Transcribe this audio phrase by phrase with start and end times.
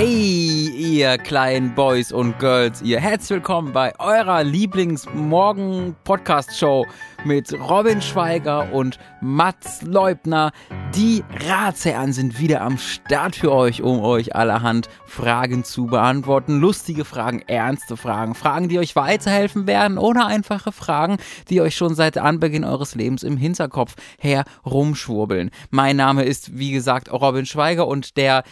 [0.00, 6.86] Hey, ihr kleinen Boys und Girls, ihr herzlich willkommen bei eurer Lieblings-Morgen-Podcast-Show
[7.24, 10.52] mit Robin Schweiger und Mats Leubner.
[10.94, 16.60] Die Ratsherren sind wieder am Start für euch, um euch allerhand Fragen zu beantworten.
[16.60, 21.16] Lustige Fragen, ernste Fragen, Fragen, die euch weiterhelfen werden oder einfache Fragen,
[21.50, 25.50] die euch schon seit Anbeginn eures Lebens im Hinterkopf herumschwurbeln.
[25.70, 28.44] Mein Name ist, wie gesagt, Robin Schweiger und der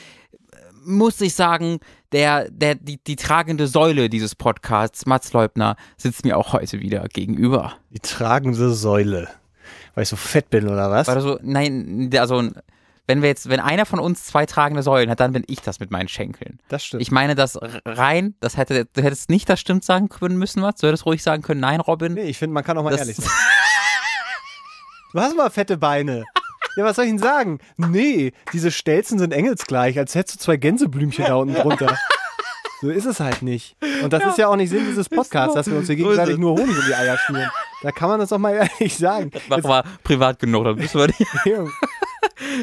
[0.87, 1.81] muss ich sagen,
[2.13, 7.07] der, der, die, die tragende Säule dieses Podcasts, Mats Leubner, sitzt mir auch heute wieder
[7.09, 7.75] gegenüber.
[7.91, 9.29] Die tragende Säule.
[9.95, 11.09] Weil ich so fett bin oder was?
[11.09, 12.51] War das so, nein, also,
[13.07, 15.81] wenn wir jetzt, wenn einer von uns zwei tragende Säulen hat, dann bin ich das
[15.81, 16.61] mit meinen Schenkeln.
[16.69, 17.03] Das stimmt.
[17.03, 20.77] Ich meine das rein, das hätte, du hättest nicht das stimmt sagen können müssen, was?
[20.77, 22.15] Du hättest ruhig sagen können, nein, Robin.
[22.15, 23.31] nee, ich finde, man kann auch mal ehrlich sein.
[25.13, 26.25] Du hast mal fette Beine.
[26.77, 27.59] Ja, was soll ich Ihnen sagen?
[27.79, 31.97] Nee, diese Stelzen sind engelsgleich, als hättest du zwei Gänseblümchen da unten drunter.
[32.83, 33.77] So ist es halt nicht.
[34.03, 36.39] Und das ist ja auch nicht Sinn dieses Podcasts, dass wir uns hier gegenseitig es.
[36.41, 37.51] nur Honig um die Eier schmieren.
[37.83, 39.31] Da kann man das doch mal ehrlich sagen.
[39.49, 41.27] Mach mal privat genug, dann müssen wir nicht.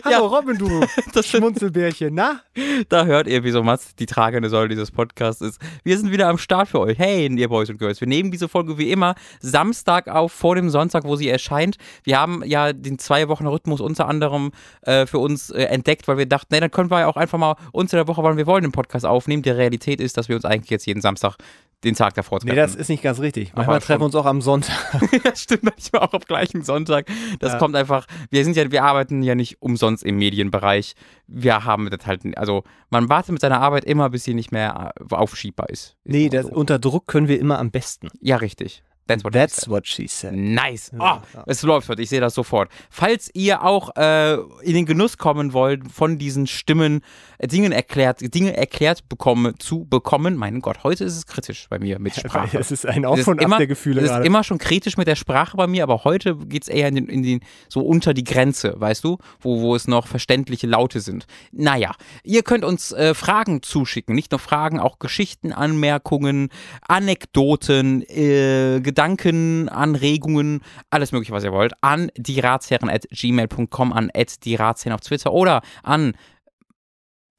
[0.03, 0.81] Hallo Robin, du
[1.14, 1.28] Das.
[1.28, 2.14] Schmunzelbärchen.
[2.14, 2.42] Na?
[2.89, 5.59] Da hört ihr, wieso Mats die tragende Säule dieses Podcasts ist.
[5.83, 6.97] Wir sind wieder am Start für euch.
[6.97, 8.00] Hey, ihr Boys und Girls.
[8.00, 11.78] Wir nehmen diese Folge wie immer Samstag auf, vor dem Sonntag, wo sie erscheint.
[12.03, 16.17] Wir haben ja den zwei Wochen Rhythmus unter anderem äh, für uns äh, entdeckt, weil
[16.17, 18.47] wir dachten, nee, dann können wir ja auch einfach mal unter der Woche, wann wir
[18.47, 19.44] wollen, den Podcast aufnehmen.
[19.44, 21.36] Die Realität ist, dass wir uns eigentlich jetzt jeden Samstag
[21.83, 22.49] den Tag davor treffen.
[22.51, 23.53] Nee, das ist nicht ganz richtig.
[23.55, 24.75] Manchmal treffen wir uns auch am Sonntag.
[25.25, 27.07] ja, stimmt manchmal auch am gleichen Sonntag.
[27.39, 27.57] Das Ja.
[27.59, 30.95] kommt einfach, wir sind ja, wir arbeiten ja nicht umsonst im Medienbereich.
[31.27, 34.93] Wir haben das halt, also man wartet mit seiner Arbeit immer, bis sie nicht mehr
[35.09, 35.95] äh, aufschiebbar ist.
[36.03, 36.53] Nee, das, so.
[36.53, 38.07] unter Druck können wir immer am besten.
[38.21, 38.83] Ja, richtig.
[39.07, 39.69] That's what she That's said.
[39.71, 40.33] what she said.
[40.33, 40.91] Nice.
[40.97, 42.01] Oh, es läuft heute.
[42.01, 42.69] Ich sehe das sofort.
[42.89, 47.01] Falls ihr auch äh, in den Genuss kommen wollt, von diesen Stimmen
[47.38, 51.79] äh, Dingen erklärt, Dinge erklärt bekommen, zu bekommen, mein Gott, heute ist es kritisch bei
[51.79, 52.57] mir mit Sprache.
[52.57, 54.25] Es ist ein Es Auf ist und Ab immer- der Gefühle Es ist gerade.
[54.25, 57.23] immer schon kritisch mit der Sprache bei mir, aber heute geht's eher in den, in
[57.23, 61.25] den, so unter die Grenze, weißt du, wo, wo es noch verständliche Laute sind.
[61.51, 61.91] Naja,
[62.23, 66.49] ihr könnt uns äh, Fragen zuschicken, nicht nur Fragen, auch Geschichten, Anmerkungen,
[66.88, 70.61] Anekdoten, äh, Gedanken, Anregungen,
[70.91, 75.01] alles mögliche, was ihr wollt, an die Ratsherren at gmail.com, an at die Ratsherren auf
[75.01, 76.13] Twitter oder an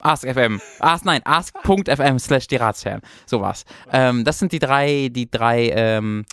[0.00, 0.60] Ask.fm.
[0.80, 3.00] Ask, nein, ask.fm slash die Ratsherren.
[3.24, 3.64] Sowas.
[3.90, 6.26] Ähm, das sind die drei, die drei ähm,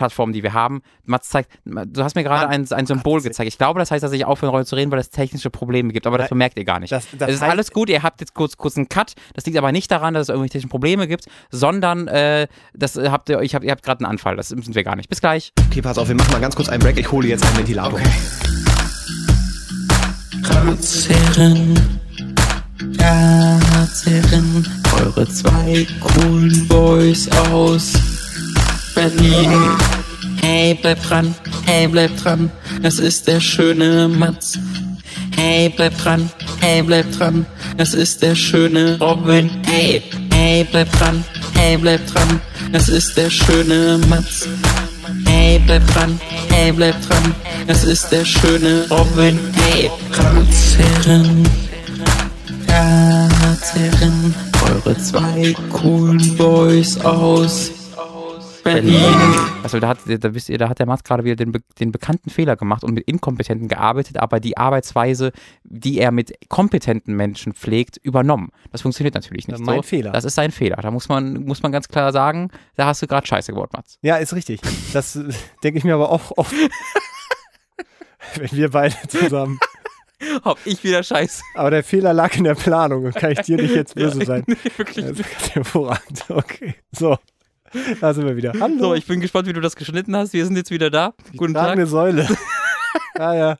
[0.00, 0.80] Plattformen, die wir haben.
[1.04, 3.46] Mats zeigt, du hast mir gerade ein, ein Symbol gezeigt.
[3.48, 6.06] Ich glaube, das heißt, dass ich aufhören soll zu reden, weil es technische Probleme gibt,
[6.06, 6.90] aber das bemerkt ihr gar nicht.
[6.90, 9.12] Das- das es ist heißt- alles gut, ihr habt jetzt kurz, kurz einen Cut.
[9.34, 13.28] Das liegt aber nicht daran, dass es irgendwelche technischen Probleme gibt, sondern äh, das habt
[13.28, 14.36] ihr, ich hab, ihr habt gerade einen Anfall.
[14.36, 15.10] Das sind wir gar nicht.
[15.10, 15.52] Bis gleich.
[15.68, 16.98] Okay, pass auf, wir machen mal ganz kurz einen Break.
[16.98, 18.00] Ich hole jetzt einen Ventilator.
[20.44, 21.78] Ratsherren,
[22.98, 24.66] Ratsherren,
[24.98, 27.92] eure zwei coolen Boys aus
[28.94, 29.50] Berlin.
[30.42, 31.34] Hey, bleib dran,
[31.66, 32.50] hey, bleib dran,
[32.82, 34.58] das ist der schöne Mats.
[35.36, 36.30] Hey, bleib dran,
[36.60, 37.46] hey, bleib dran,
[37.76, 39.50] das ist der schöne Robin.
[39.66, 40.02] Hey,
[40.32, 41.24] hey, bleib dran,
[41.54, 42.40] hey, bleib dran,
[42.72, 44.48] das ist der schöne Mats.
[45.26, 46.18] Hey, bleib dran,
[46.48, 47.34] hey, bleib dran,
[47.66, 49.38] das ist der schöne Robin.
[49.54, 51.48] Hey, Ratsherren,
[52.68, 54.34] Ratsherren,
[54.68, 57.70] eure zwei coolen Boys aus
[58.62, 59.02] Berlin.
[59.62, 62.30] Also da hat, da wisst ihr, da hat der Mats gerade wieder den, den bekannten
[62.30, 65.32] Fehler gemacht und mit Inkompetenten gearbeitet, aber die Arbeitsweise,
[65.64, 68.50] die er mit kompetenten Menschen pflegt, übernommen.
[68.72, 69.82] Das funktioniert natürlich nicht Das ist mein so.
[69.82, 70.12] Fehler.
[70.12, 70.76] Das ist sein Fehler.
[70.76, 73.98] Da muss man, muss man ganz klar sagen, da hast du gerade Scheiße gebaut, Mats.
[74.02, 74.60] Ja, ist richtig.
[74.92, 75.18] Das
[75.62, 76.54] denke ich mir aber auch oft.
[78.36, 79.58] Wenn wir beide zusammen.
[80.44, 81.42] Hab ich wieder Scheiße.
[81.54, 84.44] Aber der Fehler lag in der Planung und kann ich dir nicht jetzt böse sein.
[84.76, 85.06] Wirklich.
[85.06, 86.24] Das ist hervorragend.
[86.28, 86.74] Okay.
[86.92, 87.16] So.
[88.00, 88.52] Da sind wir wieder.
[88.60, 88.78] Hallo.
[88.78, 90.32] So, ich bin gespannt, wie du das geschnitten hast.
[90.32, 91.14] Wir sind jetzt wieder da.
[91.36, 91.66] Guten Tag.
[91.66, 92.26] Tragende Säule.
[93.18, 93.56] ja, ja.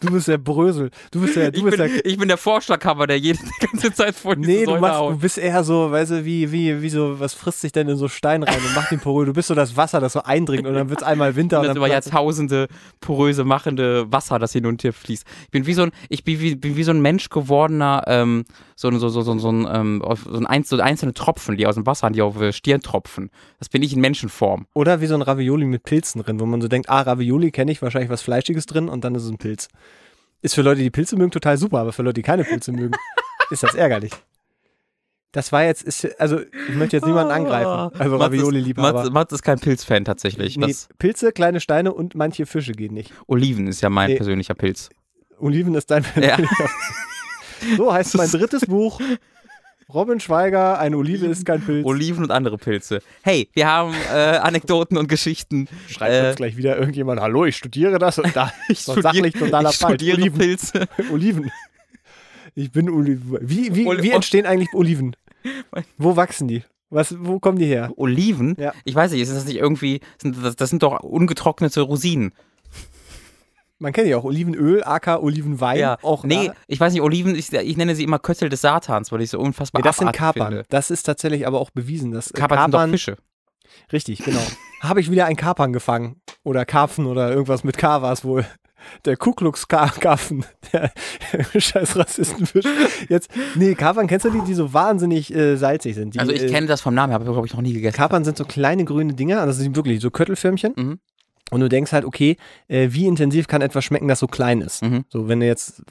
[0.00, 0.90] Du bist der Brösel.
[1.12, 3.66] Du bist der, du Ich bist bin, der ich bin der Vorschlaghammer, der jede, die
[3.66, 5.20] ganze Zeit vor diese Nee, du, Säule machst, du haut.
[5.20, 8.08] bist eher so, weißt du, wie, wie, wie so, was frisst sich denn in so
[8.08, 9.26] Stein rein und macht den porös?
[9.26, 11.66] Du bist so das Wasser, das so eindringt und dann wird es einmal Winter und
[11.66, 12.66] das dann über Jahrtausende
[13.00, 15.24] poröse machende Wasser, das hin und her fließt.
[15.44, 18.44] Ich bin wie so ein, ich bin wie, bin wie so ein Mensch gewordener, ähm,
[18.82, 21.76] so, ein- so, so, so, so, ein, ähm, so, ein so einzelne Tropfen, die aus
[21.76, 23.30] dem Wasser, die auf Stirn tropfen.
[23.58, 24.66] Das bin ich in Menschenform.
[24.74, 27.72] Oder wie so ein Ravioli mit Pilzen drin, wo man so denkt, ah, Ravioli kenne
[27.72, 29.68] ich, wahrscheinlich was Fleischiges drin und dann ist es ein Pilz.
[30.42, 32.92] Ist für Leute, die Pilze mögen, total super, aber für Leute, die keine Pilze mögen,
[33.50, 34.12] ist das ärgerlich.
[35.30, 37.66] Das war jetzt, ist, also ich möchte jetzt niemanden angreifen,
[37.98, 38.98] also Mats ist- Ravioli-Liebhaber.
[38.98, 40.58] Mats, Mats ist kein Pilzfan tatsächlich.
[40.58, 43.12] Nee, Pilze, kleine Steine und manche Fische gehen nicht.
[43.28, 44.16] Oliven ist ja mein Nee.
[44.16, 44.90] persönlicher Pilz.
[45.38, 46.36] Oliven ist dein Ja.
[47.76, 49.00] So heißt mein drittes Buch.
[49.92, 51.84] Robin Schweiger, eine Olive ist kein Pilz.
[51.84, 53.02] Oliven und andere Pilze.
[53.22, 55.68] Hey, wir haben äh, Anekdoten und Geschichten.
[55.88, 59.34] Schreibt Äh, uns gleich wieder irgendjemand, hallo, ich studiere das und da ist doch sachlich
[59.34, 59.94] totaler ich Falsch.
[59.96, 60.38] studiere Oliven.
[60.38, 60.86] Pilze.
[61.12, 61.50] Oliven.
[62.54, 63.38] Ich bin Oliven.
[63.42, 65.14] Wie, wie, Oli- wie entstehen eigentlich Oliven?
[65.98, 66.62] Wo wachsen die?
[66.88, 67.90] Was, wo kommen die her?
[67.96, 68.54] Oliven?
[68.58, 68.72] Ja.
[68.84, 72.32] Ich weiß nicht, ist das nicht irgendwie, sind das, das sind doch ungetrocknete Rosinen.
[73.82, 75.96] Man kennt ja auch Olivenöl, aka Olivenwein.
[76.02, 79.20] Auch nee, ich weiß nicht, Oliven, ich, ich nenne sie immer Köttel des Satans, weil
[79.22, 80.48] ich so unfassbar Nee, das sind Kapern.
[80.48, 80.64] finde.
[80.68, 82.12] Das ist tatsächlich aber auch bewiesen.
[82.12, 83.16] Dass äh, Kapern, sind doch Fische.
[83.92, 84.40] Richtig, genau.
[84.80, 86.20] Habe ich wieder einen Kapern gefangen.
[86.44, 88.44] Oder Karpfen oder irgendwas mit K war es wohl.
[89.04, 90.44] Der Ku Klux Ka- Karpfen.
[90.72, 90.92] Der
[91.60, 92.64] scheiß Rassistenfisch.
[93.08, 96.14] Jetzt, nee, Kapern, kennst du die, die so wahnsinnig äh, salzig sind?
[96.14, 97.96] Die, Also ich äh, kenne das vom Namen, habe ich glaube ich noch nie gegessen.
[97.96, 100.72] Kapern sind so kleine grüne Dinger, also das sind wirklich so Köttelförmchen.
[100.76, 100.98] Mhm.
[101.52, 102.36] Und du denkst halt, okay,
[102.68, 104.82] äh, wie intensiv kann etwas schmecken, das so klein ist?
[104.82, 105.04] Mhm.
[105.08, 105.82] So, wenn du jetzt,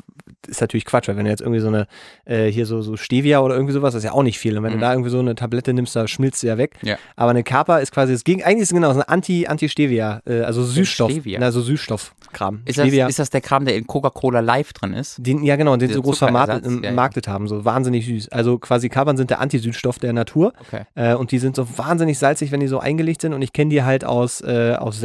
[0.48, 1.88] ist natürlich Quatsch, weil wenn du jetzt irgendwie so eine,
[2.26, 4.58] äh, hier so, so Stevia oder irgendwie sowas, das ist ja auch nicht viel.
[4.58, 4.78] Und wenn Mhm.
[4.78, 6.76] du da irgendwie so eine Tablette nimmst, da schmilzt sie ja weg.
[6.82, 6.98] Ja.
[7.16, 10.22] Aber eine Kappa ist quasi das Gegen, eigentlich ist es genau, so eine Anti, Anti-Stevia,
[10.26, 11.12] äh, also Süßstoff.
[11.12, 11.40] Stevia?
[11.40, 12.62] Na, so Süßstoffkram.
[12.66, 13.08] Ist das, Stevia.
[13.08, 15.18] ist das der Kram, der in Coca-Cola Live drin ist?
[15.20, 17.28] Den, ja, genau, den Dieser so groß vermarktet, Ja, ja.
[17.34, 18.30] haben, so wahnsinnig süß.
[18.30, 20.54] Also quasi Kapern sind der Antisüßstoff der Natur.
[20.68, 20.84] Okay.
[20.96, 23.34] Äh, und die sind so wahnsinnig salzig, wenn die so eingelegt sind.
[23.34, 25.00] Und ich kenne die halt aus, äh, aus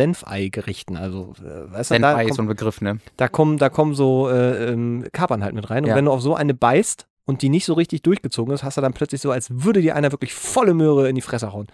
[0.50, 0.96] Senfei-Gerichten.
[0.96, 2.98] Also, äh, weißt du, da, ist so kommt, ein Begriff, ne?
[3.16, 5.84] da, kommen, da kommen so äh, ähm, Kapern halt mit rein.
[5.84, 5.96] Und Ja.
[5.96, 8.80] wenn du auf so eine beißt und die nicht so richtig durchgezogen ist, hast du
[8.80, 11.66] dann plötzlich so, als würde dir einer wirklich volle Möhre in die Fresse hauen.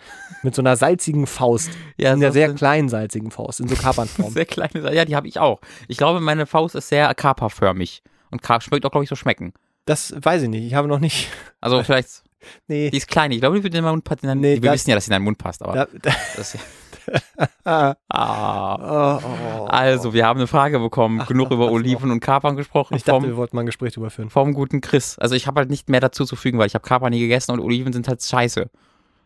[0.42, 1.70] Mit so einer salzigen Faust.
[1.98, 4.32] Ja, in so sehr kleinen salzigen Faust, in so Kapernform.
[4.32, 5.60] Sehr kleine, ja, die habe ich auch.
[5.88, 8.02] Ich glaube, meine Faust ist sehr kaperförmig.
[8.30, 9.52] Und schmeckt auch, glaube ich, so schmecken.
[9.84, 10.64] das weiß ich nicht.
[10.64, 11.28] Ich habe noch nicht.
[11.60, 12.24] Also vielleicht,
[12.66, 12.90] Nee.
[12.90, 13.30] die ist klein.
[13.30, 14.40] Ich glaube, die wird in meinen Mund passen.
[14.40, 16.58] Nee, wir wissen ja, dass sie in deinen Mund passt, aber Da, da, das,
[17.64, 19.16] ah, ah.
[19.18, 19.20] oh,
[19.60, 21.22] oh, Also, wir haben eine Frage bekommen.
[21.26, 22.94] Genug über Oliven und Kapern gesprochen.
[22.96, 24.30] Ich dachte, vom, wir wollten mal ein Gespräch darüber führen.
[24.30, 25.18] vom guten Chris.
[25.18, 27.52] Also, ich habe halt nicht mehr dazu zu fügen, weil ich habe Kapern nie gegessen
[27.52, 28.70] und Oliven sind halt scheiße.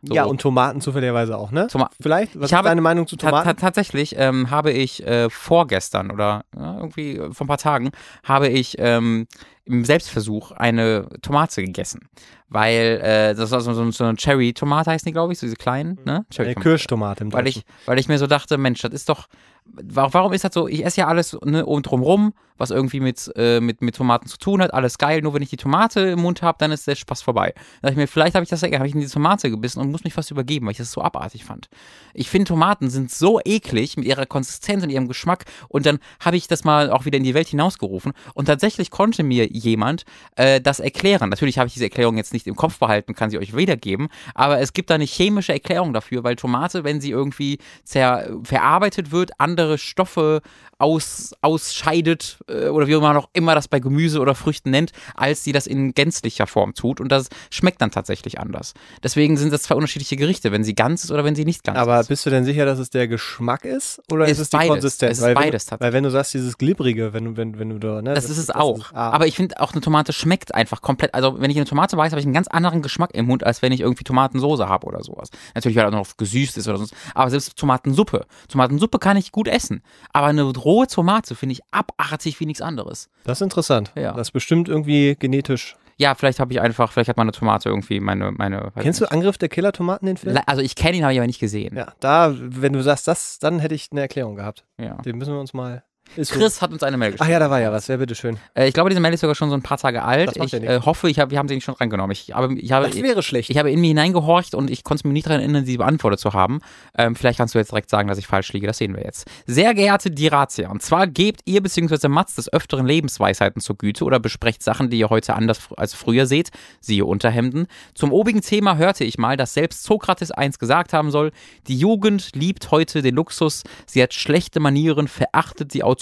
[0.03, 0.15] So.
[0.15, 1.67] Ja, und Tomaten zufälligerweise auch, ne?
[1.69, 2.39] Toma- Vielleicht?
[2.39, 3.59] Was Ich habe- ist deine Meinung zu Ta ta Tomaten?
[3.59, 7.91] tatsächlich ähm, habe ich äh, vorgestern oder ja, irgendwie vor ein paar Tagen
[8.23, 9.27] habe ich ähm,
[9.67, 12.09] im Selbstversuch eine Tomate gegessen.
[12.49, 15.57] Weil äh, das war so, so, so eine Cherry-Tomate heißt die, glaube ich, so diese
[15.57, 16.15] kleinen, ne?
[16.19, 16.61] Eine Cherry-Tomate.
[16.69, 19.27] Kirschtomate im Weil ich, weil ich mir so dachte, Mensch, das ist doch,
[19.65, 23.31] wa- warum ist das so, ich esse ja alles ne, um drumrum, was irgendwie mit,
[23.35, 26.21] äh, mit, mit Tomaten zu tun hat, alles geil, nur wenn ich die Tomate im
[26.21, 27.53] Mund habe, dann ist der Spaß vorbei.
[27.57, 29.91] Da dachte ich mir, vielleicht habe ich das, habe ich in die Tomate gebissen und
[29.91, 31.69] muss mich fast übergeben, weil ich das so abartig fand.
[32.15, 36.37] Ich finde, Tomaten sind so eklig mit ihrer Konsistenz und ihrem Geschmack und dann habe
[36.37, 40.05] ich das mal auch wieder in die Welt hinausgerufen und tatsächlich konnte mir jemand
[40.37, 41.31] äh, das erklären.
[41.31, 44.61] Natürlich habe ich diese Erklärung jetzt nicht im Kopf behalten, kann sie euch wiedergeben, aber
[44.61, 49.31] es gibt da eine chemische Erklärung dafür, weil Tomate, wenn sie irgendwie zer verarbeitet wird,
[49.39, 50.43] andere Stoffe
[50.79, 55.43] aus, ausscheidet äh, oder wie man auch immer das bei Gemüse oder Früchten nennt, als
[55.43, 58.75] sie das in gänzlicher Form tut und das schmeckt dann tatsächlich anders.
[59.03, 61.79] Deswegen sind das zwei unterschiedliche Gerichte, wenn sie ganz ist oder wenn sie nicht ganz
[61.79, 62.09] Aber ist.
[62.09, 64.03] bist du denn sicher, dass es der Geschmack ist?
[64.13, 64.69] Oder Es ist es ist die beides.
[64.71, 65.13] Konsistenz?
[65.13, 67.59] Es ist weil, beides wenn, du- weil wenn du sagst, dieses Glibbrige, wenn du, wenn,
[67.59, 68.15] wenn du da, ne?
[68.15, 68.79] Das, ist es auch.
[68.79, 69.11] ist- ah.
[69.11, 71.15] Aber ich finde auch eine Tomate schmeckt einfach komplett.
[71.15, 73.63] Also wenn ich eine Tomate beiße, habe ich einen ganz anderen Geschmack im Mund, als
[73.63, 75.31] wenn ich irgendwie Tomatensoße habe oder sowas.
[75.55, 76.95] Natürlich, weil er auch noch gesüßt ist oder sonst.
[77.15, 78.27] Aber selbst Tomatensuppe.
[78.49, 79.83] Tomatensuppe kann ich gut essen.
[80.13, 83.09] Aber eine rohe Tomate finde ich abartig wie nichts anderes.
[83.25, 83.93] das ist interessant.
[83.97, 84.13] Ja.
[84.13, 85.77] Das ist bestimmt irgendwie genetisch.
[85.99, 88.71] Ja, vielleicht habe ich einfach, vielleicht hat meine Tomate irgendwie meine, meine.
[88.75, 89.11] weiß Kennst du.
[89.11, 90.39] Angriff der Killer-Tomaten, den Film?
[90.45, 91.75] Also ich kenne ihn, habe ich aber nicht gesehen.
[91.75, 94.65] ja, da, wenn du sagst das, dann hätte ich eine Erklärung gehabt.
[94.79, 94.97] Ja.
[94.97, 95.85] Den müssen wir uns mal.
[96.17, 96.33] Ist.
[96.33, 97.33] Chris hat uns eine Mail Ach geschrieben.
[97.33, 97.89] ja, da war ja was.
[97.89, 98.39] Ja, bitteschön.
[98.55, 100.37] Äh, ich glaube, diese Mail ist sogar schon so ein paar Tage alt.
[100.37, 102.13] Ich ja äh, hoffe, ich hab, wir haben sie nicht schon drangenommen.
[102.13, 103.51] Ich, habe, ich, habe, Das wäre schlecht.
[103.51, 106.33] Ich habe in mir hineingehorcht und ich konnte mich nicht daran erinnern, sie beantwortet zu
[106.33, 106.61] haben.
[106.97, 108.67] Ähm, vielleicht kannst du jetzt direkt sagen, dass ich falsch liege.
[108.67, 109.29] Das sehen wir jetzt.
[109.47, 112.09] Sehr geehrte Diratia, und zwar gebt ihr bzw.
[112.09, 116.27] Mats des Öfteren Lebensweisheiten zur Güte oder besprecht Sachen, die ihr heute anders als früher
[116.27, 117.67] seht, siehe Unterhemden.
[117.95, 121.31] Zum obigen Thema hörte ich mal, dass selbst Sokrates eins gesagt haben soll,
[121.69, 125.96] die Jugend liebt heute den Luxus, sie hat schlechte Manieren, verachtet die Autorität,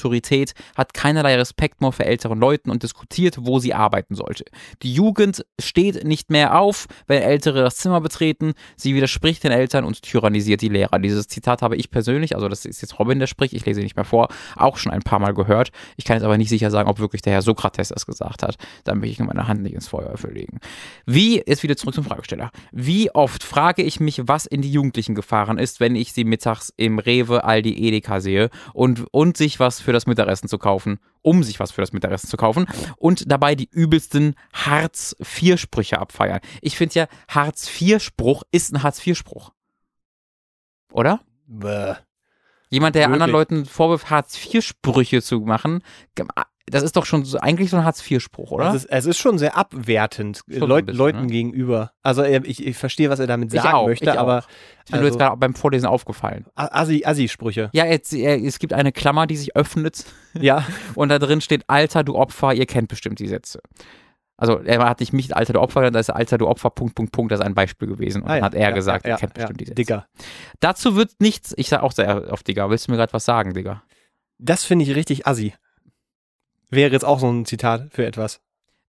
[0.76, 4.44] hat keinerlei Respekt mehr für älteren Leuten und diskutiert, wo sie arbeiten sollte.
[4.82, 8.54] Die Jugend steht nicht mehr auf, wenn Ältere das Zimmer betreten.
[8.76, 10.98] Sie widerspricht den Eltern und tyrannisiert die Lehrer.
[10.98, 13.84] Dieses Zitat habe ich persönlich, also das ist jetzt Robin, der spricht, ich lese ihn
[13.84, 15.70] nicht mehr vor, auch schon ein paar Mal gehört.
[15.96, 18.56] Ich kann jetzt aber nicht sicher sagen, ob wirklich der Herr Sokrates das gesagt hat.
[18.84, 20.58] Da möchte ich meine Hand nicht ins Feuer für legen.
[21.06, 22.50] Wie, jetzt wieder zurück zum Fragesteller.
[22.72, 26.72] Wie oft frage ich mich, was in die Jugendlichen gefahren ist, wenn ich sie mittags
[26.76, 31.43] im Rewe, Aldi, Edeka sehe und, und sich was für das Mittagessen zu kaufen, um
[31.43, 36.41] sich was für das Mittagessen zu kaufen und dabei die übelsten Hartz-IV-Sprüche abfeiern.
[36.61, 39.53] Ich finde ja, Hartz-IV-Spruch ist ein Hartz-IV-Spruch.
[40.93, 41.21] Oder?
[41.47, 41.95] Bäh.
[42.71, 43.12] Jemand, der Wirklich?
[43.12, 45.83] anderen Leuten vorwirft, Hartz-IV-Sprüche zu machen,
[46.66, 48.68] Das ist doch schon so, eigentlich so ein Hartz-IV-Spruch, oder?
[48.71, 51.26] Es ist, es ist schon sehr abwertend Schon Leut, bisschen, Leuten ne?
[51.26, 51.92] gegenüber.
[52.02, 54.16] Also äh, ich, ich verstehe, was er damit Ich sagen auch, möchte, ich auch.
[54.16, 56.47] aber ist mir nur jetzt also, gerade beim Vorlesen aufgefallen.
[56.56, 57.68] Assi- Assi-Sprüche.
[57.75, 60.04] Ja, jetzt, es gibt eine Klammer, die sich öffnet
[60.40, 63.61] Ja, und da drin steht, Alter, du Opfer, ihr kennt bestimmt die Sätze.
[64.38, 67.12] Also er hat nicht mich, Alter, du Opfer, da ist Alter, du Opfer, Punkt, Punkt,
[67.12, 68.23] Punkt, das ist ein Beispiel gewesen.
[68.23, 69.75] Und Ah, dann ja, hat er ja, gesagt, ja, er kennt ja, bestimmt die Sätze.
[69.75, 70.06] Digga.
[70.61, 73.52] Dazu wird nichts, ich sag auch sehr oft Digga, willst du mir gerade was sagen,
[73.54, 73.83] Digga?
[74.38, 75.54] Das finde ich richtig assi.
[76.75, 78.40] Wäre jetzt auch so ein Zitat für etwas.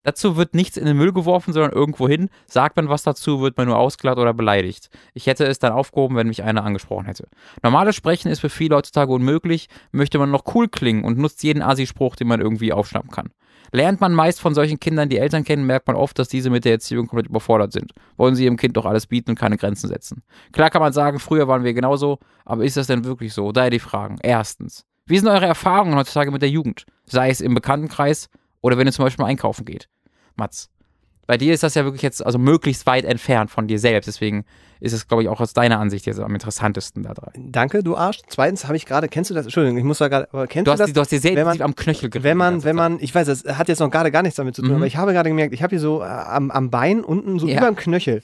[0.02, 2.30] Dazu wird nichts in den Müll geworfen, sondern irgendwo hin.
[2.48, 4.90] Sagt man was dazu, wird man nur ausgelacht oder beleidigt.
[5.14, 7.28] Ich hätte es dann aufgehoben, wenn mich einer angesprochen hätte.
[7.62, 11.62] Normales Sprechen ist für viele heutzutage unmöglich, möchte man noch cool klingen und nutzt jeden
[11.64, 13.30] Assi-Spruch, den man irgendwie aufschnappen kann.
[13.72, 16.66] Lernt man meist von solchen Kindern, die Eltern kennen, merkt man oft, dass diese mit
[16.66, 17.92] der Erziehung komplett überfordert sind.
[18.16, 20.24] Wollen sie ihrem Kind doch alles bieten und keine Grenzen setzen.
[20.54, 23.52] Klar kann man sagen, früher waren wir genauso, aber ist das denn wirklich so?
[23.52, 24.18] Daher die Fragen.
[24.22, 26.86] Erstens, wie sind eure Erfahrungen heutzutage mit der Jugend?
[27.08, 28.30] Sei es im Bekanntenkreis
[28.62, 29.88] oder wenn ihr zum Beispiel mal einkaufen geht.
[30.36, 30.70] Mats,
[31.28, 34.08] bei dir ist das ja wirklich jetzt also möglichst weit entfernt von dir selbst.
[34.08, 34.46] Deswegen
[34.80, 37.32] ist es, glaube ich, auch aus deiner Ansicht jetzt am interessantesten da dran.
[37.36, 38.22] Danke, du Arsch.
[38.28, 39.46] Zweitens habe ich gerade, kennst du das?
[39.46, 40.94] Entschuldigung, ich muss da gerade, aber kennst Du hast, das?
[40.94, 42.24] du hast dir sehr man- am Knöchel gerieben.
[42.24, 44.62] wenn man, wenn man, ich weiß, das hat jetzt noch gerade gar nichts damit zu
[44.62, 44.76] tun, Mhm.
[44.78, 47.48] aber ich habe gerade gemerkt, ich habe hier so äh, am, am Bein unten so
[47.48, 47.58] Ja.
[47.58, 48.22] über dem Knöchel.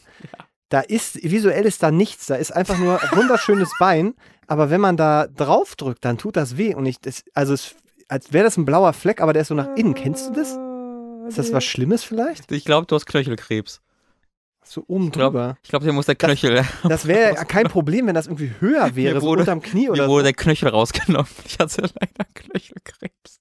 [0.70, 4.14] Da ist, visuell ist da nichts, da ist einfach nur ein wunderschönes Bein,
[4.48, 7.76] aber wenn man da drauf drückt, dann tut das weh und ich, das, also es,
[8.12, 9.94] als wäre das ein blauer Fleck, aber der ist so nach innen.
[9.94, 10.58] Kennst du das?
[11.28, 12.52] Ist das was Schlimmes vielleicht?
[12.52, 13.82] Ich glaube, du hast Knöchelkrebs.
[14.64, 15.58] So oben Ich glaub- drüber.
[15.64, 18.96] Ich glaube, dir muss der Knöchel, Das wäre ja kein Problem, wenn das irgendwie höher
[18.96, 20.26] wäre, Mir so wurde- unterm Knie mir oder wurde so.
[20.26, 21.28] der Knöchel rausgenommen.
[21.46, 23.40] Ich hatte leider Knöchelkrebs.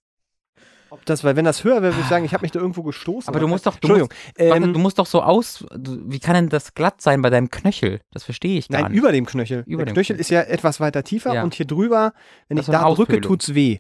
[0.93, 2.83] Ob das, weil wenn das höher wäre, würde ich sagen, ich habe mich da irgendwo
[2.83, 3.29] gestoßen.
[3.29, 4.09] Aber du musst doch, du Entschuldigung.
[4.11, 7.31] musst, warte, ähm, du musst doch so aus, wie kann denn das glatt sein bei
[7.31, 8.00] deinem Knöchel?
[8.12, 8.99] Das verstehe ich gar Nein, nicht.
[8.99, 9.62] über dem Knöchel.
[9.67, 10.21] Über der dem Knöchel Knöchel.
[10.21, 11.43] ist ja etwas weiter tiefer Ja.
[11.45, 12.12] und hier drüber,
[12.49, 13.79] wenn Das ich da drücke, tut's weh.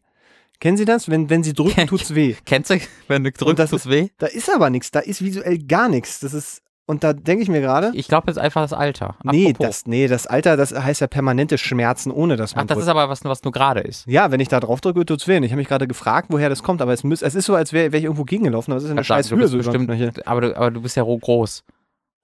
[0.60, 1.08] Kennen Sie das?
[1.08, 2.36] Wenn, wenn Sie drücken, tut's weh.
[2.44, 4.08] Kennst du, wenn du drückst, das tut's ist- weh?
[4.18, 4.90] Da ist aber nichts.
[4.90, 6.20] Da ist visuell gar nichts.
[6.20, 9.16] Das ist, und da denke ich mir gerade, Ich glaube jetzt einfach das Alter.
[9.22, 12.76] nee, das, nee, das Alter, das heißt ja permanente Schmerzen, ohne dass man Ach, das
[12.76, 12.84] drückt.
[12.84, 14.06] ist aber was, was nur gerade ist.
[14.06, 15.36] ja, wenn ich da drauf drücke, tut's weh.
[15.38, 17.54] Und ich habe mich gerade gefragt, woher das kommt, aber es, müß, es ist so,
[17.54, 19.88] als wäre wär ich irgendwo gegengelaufen, aber es ist eine scheiß Höhe so bestimmt,
[20.26, 21.64] aber du, aber du bist ja roh groß.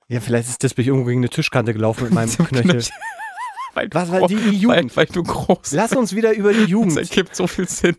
[0.09, 2.85] Ja, vielleicht ist das bin ich irgendwo gegen eine Tischkante gelaufen mit meinem Knöchel.
[3.75, 4.97] Weil du Was, groß- die, die Jugend.
[4.97, 6.97] Weil, weil du groß Lass uns wieder über die Das Jugend.
[6.97, 7.97] ergibt so viel Sinn.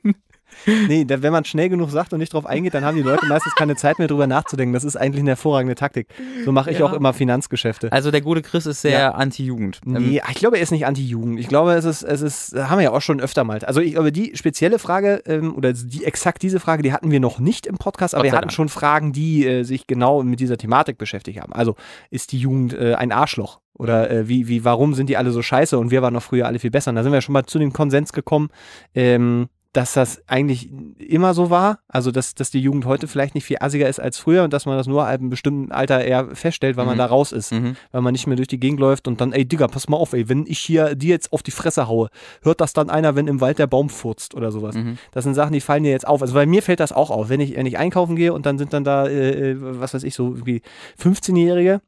[0.87, 3.25] Nee, da, wenn man schnell genug sagt und nicht drauf eingeht, dann haben die Leute
[3.25, 4.73] meistens keine Zeit mehr drüber nachzudenken.
[4.73, 6.07] Das ist eigentlich eine hervorragende Taktik.
[6.45, 6.85] So mache ich Ja.
[6.85, 7.91] auch immer Finanzgeschäfte.
[7.91, 9.79] Also der gute Chris ist sehr anti-Jugend.
[9.85, 11.39] Ähm, Nee, ich glaube, er ist nicht Anti-Jugend.
[11.39, 13.59] Ich glaube, es ist, es ist, haben wir ja auch schon öfter mal.
[13.63, 17.19] Also ich glaube, die spezielle Frage, ähm, oder die exakt diese Frage, die hatten wir
[17.19, 18.53] noch nicht im Podcast, aber wir hatten Dank.
[18.53, 21.53] schon Fragen, die äh, sich genau mit dieser Thematik beschäftigt haben.
[21.53, 21.75] Also,
[22.09, 23.59] ist die Jugend äh, ein Arschloch?
[23.73, 26.47] Oder äh, wie, wie, warum sind die alle so scheiße und wir waren noch früher
[26.47, 26.89] alle viel besser?
[26.89, 28.49] Und da sind wir schon mal zu dem Konsens gekommen,
[28.95, 31.79] ähm, dass das eigentlich immer so war.
[31.87, 34.65] Also, dass, dass die Jugend heute vielleicht nicht viel assiger ist als früher und dass
[34.65, 36.99] man das nur ab einem bestimmten Alter eher feststellt, weil man Mhm.
[36.99, 37.75] da raus ist Mhm.
[37.91, 40.13] weil man nicht mehr durch die Gegend läuft und dann, ey Digga, pass mal auf,
[40.13, 42.09] ey, wenn ich hier dir jetzt auf die Fresse haue,
[42.41, 44.75] hört das dann einer, wenn im Wald der Baum furzt oder sowas.
[44.75, 44.97] Mhm.
[45.11, 46.21] Das sind Sachen, die fallen dir jetzt auf.
[46.21, 48.57] Also bei mir fällt das auch auf, wenn ich, wenn ich einkaufen gehe und dann
[48.57, 50.61] sind dann da, äh, äh, was weiß ich, so irgendwie
[50.99, 51.81] 15-Jährige,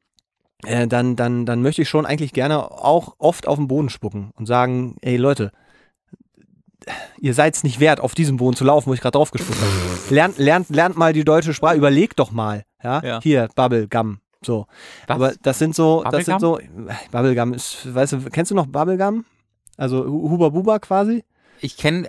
[0.65, 4.31] äh, dann, dann, dann möchte ich schon eigentlich gerne auch oft auf den Boden spucken
[4.35, 5.51] und sagen, ey Leute,
[7.19, 9.59] ihr seid es nicht wert, auf diesem Boden zu laufen, wo ich gerade drauf gespuckt
[9.59, 9.71] habe.
[10.15, 12.63] Lernt, lernt, lernt mal die deutsche Sprache, überlegt doch mal.
[12.83, 13.01] Ja?
[13.03, 13.19] Ja.
[13.21, 14.19] Hier, Bubble, Gum.
[14.41, 14.65] So.
[15.07, 15.15] Was?
[15.15, 16.87] Aber das sind so, das sind Bubblegum?
[16.87, 19.25] so, Bubblegum ist, weißt du, kennst du noch Bubblegum?
[19.77, 21.23] Also Hu- Huba Buba quasi?
[21.61, 22.07] Ich kenne,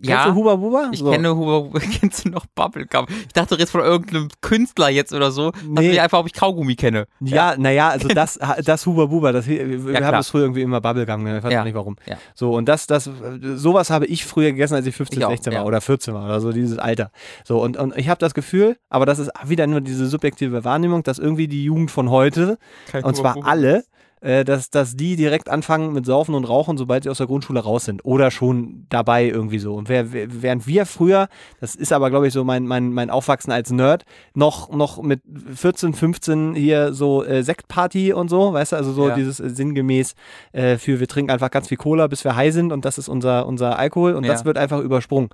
[0.00, 0.90] Kennst ja, du Huba Buba?
[0.92, 1.10] ich so.
[1.10, 3.06] kenne Huber, kennst du noch Bubblegum?
[3.26, 5.50] Ich dachte du redest von irgendeinem Künstler jetzt oder so.
[5.66, 5.90] Nee.
[5.92, 7.06] dir einfach, ob ich Kaugummi kenne.
[7.20, 10.80] Ja, naja, also das, das Huba Buba, das, wir wir haben das früher irgendwie immer
[10.80, 11.60] Bubblegum genannt, ich weiß Ja.
[11.60, 11.96] auch nicht warum.
[12.06, 12.16] Ja.
[12.34, 13.10] So, und das, das,
[13.54, 15.66] sowas habe ich früher gegessen, als ich 15, Ich auch, 16 war ja.
[15.66, 17.10] oder 14 war oder so, dieses Alter.
[17.44, 21.02] So, und, und ich habe das Gefühl, aber das ist wieder nur diese subjektive Wahrnehmung,
[21.02, 22.58] dass irgendwie die Jugend von heute,
[22.90, 23.50] Kein und zwar Huber-Buber.
[23.50, 23.84] alle,
[24.20, 27.60] äh, dass, dass die direkt anfangen mit Saufen und Rauchen, sobald sie aus der Grundschule
[27.60, 28.04] raus sind.
[28.04, 29.74] Oder schon dabei irgendwie so.
[29.74, 31.28] Und wer, während wir früher,
[31.60, 35.22] das ist aber, glaube ich, so mein, mein, mein Aufwachsen als Nerd, noch, noch mit
[35.54, 39.14] 14, 15 hier so äh, Sektparty und so, weißt du, also so Ja.
[39.14, 40.14] dieses äh, sinngemäß
[40.52, 43.08] äh, für wir trinken einfach ganz viel Cola, bis wir high sind und das ist
[43.08, 44.32] unser, unser Alkohol und Ja.
[44.32, 45.28] das wird einfach übersprungen.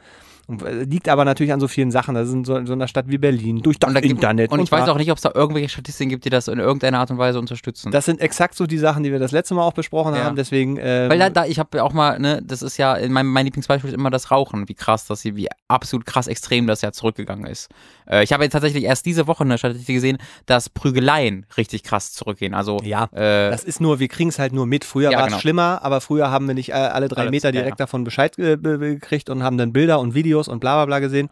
[0.46, 2.14] Und, äh, liegt aber natürlich an so vielen Sachen.
[2.14, 4.12] Das ist in so, in so einer Stadt wie Berlin, durch das Und, da gibt,
[4.14, 4.50] Internet.
[4.52, 6.98] und ich weiß auch nicht, ob es da irgendwelche Statistiken gibt, die das in irgendeiner
[6.98, 7.90] Art und Weise unterstützen.
[7.92, 10.24] Das sind exakt so die Sachen, die wir das letzte Mal auch besprochen Ja.
[10.24, 10.36] haben.
[10.36, 10.76] Deswegen.
[10.76, 13.32] Äh, Weil da, da ich habe ja auch mal, ne, das ist ja, in meinem,
[13.32, 16.82] mein Lieblingsbeispiel ist immer das Rauchen, wie krass, dass sie, wie absolut krass extrem das
[16.82, 17.68] ja zurückgegangen ist.
[18.08, 22.12] Äh, ich habe jetzt tatsächlich erst diese Woche eine Statistik gesehen, dass Prügeleien richtig krass
[22.12, 22.54] zurückgehen.
[22.54, 24.84] Also, ja, äh, das ist nur, wir kriegen es halt nur mit.
[24.84, 25.40] Früher Ja, war es genau.
[25.40, 27.84] schlimmer, aber früher haben wir nicht äh, alle drei Alles, Meter direkt ja.
[27.86, 30.98] davon Bescheid be- be- gekriegt und haben dann Bilder und Videos und bla bla bla
[30.98, 31.30] gesehen.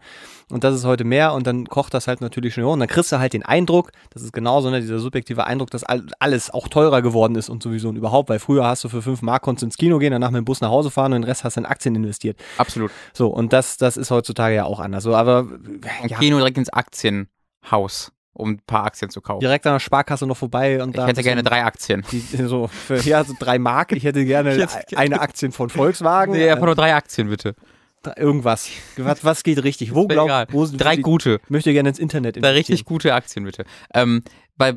[0.51, 2.73] Und das ist heute mehr und dann kocht das halt natürlich schnell hoch.
[2.73, 5.83] Und dann kriegst du halt den Eindruck, das ist genauso, ne, dieser subjektive Eindruck, dass
[5.83, 9.01] all- alles auch teurer geworden ist und sowieso und überhaupt, weil früher hast du für
[9.01, 11.23] 5 Mark konntest ins Kino gehen, danach mit dem Bus nach Hause fahren und den
[11.23, 12.37] Rest hast du in Aktien investiert.
[12.57, 12.91] Absolut.
[13.13, 15.03] So, und das, das ist heutzutage ja auch anders.
[15.03, 15.47] So, aber
[16.07, 19.41] ja, Kino direkt ins Aktienhaus, um ein paar Aktien zu kaufen.
[19.41, 22.03] direkt an der Sparkasse noch vorbei und Ich hätte gerne drei Aktien.
[22.11, 23.91] Die, so, für, ja, so drei Mark.
[23.91, 26.33] Ich hätte gerne eine Aktien von Volkswagen.
[26.33, 27.55] Nee, einfach nur drei Aktien, bitte.
[28.17, 28.69] irgendwas.
[28.97, 29.93] Was, was geht richtig?
[29.93, 30.45] Wo Mir egal.
[30.47, 31.39] glaubt wo, Drei wo die- gute.
[31.47, 33.65] Möchte gerne ins Internet Da richtig gute Aktien, bitte.
[33.93, 34.23] Ähm,
[34.57, 34.73] bei,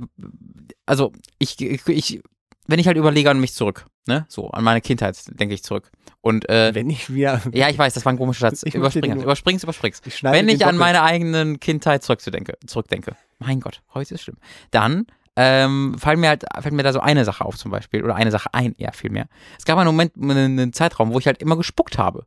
[0.86, 2.22] also, ich, ich,
[2.66, 5.90] wenn ich halt überlege an mich zurück, ne, so, an meine Kindheit denke ich zurück.
[6.20, 7.40] Und, äh, Wenn ich wieder.
[7.52, 8.62] ja, ich weiß, das war ein komischer Satz.
[8.64, 10.02] Ich möchte Überspring den das, nur- überspring's, überspring's.
[10.04, 14.36] Ich schneide Wenn ich an meine eigenen Kindheit zurückzudenke, zurückdenke, mein Gott, heute ist schlimm,
[14.72, 15.06] dann
[15.36, 18.30] ähm, fallen mir halt, fällt mir da so eine Sache auf zum Beispiel, oder eine
[18.30, 19.28] Sache ein, eher vielmehr.
[19.58, 22.24] Es gab einen Moment, einen, Zeitraum, wo ich halt immer gespuckt habe.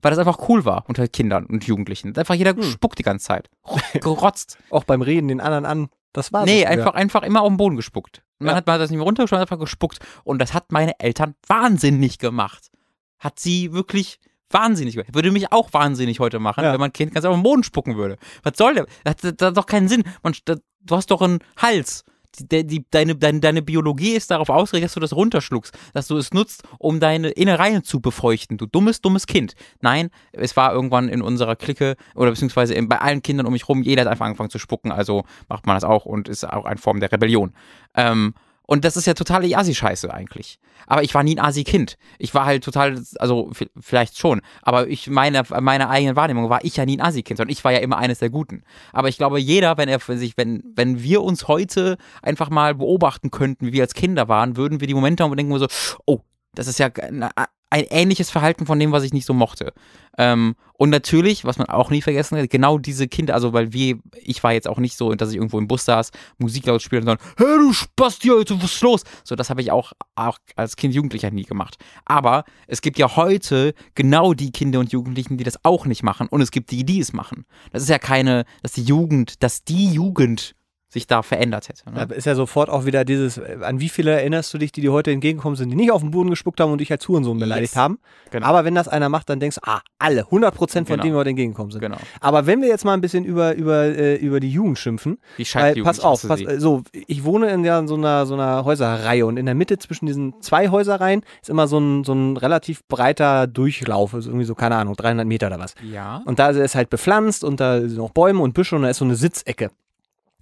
[0.00, 2.10] Weil das einfach cool war unter Kindern und Jugendlichen.
[2.10, 2.38] Hat Einfach Hm.
[2.38, 3.48] jeder gespuckt die ganze Zeit.
[3.94, 4.58] Gerotzt.
[4.70, 5.88] Auch beim Reden den anderen an.
[6.12, 8.22] Das war Nee, einfach, einfach immer auf den Boden gespuckt.
[8.40, 8.56] Und dann Ja.
[8.56, 9.98] hat man das nicht mehr runtergeschaut, einfach gespuckt.
[10.24, 12.70] Und das hat meine Eltern wahnsinnig gemacht.
[13.18, 14.18] Hat sie wirklich
[14.50, 15.14] wahnsinnig gemacht.
[15.14, 16.72] Würde mich auch wahnsinnig heute machen, Ja.
[16.72, 18.18] wenn mein Kind ganz auf den Boden spucken würde.
[18.42, 18.86] Was soll der?
[19.04, 20.04] Das hat, das hat doch keinen Sinn.
[20.22, 22.04] Man, das, du hast doch einen Hals.
[22.38, 26.16] Die, die, deine, deine, deine Biologie ist darauf ausgerichtet, dass du das runterschluckst, dass du
[26.16, 28.58] es nutzt, um deine Innereien zu befeuchten.
[28.58, 29.54] Du dummes, dummes Kind.
[29.80, 33.82] Nein, es war irgendwann in unserer Clique oder beziehungsweise bei allen Kindern um mich rum,
[33.82, 36.78] jeder hat einfach angefangen zu spucken, also macht man das auch und ist auch eine
[36.78, 37.52] Form der Rebellion.
[37.94, 38.34] Ähm,
[38.66, 40.58] und das ist ja totale Asi-Scheiße eigentlich.
[40.86, 41.96] Aber ich war nie ein Asi-Kind.
[42.18, 46.76] Ich war halt total, also vielleicht schon, aber ich meine, meine eigene Wahrnehmung war ich
[46.76, 48.62] ja nie ein Asi-Kind, sondern ich war ja immer eines der Guten.
[48.92, 53.30] Aber ich glaube, jeder, wenn er sich, wenn, wenn wir uns heute einfach mal beobachten
[53.30, 55.68] könnten, wie wir als Kinder waren, würden wir die Momente haben und denken so,
[56.06, 56.20] oh,
[56.54, 57.28] das ist ja ein,
[57.74, 59.72] ein ähnliches Verhalten von dem, was ich nicht so mochte.
[60.16, 63.98] Ähm, und natürlich, was man auch nie vergessen hat, genau diese Kinder, also weil wir,
[64.22, 67.02] ich war jetzt auch nicht so, dass ich irgendwo im Bus saß, Musik laut spielen
[67.02, 69.02] und dann, hey du Spasti, Alter, was ist los?
[69.24, 71.76] So, das habe ich auch, auch als Kind, Jugendlicher nie gemacht.
[72.04, 76.28] Aber es gibt ja heute genau die Kinder und Jugendlichen, die das auch nicht machen
[76.28, 77.44] und es gibt die, die es machen.
[77.72, 80.54] Das ist ja keine, dass die Jugend, dass die Jugend
[80.94, 81.90] sich da verändert hätte.
[81.90, 82.06] Ne?
[82.06, 84.80] Da ist ja sofort auch wieder dieses, äh, an wie viele erinnerst du dich, die
[84.80, 87.38] dir heute entgegengekommen sind, die nicht auf den Boden gespuckt haben und dich als Hurensohn
[87.38, 87.76] beleidigt Yes.
[87.76, 87.98] haben.
[88.30, 88.46] Genau.
[88.46, 91.02] Aber wenn das einer macht, dann denkst du, ah, alle, 100 Prozent von Genau.
[91.02, 91.80] denen, die heute entgegengekommen sind.
[91.82, 91.96] Genau.
[92.20, 95.44] Aber wenn wir jetzt mal ein bisschen über, über, äh, über die Jugend schimpfen, Die
[95.54, 99.26] weil, pass auf, pass, äh, so, ich wohne in der, so, einer, so einer Häuserreihe
[99.26, 102.86] und in der Mitte zwischen diesen zwei Häuserreihen ist immer so ein, so ein relativ
[102.86, 105.74] breiter Durchlauf, also irgendwie so, keine Ahnung, 300 Meter oder was.
[105.92, 106.22] Ja.
[106.24, 108.98] Und da ist halt bepflanzt und da sind noch Bäume und Büsche und da ist
[108.98, 109.70] so eine Sitzecke.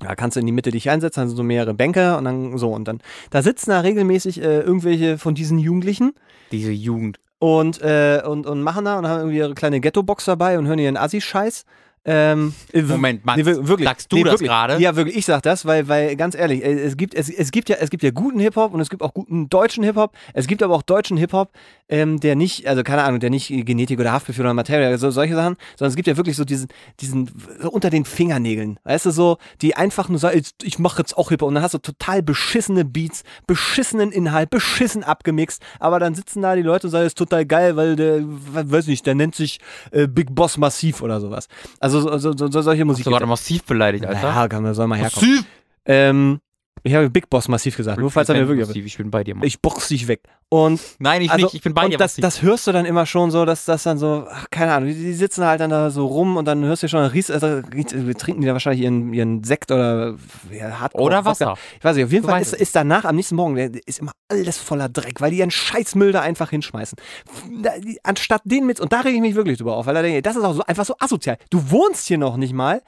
[0.03, 2.59] Da kannst du in die Mitte dich einsetzen, dann sind so mehrere Bänke und dann
[2.59, 3.01] so und dann.
[3.31, 6.13] Da sitzen da regelmäßig äh, irgendwelche von diesen Jugendlichen
[6.51, 7.19] Diese Jugend.
[7.39, 10.79] und, äh, und, und machen da und haben irgendwie ihre kleine Ghetto-Box dabei und hören
[10.79, 11.65] ihren Assi-Scheiß.
[12.05, 13.87] Ähm, äh, Moment, Max, nee, wir- wirklich.
[13.89, 14.79] sagst du Nee, das gerade?
[14.79, 17.69] Ja, wirklich, ich sag das, weil, weil ganz ehrlich, äh, es gibt, es, es gibt
[17.69, 20.13] ja, es gibt ja guten Hip-Hop und es gibt auch guten deutschen Hip-Hop.
[20.35, 21.53] Es gibt aber auch deutschen Hip-Hop,
[21.89, 25.37] ähm, der nicht, also keine Ahnung, der nicht Genetik oder Haftbefehl oder Materie, so, solche
[25.37, 26.67] Sachen, sondern es gibt ja wirklich so diesen,
[26.99, 31.17] diesen, so unter den Fingernägeln, weißt du, so, die einfach nur sagen, ich mache jetzt
[31.17, 36.17] auch Hip-Hop und dann hast du total beschissene Beats, beschissenen Inhalt, beschissen abgemixt, aber dann
[36.17, 39.15] sitzen da die Leute und sagen, das ist total geil, weil der, weiß nicht, der
[39.15, 39.61] nennt sich
[39.93, 41.47] äh, Big Boss Massiv oder sowas.
[41.79, 43.05] Also so, so, so, so solche Musik.
[43.05, 44.23] Du gerade massiv beleidigt, Alter.
[44.29, 45.31] Ja, kann man soll mal herkommen.
[45.31, 45.47] massiv.
[45.85, 46.41] Ähm,
[46.85, 48.67] ich habe Big Boss massiv gesagt, nur falls er mir wirklich.
[48.67, 49.47] Massiv, Ich bin bei dir, Mann.
[49.47, 50.23] Ich box dich weg.
[50.49, 51.55] Und Nein, ich also, nicht.
[51.55, 51.97] Ich bin bei und dir.
[51.97, 54.91] das, das hörst du dann immer schon so, dass das dann so, ach, keine Ahnung,
[54.91, 57.63] die, die sitzen halt dann da so rum und dann hörst du schon, riechst, also,
[57.63, 60.17] trinken die da wahrscheinlich ihren, ihren Sekt oder
[60.51, 61.25] ja, Hardcore Oder.
[61.25, 61.55] Wasser.
[61.79, 64.13] Ich weiß nicht, auf jeden Du Fall ist, ist danach, am nächsten Morgen, ist immer
[64.29, 66.99] alles voller Dreck, weil die ihren Scheißmüll da einfach hinschmeißen.
[67.63, 70.03] Da, die, anstatt den mit, und da rege ich mich wirklich drüber auf, weil da
[70.03, 71.39] denke ich, das ist auch so, einfach so asozial.
[71.49, 72.83] Du wohnst hier noch nicht mal,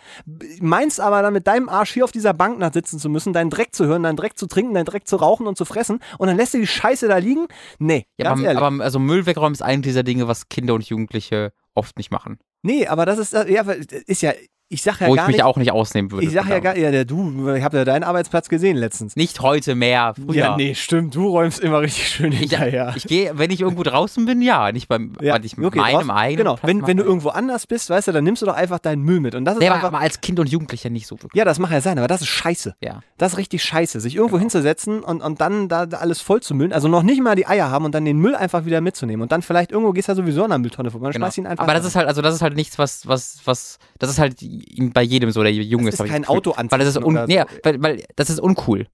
[0.61, 3.49] meinst aber dann mit deinem Arsch hier auf dieser Bank nach sitzen zu müssen, deinen
[3.49, 6.29] Dreck zu hören, deinen Dreck zu trinken, deinen Dreck zu rauchen und zu fressen und
[6.29, 7.47] dann lässt du die Scheiße da liegen?
[7.79, 8.63] Nee, ja, ganz aber, ehrlich.
[8.63, 12.39] aber also Müll wegräumen ist eine dieser Dinge, was Kinder und Jugendliche oft nicht machen.
[12.63, 13.63] nee, aber das ist, ja,
[14.07, 14.33] ist ja,
[14.71, 16.27] ich sag ja Wo ich gar mich nicht, auch nicht ausnehmen würde.
[16.27, 19.15] ich sag ja gar, ja, der, du, ich habe ja deinen Arbeitsplatz gesehen letztens.
[19.15, 20.35] Nicht heute mehr, früher.
[20.35, 22.93] Ja, nee, stimmt, du räumst immer richtig schön Ich, hinterher.
[22.97, 26.11] ich gehe, wenn ich irgendwo draußen bin, ja, nicht beim, weil ich okay, meinem draußen-
[26.11, 28.55] eigenen Genau, Platz wenn, wenn du irgendwo anders bist, weißt du, dann nimmst du doch
[28.55, 29.35] einfach deinen Müll mit.
[29.35, 29.85] Und das ist Nee, einfach.
[29.89, 31.35] aber als Kind und Jugendlicher nicht so wirklich.
[31.39, 32.75] Ja, das mag ja sein, aber das ist scheiße.
[32.81, 33.01] Ja.
[33.19, 34.01] Das ist richtig scheiße.
[34.01, 34.41] Sich irgendwo Genau.
[34.45, 36.73] hinzusetzen und, und dann da, da alles voll zu müllen.
[36.73, 39.23] Also noch nicht mal die Eier haben und dann den Müll einfach wieder mitzunehmen.
[39.23, 41.27] Und dann vielleicht irgendwo gehst du ja sowieso an der Mülltonne vorbei und Genau.
[41.27, 41.63] schmeißt ihn einfach.
[41.65, 41.89] Aber das rein.
[41.89, 44.41] ist halt, also das ist halt nichts, was, was, was, das ist halt
[44.93, 46.01] bei jedem so, der jung Das ist.
[46.01, 46.25] ist kein.
[46.25, 47.45] Auto Weil das ist, un, so.
[47.63, 48.87] weil, weil das ist uncool.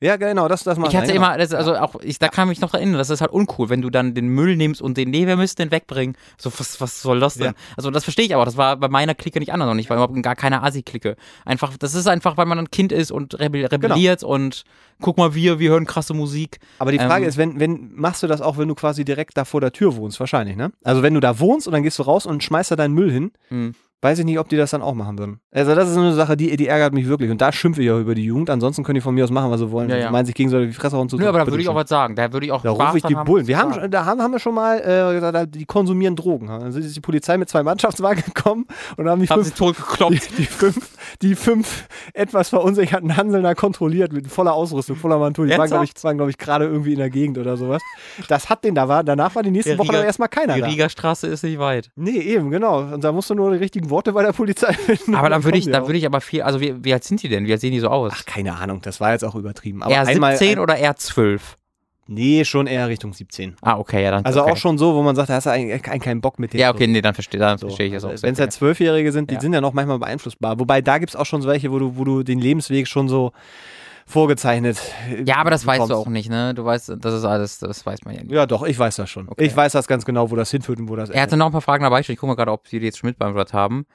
[0.00, 1.28] Ja, genau, das, das macht Ich hatte genau.
[1.28, 3.70] immer, das, also auch, ich, da kann ich mich noch erinnern, das ist halt uncool,
[3.70, 6.16] wenn du dann den Müll nimmst und den, nee, wir müssen den wegbringen.
[6.36, 7.46] So, was, was soll das denn?
[7.46, 7.52] Ja.
[7.76, 9.96] Also, das verstehe ich aber, das war bei meiner Clique nicht anders und ich war
[9.96, 11.16] überhaupt gar keine Asi-Clique.
[11.46, 14.64] Einfach, das ist einfach, weil man ein Kind ist und rebel, rebelliert und
[15.00, 16.58] guck mal, wir, wir hören krasse Musik.
[16.80, 19.38] Aber die Frage Ähm, ist, wenn, wenn, machst du das auch, wenn du quasi direkt
[19.38, 20.18] da vor der Tür wohnst?
[20.20, 20.70] Wahrscheinlich, ne?
[20.82, 23.10] Also wenn du da wohnst und dann gehst du raus und schmeißt da deinen Müll
[23.10, 23.74] hin, Hm.
[24.04, 25.40] Weiß ich nicht, ob die das dann auch machen würden.
[25.50, 27.30] Also das ist eine Sache, die, die ärgert mich wirklich.
[27.30, 28.50] Und da schimpfe ich auch über die Jugend.
[28.50, 29.88] Ansonsten können die von mir aus machen, was sie wollen.
[29.88, 30.10] Ja, Sie ja.
[30.10, 31.16] meinen sich gegenseitig die Fresse hauen zu.
[31.16, 32.14] Nö, aber da würde ich auch was sagen.
[32.14, 33.46] Da würde ich auch Da rufe ich die Bullen.
[33.46, 36.46] Wir haben, schon- da haben, haben wir schon mal äh, gesagt, die konsumieren Drogen.
[36.48, 40.36] Dann ist die Polizei mit zwei Mannschaftswagen gekommen und haben die haben fünf, sie die,
[40.38, 40.90] die, fünf,
[41.22, 45.48] die fünf etwas verunsicherten Hanselner kontrolliert mit voller Ausrüstung, voller Mantul.
[45.48, 47.82] Die waren, glaube ich, waren, glaub ich, gerade irgendwie in der Gegend oder sowas.
[48.28, 49.02] Das hat den da war.
[49.04, 50.66] Danach war die nächste Der Woche Rieger- dann erstmal keiner Die da.
[50.66, 51.90] Riegerstraße ist nicht weit.
[51.96, 52.80] Nee, eben, genau.
[52.80, 55.14] Und da musst du nur die richtigen Worte bei der Polizei finden.
[55.14, 57.28] Aber dann würde ich, dann würde ich aber viel, also wie, wie alt sind die
[57.28, 57.46] denn?
[57.46, 58.12] Wie alt sehen die so aus?
[58.14, 59.82] Ach, keine Ahnung, das war jetzt auch übertrieben.
[59.82, 61.56] Aber eher einmal, 17 ein, oder eher 12?
[62.06, 63.56] Nee, schon eher Richtung 17.
[63.62, 64.24] Ah, okay, ja, dann.
[64.24, 64.52] Also okay.
[64.52, 66.60] auch schon so, wo man sagt, da hast du eigentlich keinen, Bock mit denen.
[66.60, 68.12] Ja, okay, nee, dann verstehe dann So, verstehe ich das auch.
[68.22, 69.40] Wenn es halt Zwölfjährige sind, die Ja.
[69.40, 70.58] sind ja noch manchmal beeinflussbar.
[70.58, 73.08] Wobei da gibt es auch schon so welche, wo du, wo du den Lebensweg schon
[73.08, 73.32] so
[74.06, 74.78] vorgezeichnet
[75.10, 76.06] äh, ja, aber das weißt du bekommst.
[76.06, 76.54] auch nicht, ne?
[76.54, 78.32] Du weißt, das ist alles, das weiß man ja nicht.
[78.32, 79.28] Ja, doch, ich weiß das schon.
[79.28, 79.44] Okay.
[79.44, 81.52] Ich weiß das ganz genau, wo das hinführt und wo das Er hatte noch ein
[81.52, 82.00] paar Fragen dabei.
[82.00, 83.86] Ich gucke mal gerade, ob Sie die jetzt schon mitbeantwortet haben.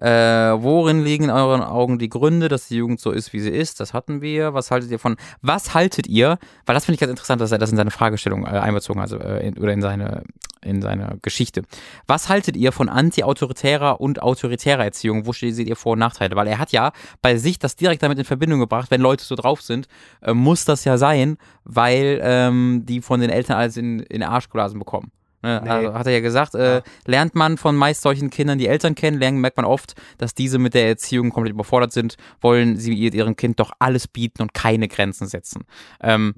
[0.00, 3.50] Äh, worin liegen in euren Augen die Gründe, dass die Jugend so ist, wie sie
[3.50, 3.80] ist?
[3.80, 4.54] Das hatten wir.
[4.54, 5.16] Was haltet ihr von?
[5.42, 6.38] Was haltet ihr?
[6.66, 9.12] Weil das finde ich ganz interessant, dass er das in seine Fragestellung äh, einbezogen hat,
[9.12, 10.22] also äh, oder in seine
[10.62, 11.62] in seine Geschichte.
[12.06, 15.26] Was haltet ihr von anti-autoritärer und autoritärer Erziehung?
[15.26, 16.36] Wo seht ihr Vor- und Nachteile?
[16.36, 19.34] Weil er hat ja bei sich das direkt damit in Verbindung gebracht, wenn Leute so
[19.34, 19.88] drauf sind,
[20.22, 24.28] äh, muss das ja sein, weil ähm, die von den Eltern alles in, in den
[24.28, 25.10] Arschblasen bekommen.
[25.42, 25.60] Ne?
[25.62, 25.70] Nee.
[25.70, 29.18] Also hat er ja gesagt, äh, lernt man von meist solchen Kindern die Eltern kennen,
[29.20, 33.14] lernen, merkt man oft, dass diese mit der Erziehung komplett überfordert sind, wollen sie ihr-
[33.14, 35.64] ihrem Kind doch alles bieten und keine Grenzen setzen.
[36.00, 36.34] Ähm,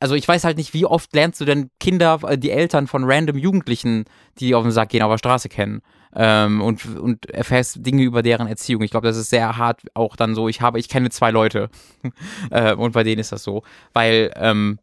[0.00, 3.04] also ich weiß halt nicht, wie oft lernst du denn Kinder, äh, die Eltern von
[3.04, 4.04] random Jugendlichen,
[4.38, 5.82] die auf den Sack gehen, auf der Straße kennen.
[6.16, 8.82] Ähm, und, und erfährst Dinge über deren Erziehung.
[8.82, 11.68] Ich glaube, das ist sehr hart auch dann so, ich habe, ich kenne zwei Leute.
[12.50, 13.62] äh, und bei denen ist das so.
[13.92, 14.78] Weil, ähm,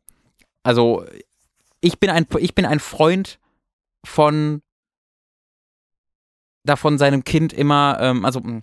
[0.64, 1.04] also
[1.82, 3.40] ich bin ein, ich bin ein Freund
[4.08, 4.62] von
[6.64, 8.62] davon seinem Kind immer, ähm, also mh,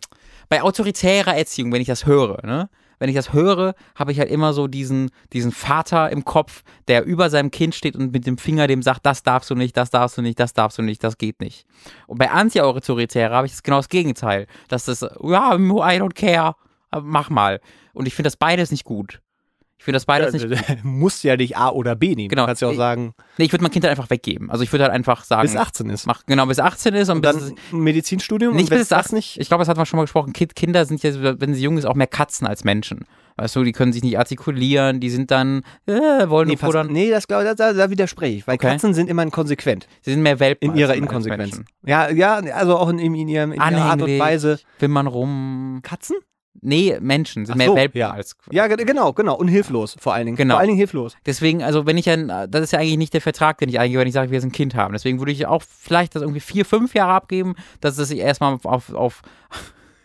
[0.48, 2.68] bei autoritärer Erziehung, wenn ich das höre, ne?
[3.00, 7.04] Wenn ich das höre, habe ich halt immer so diesen, diesen Vater im Kopf, der
[7.04, 9.90] über seinem Kind steht und mit dem Finger dem sagt, das darfst du nicht, das
[9.90, 11.66] darfst du nicht, das darfst du nicht, das geht nicht.
[12.06, 14.46] Und bei anti-autoritärer habe ich das genau das Gegenteil.
[14.68, 16.54] Dass das, ja, I don't care,
[17.02, 17.60] mach mal.
[17.94, 19.20] Und ich finde das beides nicht gut.
[19.76, 22.28] Ich finde das beides nicht Du musst ja nicht A oder B nehmen.
[22.28, 22.42] Genau.
[22.44, 24.50] Du kannst ja auch Ich- sagen, Nee, ich würde mein Kind halt einfach weggeben.
[24.50, 26.06] Also ich würde halt einfach sagen, bis 18 ist.
[26.06, 28.92] mach genau bis 18 ist und, Und bis dann es, ein Medizinstudium nicht bis das
[29.06, 29.38] 18 nicht.
[29.40, 30.32] Ich glaube, das hat man schon mal gesprochen.
[30.32, 33.04] Kind, Kinder sind ja, wenn sie jung ist, auch mehr Katzen als Menschen.
[33.36, 35.92] Weißt du, die können sich nicht artikulieren, die sind dann, äh,
[36.28, 36.86] wollen Nee, futtern.
[36.92, 38.68] nee das, glaub, da, da, da widerspreche ich, weil Okay.
[38.68, 40.70] Katzen sind immer konsequent Sie sind mehr Welpen.
[40.70, 41.60] in ihrer Inkonsequenz.
[41.84, 44.60] Ja, ja, also auch in, in, ihrem, in ihrer Art und Weise.
[44.78, 45.80] Wimmern rum.
[45.82, 46.16] Katzen?
[46.60, 48.10] Nee, Menschen sind Ach mehr so, Welpen ja.
[48.10, 48.36] als.
[48.50, 49.34] Ja, ge- genau, genau.
[49.36, 50.36] Und hilflos vor allen Dingen.
[50.36, 50.54] Genau.
[50.54, 51.16] Vor allen Dingen hilflos.
[51.26, 53.98] Deswegen, also wenn ich ein, das ist ja eigentlich nicht der Vertrag, den ich eingehe,
[53.98, 54.92] wenn ich sage, wir sind ein Kind haben.
[54.92, 58.58] Deswegen würde ich auch vielleicht das irgendwie vier, fünf Jahre abgeben, dass es sich erstmal
[58.62, 59.22] auf, auf,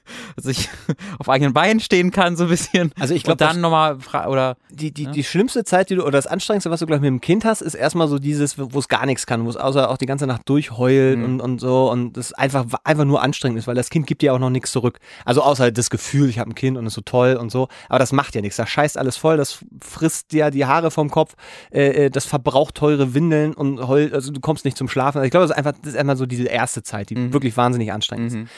[0.10, 0.70] auf dass ich
[1.20, 2.92] auf eigenen Beinen stehen kann, so ein bisschen.
[3.00, 5.12] Also ich glaub, Und dann nochmal, oder, Die, die, Ja.
[5.12, 7.46] die schlimmste Zeit, die du, oder das Anstrengendste, was du, glaube ich, mit dem Kind
[7.46, 10.06] hast, ist erstmal so dieses, wo es gar nichts kann, wo es außer auch die
[10.06, 11.24] ganze Nacht durchheult Mhm.
[11.26, 14.34] und, und so und das einfach, einfach nur anstrengend ist, weil das Kind gibt dir
[14.34, 15.00] auch noch nichts zurück.
[15.26, 18.00] Also außer das Gefühl, ich habe ein Kind und ist so toll und so, aber
[18.00, 18.58] das macht ja nichts.
[18.58, 21.36] Das scheißt alles voll, das frisst dir die Haare vom Kopf,
[21.72, 25.18] äh, äh, das verbraucht teure Windeln und heult, also du kommst nicht zum Schlafen.
[25.18, 27.34] Also ich glaube, das ist einfach, das ist einmal so diese erste Zeit, die Mhm.
[27.34, 28.50] wirklich wahnsinnig anstrengend ist.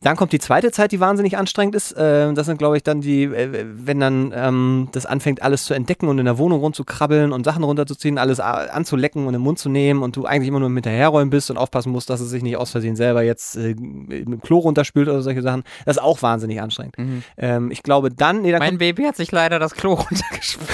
[0.00, 1.92] Dann kommt die zweite Zeit, die wahnsinnig anstrengend ist.
[1.98, 5.74] Ähm, das sind, glaube ich, dann die, äh, wenn dann ähm, das anfängt, alles zu
[5.74, 9.68] entdecken und in der Wohnung rumzukrabbeln und Sachen runterzuziehen, alles anzulecken und im Mund zu
[9.68, 12.44] nehmen und du eigentlich immer nur mit hinterherräumen bist und aufpassen musst, dass es sich
[12.44, 15.64] nicht aus Versehen selber jetzt äh, mit dem Klo runterspült oder solche Sachen.
[15.84, 16.96] Das ist auch wahnsinnig anstrengend.
[16.96, 17.22] Mhm.
[17.36, 20.70] Ähm, ich glaube, dann, nee, dann Mein kommt, Baby hat sich leider das Klo runtergespült.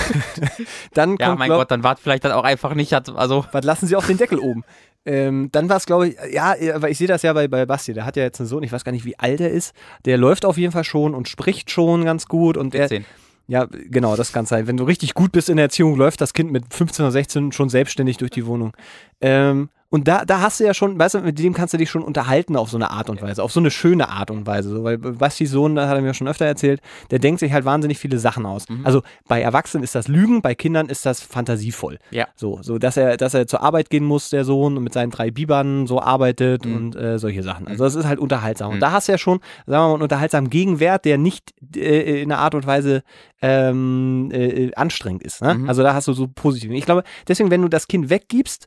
[0.93, 3.65] dann Ja, kommt, mein glaub, Gott, dann war vielleicht dann auch einfach nicht, also, was
[3.65, 4.65] lassen sie auf den Deckel oben?
[5.07, 7.93] Ähm, dann war es, glaube ich, ja, aber ich sehe das ja bei, bei Basti,
[7.93, 9.75] der hat ja jetzt einen Sohn, ich weiß gar nicht, wie alt er ist.
[10.07, 13.05] Der läuft auf jeden Fall schon und spricht schon ganz gut und der, 10.
[13.47, 14.67] Ja, genau, das kann sein.
[14.67, 17.53] Wenn du richtig gut bist in der Erziehung, läuft das Kind mit 15 oder 16
[17.53, 18.73] schon selbstständig durch die Wohnung.
[19.21, 21.89] Ähm, Und da, da hast du ja schon, weißt du, mit dem kannst du dich
[21.89, 24.71] schon unterhalten auf so eine Art und Weise, auf so eine schöne Art und Weise.
[24.71, 26.81] So, weil Bastis Sohn, das hat er mir schon öfter erzählt,
[27.13, 28.69] der denkt sich halt wahnsinnig viele Sachen aus.
[28.69, 28.81] Mhm.
[28.85, 32.01] Also bei Erwachsenen ist das Lügen, bei Kindern ist das fantasievoll.
[32.11, 32.27] Ja.
[32.35, 35.13] So, so dass er, dass er zur Arbeit gehen muss, der Sohn, und mit seinen
[35.13, 36.75] drei Bibern so arbeitet Mhm.
[36.75, 37.69] und äh, solche Sachen.
[37.69, 38.73] Also das ist halt unterhaltsam.
[38.73, 42.21] Und da hast du ja schon, sagen wir mal, einen unterhaltsamen Gegenwert, der nicht äh,
[42.21, 43.05] in einer Art und Weise
[43.41, 45.41] ähm, äh, anstrengend ist.
[45.41, 45.55] Ne?
[45.55, 45.69] Mhm.
[45.69, 46.73] Also da hast du so positiv.
[46.73, 48.67] Ich glaube, deswegen, wenn du das Kind weggibst,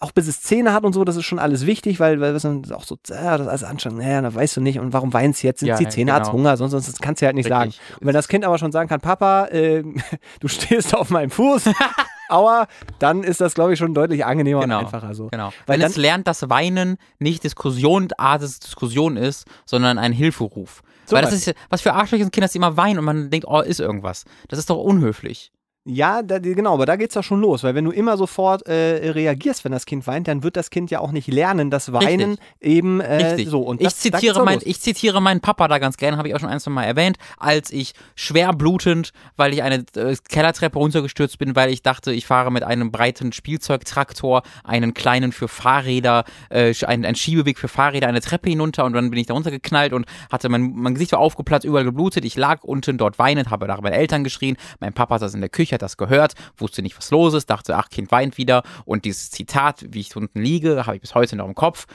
[0.00, 2.44] auch bis es Zähne hat und so, das ist schon alles wichtig, weil, weil das
[2.44, 5.12] ist auch so, ja, das ist alles anstrengend, naja, da weißt du nicht und warum
[5.12, 6.38] weinst du jetzt, sind Ja, die Zähne, hat's genau.
[6.38, 7.70] Hunger, sonst, sonst kannst du ja halt nicht sagen.
[7.70, 8.00] Richtig.
[8.00, 9.82] Und wenn das Kind aber schon sagen kann, Papa, äh,
[10.40, 11.64] du stehst auf meinem Fuß,
[12.28, 12.66] aua,
[12.98, 14.78] dann ist das, glaube ich, schon deutlich angenehmer Genau.
[14.80, 15.28] und einfacher so.
[15.28, 15.52] Genau.
[15.66, 20.12] Weil Wenn dann, es lernt, dass Weinen nicht Diskussion, Art des Diskussion ist, sondern ein
[20.12, 20.82] Hilferuf.
[21.06, 23.30] Zum Weil das ist, was für Arschlöcher sind Kinder, dass sie immer weinen und man
[23.30, 24.24] denkt, oh, ist irgendwas.
[24.48, 25.52] Das ist doch unhöflich.
[25.88, 29.10] Ja, da, genau, aber da geht's ja schon los, weil wenn du immer sofort äh,
[29.12, 32.30] reagierst, wenn das Kind weint, dann wird das Kind ja auch nicht lernen, dass Weinen
[32.30, 32.46] Richtig.
[32.60, 33.48] eben äh, Richtig.
[33.48, 33.60] so.
[33.60, 36.40] Und ich, das, zitiere mein, ich zitiere meinen Papa da ganz gerne, habe ich auch
[36.40, 41.38] schon ein, zwei Mal erwähnt, als ich schwer blutend, weil ich eine äh, Kellertreppe runtergestürzt
[41.38, 46.74] bin, weil ich dachte, ich fahre mit einem breiten Spielzeugtraktor einen kleinen für Fahrräder, äh,
[46.84, 50.06] ein, ein Schiebeweg für Fahrräder eine Treppe hinunter und dann bin ich da runtergeknallt und
[50.32, 52.24] hatte mein, mein Gesicht war aufgeplatzt, überall geblutet.
[52.24, 54.56] Ich lag unten dort weinend, habe nach meinen Eltern geschrien.
[54.80, 57.76] Mein Papa saß in der Küche, hat das gehört, wusste nicht, was los ist, dachte,
[57.76, 58.62] ach, Kind weint wieder.
[58.84, 61.86] Und dieses Zitat, wie ich unten liege, habe ich bis heute noch im Kopf.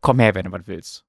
[0.00, 1.04] Komm her, wenn du was willst.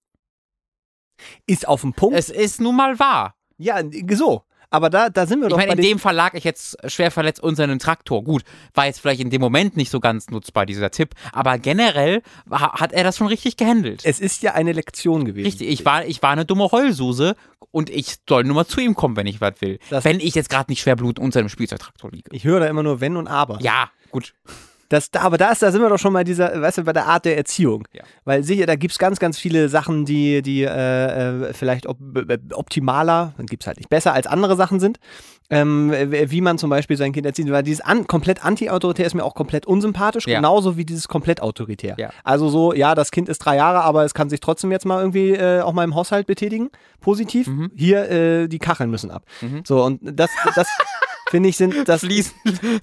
[1.45, 2.17] ist auf dem Punkt.
[2.17, 3.35] Es ist nun mal wahr.
[3.57, 3.81] ja,
[4.11, 4.43] so.
[4.75, 6.77] Aber da, da sind wir Ich doch meine, bei in dem Fall lag ich jetzt
[6.91, 8.23] schwer verletzt unter einem Traktor.
[8.23, 11.11] Gut, war jetzt vielleicht in dem Moment nicht so ganz nutzbar, dieser Tipp.
[11.31, 14.01] Aber generell ha- hat er das schon richtig gehandelt.
[14.03, 15.45] Es ist ja eine Lektion gewesen.
[15.45, 17.35] Richtig, ich war, ich war eine dumme Heulsuse
[17.71, 19.79] und ich soll nur mal zu ihm kommen, wenn ich was will.
[19.89, 22.29] Das- wenn ich jetzt gerade nicht schwer blutend unter einem Spielzeugtraktor liege.
[22.33, 23.59] Ich höre da immer nur Wenn und Aber.
[23.61, 24.33] Ja, gut.
[24.89, 26.93] Das, da, aber da, ist, da sind wir doch schon mal dieser, weißt du, bei
[26.93, 27.87] der Art der Erziehung.
[27.93, 28.03] Ja.
[28.23, 30.67] Weil sicher, da gibt's ganz, ganz viele Sachen, die, die äh,
[31.49, 34.99] äh, vielleicht op äh, optimaler, dann gibt's halt nicht besser als andere Sachen sind.
[35.51, 37.49] Ähm, wie man zum Beispiel sein Kind erzieht.
[37.51, 40.37] Weil dieses an, komplett anti-autoritär ist mir auch komplett unsympathisch, Ja.
[40.37, 41.95] genauso wie dieses komplett autoritär.
[41.99, 42.09] Ja.
[42.23, 44.99] Also so, ja, das Kind ist drei Jahre, aber es kann sich trotzdem jetzt mal
[44.99, 46.69] irgendwie äh, auch mal im Haushalt betätigen.
[46.99, 47.45] Positiv.
[47.45, 47.71] Mhm.
[47.75, 49.23] Hier, äh, die Kacheln müssen ab.
[49.65, 50.67] So, und das, das
[51.29, 52.01] finde ich, sind das.
[52.01, 52.33] Fließen.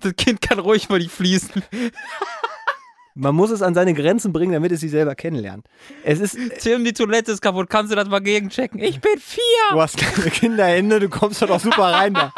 [0.00, 1.62] Das Kind kann ruhig mal nicht fließen.
[3.14, 5.66] Man muss es an seine Grenzen bringen, damit es sich selber kennenlernt.
[6.02, 7.68] Es ist, Tim, die Toilette ist kaputt.
[7.68, 8.80] Kannst du das mal gegenchecken?
[8.80, 9.42] Ich bin vier.
[9.72, 12.32] du hast kleine Kinderhände, du kommst doch doch super rein da.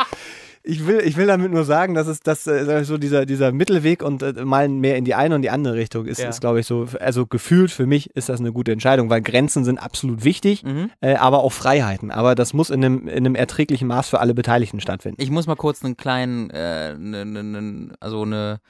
[0.67, 4.03] Ich will, ich will damit nur sagen, dass es dass, äh, so dieser, dieser Mittelweg
[4.03, 6.31] und äh, mal mehr in die eine und die andere Richtung ist, Ja.
[6.31, 9.65] ist glaube ich so, also gefühlt für mich ist das eine gute Entscheidung, weil Grenzen
[9.67, 10.91] sind absolut wichtig, Mhm.
[11.03, 12.11] äh, aber auch Freiheiten.
[12.11, 15.21] Aber das muss in einem, in einem erträglichen Maß für alle Beteiligten stattfinden.
[15.21, 18.61] Ich muss mal kurz einen kleinen, äh, ne, ne, ne, also eine,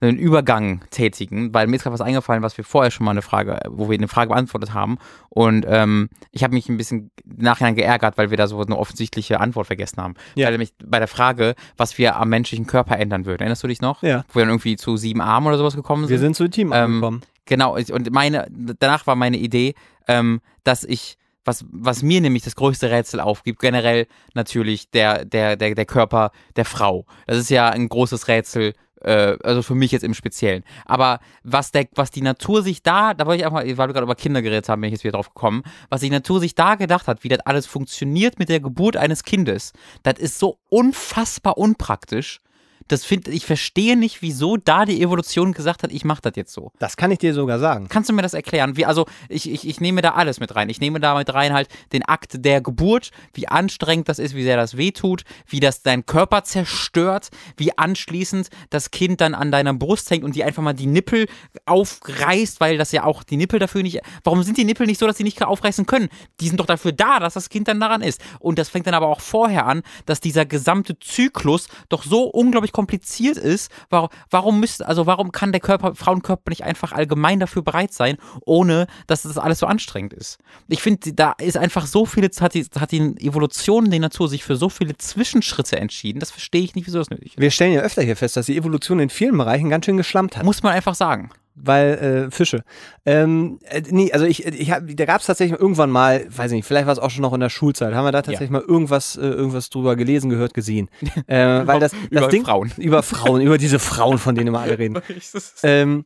[0.00, 3.22] einen Übergang tätigen, weil mir ist gerade was eingefallen, was wir vorher schon mal eine
[3.22, 4.96] Frage, wo wir eine Frage beantwortet haben.
[5.28, 9.40] Und ähm, ich habe mich ein bisschen nachher geärgert, weil wir da so eine offensichtliche
[9.40, 10.14] Antwort vergessen haben.
[10.34, 10.46] Ja.
[10.46, 13.40] Weil nämlich bei der Frage, was wir am menschlichen Körper ändern würden.
[13.40, 14.02] Erinnerst du dich noch?
[14.02, 14.24] Ja.
[14.28, 16.10] Wo wir dann irgendwie zu sieben Armen oder sowas gekommen sind.
[16.10, 17.20] Wir sind zu Team Ähm, angekommen.
[17.44, 18.46] Genau, und meine,
[18.78, 19.74] danach war meine Idee,
[20.06, 25.56] ähm, dass ich, was, was mir nämlich das größte Rätsel aufgibt, generell natürlich der, der,
[25.56, 27.06] der, der Körper der Frau.
[27.26, 30.64] Das ist ja ein großes Rätsel, äh, also für mich jetzt im Speziellen.
[30.84, 34.04] Aber was der, was die Natur sich da, da wollte ich einfach, weil wir gerade
[34.04, 36.74] über Kinder geredet haben, bin ich jetzt wieder drauf gekommen, was die Natur sich da
[36.74, 41.58] gedacht hat, wie das alles funktioniert mit der Geburt eines Kindes, das ist so unfassbar
[41.58, 42.40] unpraktisch.
[42.88, 46.52] Das find, ich verstehe nicht, wieso da die Evolution gesagt hat, ich mache das jetzt
[46.52, 46.72] so.
[46.78, 47.88] Das kann ich dir sogar sagen.
[47.88, 48.76] Kannst du mir das erklären?
[48.76, 50.68] Wie, also ich, ich, ich nehme da alles mit rein.
[50.68, 54.42] Ich nehme da mit rein halt den Akt der Geburt, wie anstrengend das ist, wie
[54.42, 59.74] sehr das wehtut, wie das deinen Körper zerstört, wie anschließend das Kind dann an deiner
[59.74, 61.26] Brust hängt und die einfach mal die Nippel
[61.66, 64.00] aufreißt, weil das ja auch die Nippel dafür nicht.
[64.24, 66.08] Warum sind die Nippel nicht so, dass sie nicht aufreißen können?
[66.40, 68.20] Die sind doch dafür da, dass das Kind dann daran ist.
[68.38, 72.72] Und das fängt dann aber auch vorher an, dass dieser gesamte Zyklus doch so unglaublich
[72.80, 73.70] kompliziert ist.
[73.90, 78.16] Warum, warum müsste, also warum kann der Körper, Frauenkörper nicht einfach allgemein dafür bereit sein,
[78.46, 80.38] ohne dass das alles so anstrengend ist?
[80.68, 84.44] Ich finde, da ist einfach so viele, hat die, hat die Evolution, die Natur sich
[84.44, 86.20] für so viele Zwischenschritte entschieden.
[86.20, 87.38] Das verstehe ich nicht, wieso das nötig ist.
[87.38, 90.38] Wir stellen ja öfter hier fest, dass die Evolution in vielen Bereichen ganz schön geschlampt
[90.38, 90.44] hat.
[90.44, 91.30] Muss man einfach sagen.
[91.62, 92.62] Weil äh, Fische.
[93.04, 96.56] Ähm, äh, nee, also ich, ich hab, da gab es tatsächlich irgendwann mal, weiß ich
[96.56, 98.62] nicht, vielleicht war es auch schon noch in der Schulzeit, haben wir da tatsächlich mal
[98.66, 100.88] irgendwas, äh, irgendwas drüber gelesen, gehört, gesehen.
[101.26, 102.72] Äh, weil das, das Über Ding, Frauen.
[102.76, 104.98] Über Frauen, über diese Frauen, von denen immer alle reden.
[105.62, 106.04] Ähm,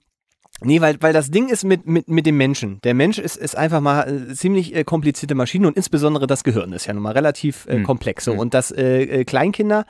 [0.60, 2.80] Nee, weil, weil das Ding ist mit, mit, mit dem Menschen.
[2.84, 6.72] Der Mensch ist, ist einfach mal äh, ziemlich äh, komplizierte Maschine und insbesondere das Gehirn
[6.72, 7.82] ist ja nun mal relativ äh, Hm.
[7.84, 8.24] komplex.
[8.24, 8.32] So.
[8.32, 8.38] Hm.
[8.38, 9.84] Und dass äh, äh, Kleinkinder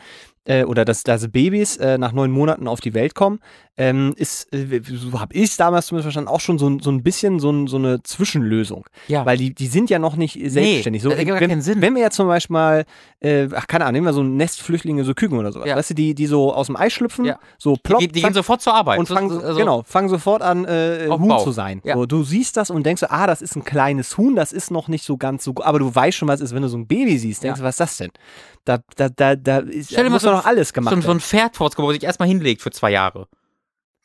[0.47, 3.41] äh, oder dass, dass Babys äh, nach neun Monaten auf die Welt kommen,
[3.77, 6.91] ähm, ist, äh, so habe ich es damals zumindest verstanden, auch schon so, ein- so
[6.93, 8.87] ein bisschen so, ein, so eine Zwischenlösung.
[9.09, 9.27] Ja.
[9.27, 11.03] Weil die, die sind ja noch nicht selbstständig.
[11.03, 11.81] so, das wenn, keinen Sinn.
[11.81, 12.85] wenn wir jetzt zum Beispiel mal,
[13.21, 15.77] äh, ach keine Ahnung, nehmen wir so ein Nestflüchtlinge, so Küken oder sowas, Ja.
[15.77, 17.39] weißt du, die, die so aus dem Ei schlüpfen, Ja.
[17.59, 18.99] so plopp, die, die zack, gehen sofort zur Arbeit.
[19.01, 21.43] und So- fangen, so- also- genau, fangen sofort an, äh, Auf Huhn Bau.
[21.43, 21.81] zu sein.
[21.85, 21.95] Ja.
[21.95, 24.71] So, du siehst das und denkst so, ah, das ist ein kleines Huhn, das ist
[24.71, 26.69] noch nicht so ganz so, gu- aber du weißt schon, was es ist, wenn du
[26.69, 27.63] so ein Baby siehst, denkst Ja.
[27.63, 28.11] du, was ist das denn?
[28.65, 31.11] Da, da, da, da ist, Stell dir muss so noch alles gemacht so, ein- so
[31.11, 33.29] ein Pferd vor das sich erstmal hinlegt für zwei Jahre.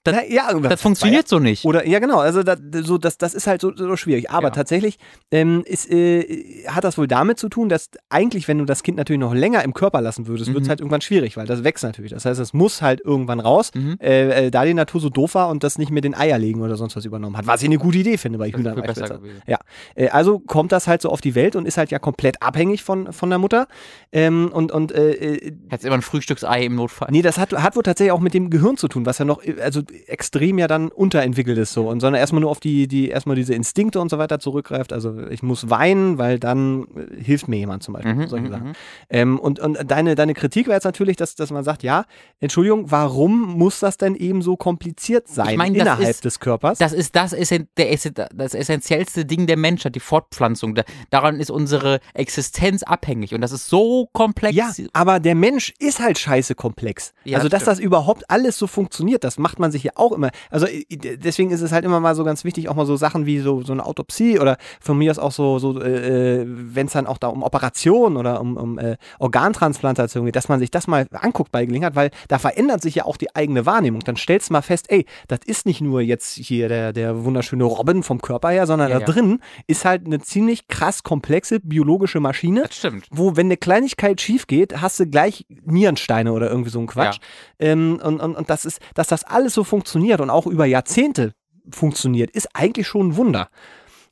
[0.03, 1.65] Das- Na, ja, Das funktioniert so nicht.
[1.65, 2.19] Oder ja, genau.
[2.19, 4.31] Also da, so, das, das ist halt so, so schwierig.
[4.31, 4.51] Aber Ja.
[4.51, 4.97] tatsächlich
[5.31, 8.97] ähm, ist, äh, hat das wohl damit zu tun, dass eigentlich, wenn du das Kind
[8.97, 10.69] natürlich noch länger im Körper lassen würdest, wird es Mhm.
[10.69, 12.11] halt irgendwann schwierig, weil das wächst natürlich.
[12.11, 13.97] Das heißt, es muss halt irgendwann raus, Mhm.
[14.01, 16.61] äh, äh, da die Natur so doof war und das nicht mit den Eier legen
[16.61, 17.45] oder sonst was übernommen hat.
[17.47, 19.19] Was ich eine gute Idee finde bei Das Hühnern besser.
[19.47, 19.59] Ja,
[19.95, 22.83] äh, also kommt das halt so auf die Welt und ist halt ja komplett abhängig
[22.83, 23.67] von, von der Mutter.
[24.11, 27.09] Ähm, und und äh, äh, Hättest immer ein Frühstücksei im Notfall.
[27.11, 29.43] Nee, das hat, hat wohl tatsächlich auch mit dem Gehirn zu tun, was ja noch
[29.43, 33.09] äh, also extrem ja dann unterentwickelt ist so und sondern erstmal nur auf die die
[33.09, 34.93] erstmal diese Instinkte und so weiter zurückgreift.
[34.93, 38.51] Also ich muss weinen, weil dann äh, hilft mir jemand zum Beispiel Mhm, solche mhm,
[38.51, 38.67] Sachen.
[38.69, 38.73] mhm.
[39.09, 42.05] Ähm, und und deine deine Kritik wäre jetzt natürlich, dass dass man sagt, ja,
[42.39, 46.39] Entschuldigung, warum muss das denn eben so kompliziert sein Ich meine, das innerhalb ist- des
[46.39, 46.77] Körpers?
[46.79, 47.89] Das ist das, Essen- der,
[48.33, 50.75] das essentiellste Ding der Menschheit, die Fortpflanzung.
[50.75, 54.55] Da, daran ist unsere Existenz abhängig und das ist so komplex.
[54.55, 57.13] Ja, aber der Mensch ist halt scheiße komplex.
[57.25, 60.11] Ja, also, das dass das überhaupt alles so funktioniert, das macht man sich ja auch
[60.11, 60.29] immer.
[60.49, 63.25] Also, äh, deswegen ist es halt immer mal so ganz wichtig, auch mal so Sachen
[63.25, 66.93] wie so, so eine Autopsie oder von mir aus auch so, so äh, wenn es
[66.93, 70.87] dann auch da um Operationen oder um, um äh, Organtransplantation geht, dass man sich das
[70.87, 74.01] mal anguckt bei Gelegenheit, weil da verändert sich ja auch die eigene Wahrnehmung.
[74.01, 77.63] Dann stellst du mal fest, ey, das ist nicht nur jetzt hier der, der wunderschöne
[77.63, 79.11] Robin vom Körper her, sondern Ja, da ja.
[79.11, 83.07] drin ist halt eine ziemlich krass komplexe biologische Maschine das stimmt.
[83.11, 87.19] wo, wenn eine Kleinigkeit schief geht, hast du gleich Nierensteine oder irgendwie so ein Quatsch.
[87.59, 91.33] Ähm, und, und, und das ist, dass das alles so funktioniert und auch über Jahrzehnte
[91.71, 93.49] funktioniert, ist eigentlich schon ein Wunder.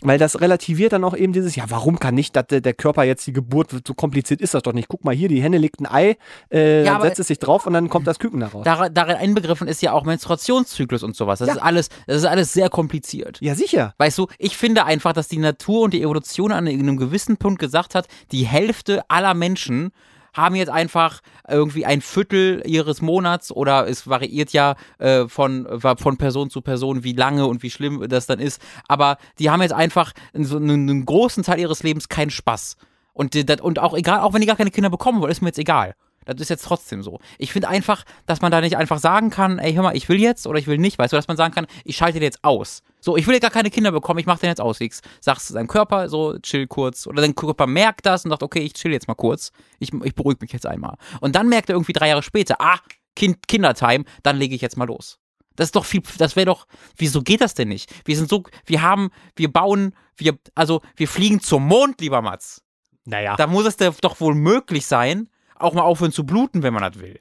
[0.01, 3.25] Weil das relativiert dann auch eben dieses, ja, warum kann nicht dass der, Körper jetzt
[3.25, 4.89] die Geburt, so kompliziert ist das doch nicht.
[4.89, 6.17] Guck mal hier, die Henne legt ein Ei,
[6.51, 8.63] äh, Ja, dann setzt es sich drauf und dann kommt das Küken daraus.
[8.63, 11.39] Dar darin einbegriffen ist ja auch Menstruationszyklus und sowas.
[11.39, 11.55] Das Ja.
[11.55, 13.39] ist alles, das ist alles sehr kompliziert.
[13.41, 13.95] ja, sicher.
[13.97, 17.57] Weißt du, ich finde einfach, dass die Natur und die Evolution an einem gewissen Punkt
[17.59, 19.89] gesagt hat, die Hälfte aller Menschen
[20.37, 26.17] haben jetzt einfach irgendwie ein Viertel ihres Monats oder es variiert ja äh, von, von
[26.17, 28.61] Person zu Person, wie lange und wie schlimm das dann ist.
[28.87, 32.77] Aber die haben jetzt einfach einen, einen großen Teil ihres Lebens keinen Spaß.
[33.13, 35.59] Und, und auch egal, auch wenn die gar keine Kinder bekommen wollen, ist mir jetzt
[35.59, 35.95] egal.
[36.33, 37.19] Das ist jetzt trotzdem so.
[37.37, 40.19] Ich finde einfach, dass man da nicht einfach sagen kann, ey, hör mal, ich will
[40.19, 42.43] jetzt oder ich will nicht, weißt du, dass man sagen kann, ich schalte den jetzt
[42.43, 42.83] aus.
[42.99, 44.81] So, ich will jetzt gar keine Kinder bekommen, ich mach den jetzt aus.
[44.81, 47.07] Ich sagst deinem Körper so, chill kurz.
[47.07, 49.51] Oder dein Körper merkt das und sagt, okay, ich chill jetzt mal kurz.
[49.79, 50.95] Ich, ich beruhige mich jetzt einmal.
[51.21, 52.79] Und dann merkt er irgendwie drei Jahre später, ah,
[53.15, 55.19] kind, Kindertime, dann lege ich jetzt mal los.
[55.55, 57.91] Das ist doch viel, das wäre doch, wieso geht das denn nicht?
[58.05, 62.61] Wir sind so, wir haben, wir bauen, wir, also, wir fliegen zum Mond, lieber Mats.
[63.05, 63.35] Naja.
[63.35, 66.99] Da muss es doch wohl möglich sein, auch mal aufhören zu bluten, wenn man das
[67.01, 67.19] will.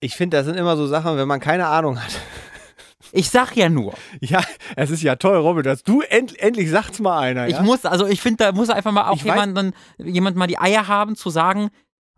[0.00, 2.12] Ich finde, das sind immer so Sachen, wenn man keine Ahnung hat.
[3.12, 3.94] Ich sag ja nur.
[4.20, 4.42] Ja,
[4.74, 7.46] es ist ja toll, Robin, dass du end, endlich sagt's mal einer.
[7.46, 7.62] Ich ja?
[7.62, 10.46] muss, also ich finde, da muss einfach mal auch Ich weiß- jemand, dann, jemand mal
[10.48, 11.70] die Eier haben, zu sagen,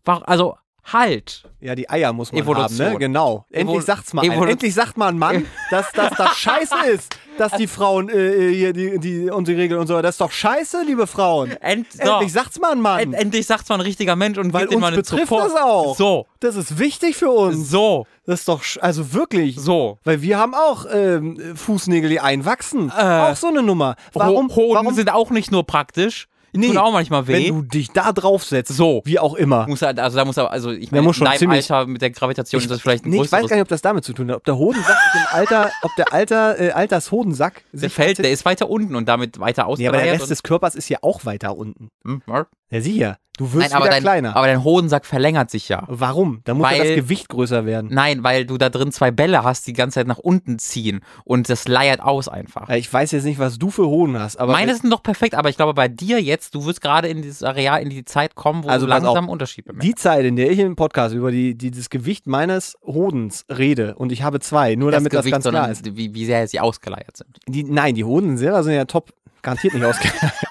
[0.04, 0.56] also
[0.92, 1.42] halt.
[1.60, 2.86] Ja, die Eier muss man Evolution.
[2.86, 2.98] haben, ne?
[2.98, 3.44] Genau.
[3.50, 4.24] Endlich Evol- sagt's mal.
[4.24, 8.50] Evolu- Endlich sagt mal ein Mann, dass das doch scheiße ist, dass die Frauen äh,
[8.54, 10.00] hier die, die und die Regeln und so.
[10.00, 11.50] Das ist doch scheiße, liebe Frauen.
[11.60, 12.00] End, so.
[12.02, 13.00] Endlich sagt's mal ein Mann.
[13.00, 15.52] End, endlich sagt's mal ein richtiger Mensch und weil uns mal betrifft Support.
[15.52, 15.96] das auch.
[15.96, 17.68] So, Das ist wichtig für uns.
[17.70, 19.56] so, Das ist doch, also wirklich.
[19.60, 19.98] so.
[20.04, 22.92] Weil wir haben auch ähm, Fußnägel, die einwachsen.
[22.96, 23.96] Äh, auch so eine Nummer.
[24.12, 27.34] Warum, Ho Hoden warum sind auch nicht nur praktisch, Nee, tun auch manchmal weh.
[27.34, 29.02] wenn du dich da draufsetzt, So.
[29.04, 29.66] wie auch immer.
[29.68, 31.86] muss er, also da muss er, also ich meine, muss in schon deinem ziemlich- Alter
[31.88, 34.04] mit der Gravitation ist das vielleicht ein Nee, ich weiß gar nicht, ob das damit
[34.04, 34.36] zu tun hat.
[34.38, 38.44] Ob der Hodensack sich im Alter, ob der Alter, äh, Altershodensack der fällt, der ist
[38.44, 41.56] weiter unten und damit weiter Nee, aber der Rest des Körpers ist ja auch weiter
[41.56, 41.90] unten.
[42.04, 42.46] hm, ja.
[42.70, 43.18] Ja, sicher.
[43.38, 44.34] Du wirst Nein, aber wieder dein, kleiner.
[44.36, 45.84] aber dein Hodensack verlängert sich ja.
[45.88, 46.40] Warum?
[46.44, 47.90] Da muss ja Weil- das Gewicht größer werden.
[47.92, 51.00] Nein, weil du da drin zwei Bälle hast, die die ganze Zeit nach unten ziehen
[51.24, 52.68] und das leiert aus einfach.
[52.70, 55.50] Ich weiß jetzt nicht, was du für Hoden hast, aber Meine sind doch perfekt, aber
[55.50, 58.64] ich glaube bei dir jetzt, du wirst gerade in dieses Areal, in die Zeit kommen,
[58.64, 59.86] wo Also du langsam einen Unterschied bemerkst.
[59.86, 63.94] die Zeit, in der ich im Podcast über die, die, das Gewicht meines Hodens rede
[63.96, 65.84] und ich habe zwei, nur damit das ganz klar ist.
[65.96, 67.36] Wie, wie sehr sie ausgeleiert sind.
[67.46, 69.84] Die, nein, die Hoden selber sind ja top, garantiert nicht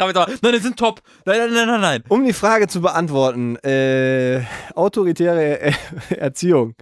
[0.00, 0.38] ausgegangen.
[0.42, 1.00] Nein, die sind top.
[1.24, 2.04] Nein, nein, nein, nein, nein.
[2.08, 4.42] um die Frage zu beantworten, äh,
[4.74, 5.72] autoritäre äh,
[6.16, 6.74] Erziehung.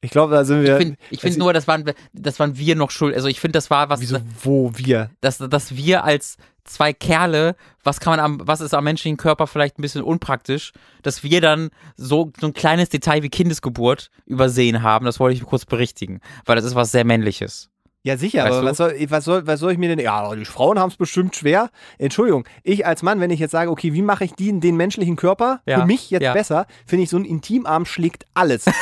[0.00, 0.78] Ich glaube, da sind wir.
[0.78, 3.16] Ich finde find nur, das waren, das waren wir noch schuld.
[3.16, 5.10] Also ich finde, das war was, Wieso, wo wir?
[5.20, 9.46] dass, dass wir als zwei Kerle, was kann man am, was ist am menschlichen Körper
[9.46, 10.72] vielleicht ein bisschen unpraktisch,
[11.02, 15.42] dass wir dann so, so ein kleines Detail wie Kindesgeburt übersehen haben, das wollte ich
[15.42, 17.70] kurz berichtigen, weil das ist was sehr Männliches.
[18.08, 19.98] Ja, sicher, Weißt aber was soll, was, soll, was soll ich mir denn.
[19.98, 21.68] Ja, die Frauen haben es bestimmt schwer.
[21.98, 25.14] Entschuldigung, ich als Mann, wenn ich jetzt sage, okay, wie mache ich die, den menschlichen
[25.14, 26.32] Körper Ja, für mich jetzt ja.
[26.32, 28.64] besser, finde ich, so ein Intimarm schlägt alles.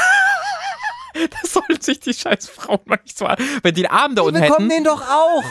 [1.43, 3.39] Das sollen sich die scheiß Frauen mal nicht so an.
[3.63, 4.85] Wenn die den Arm da Die unten bekommen hätten.
[4.85, 5.43] den doch auch.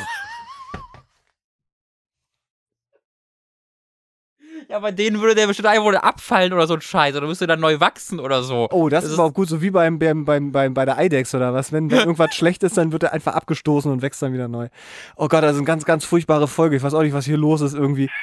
[4.69, 7.15] Ja, bei denen würde der bestimmt einfach wieder abfallen oder so ein Scheiß.
[7.15, 8.67] Oder müsste dann neu wachsen oder so.
[8.71, 11.35] Oh, das, Das ist auch gut, so wie beim, beim, beim, beim, bei der Eidex
[11.35, 11.71] oder was.
[11.71, 14.69] Wenn, wenn irgendwas schlecht ist, dann wird er einfach abgestoßen und wächst dann wieder neu.
[15.15, 16.75] Oh Gott, das ist eine ganz, ganz furchtbare Folge.
[16.75, 18.09] Ich weiß auch nicht, was hier los ist irgendwie.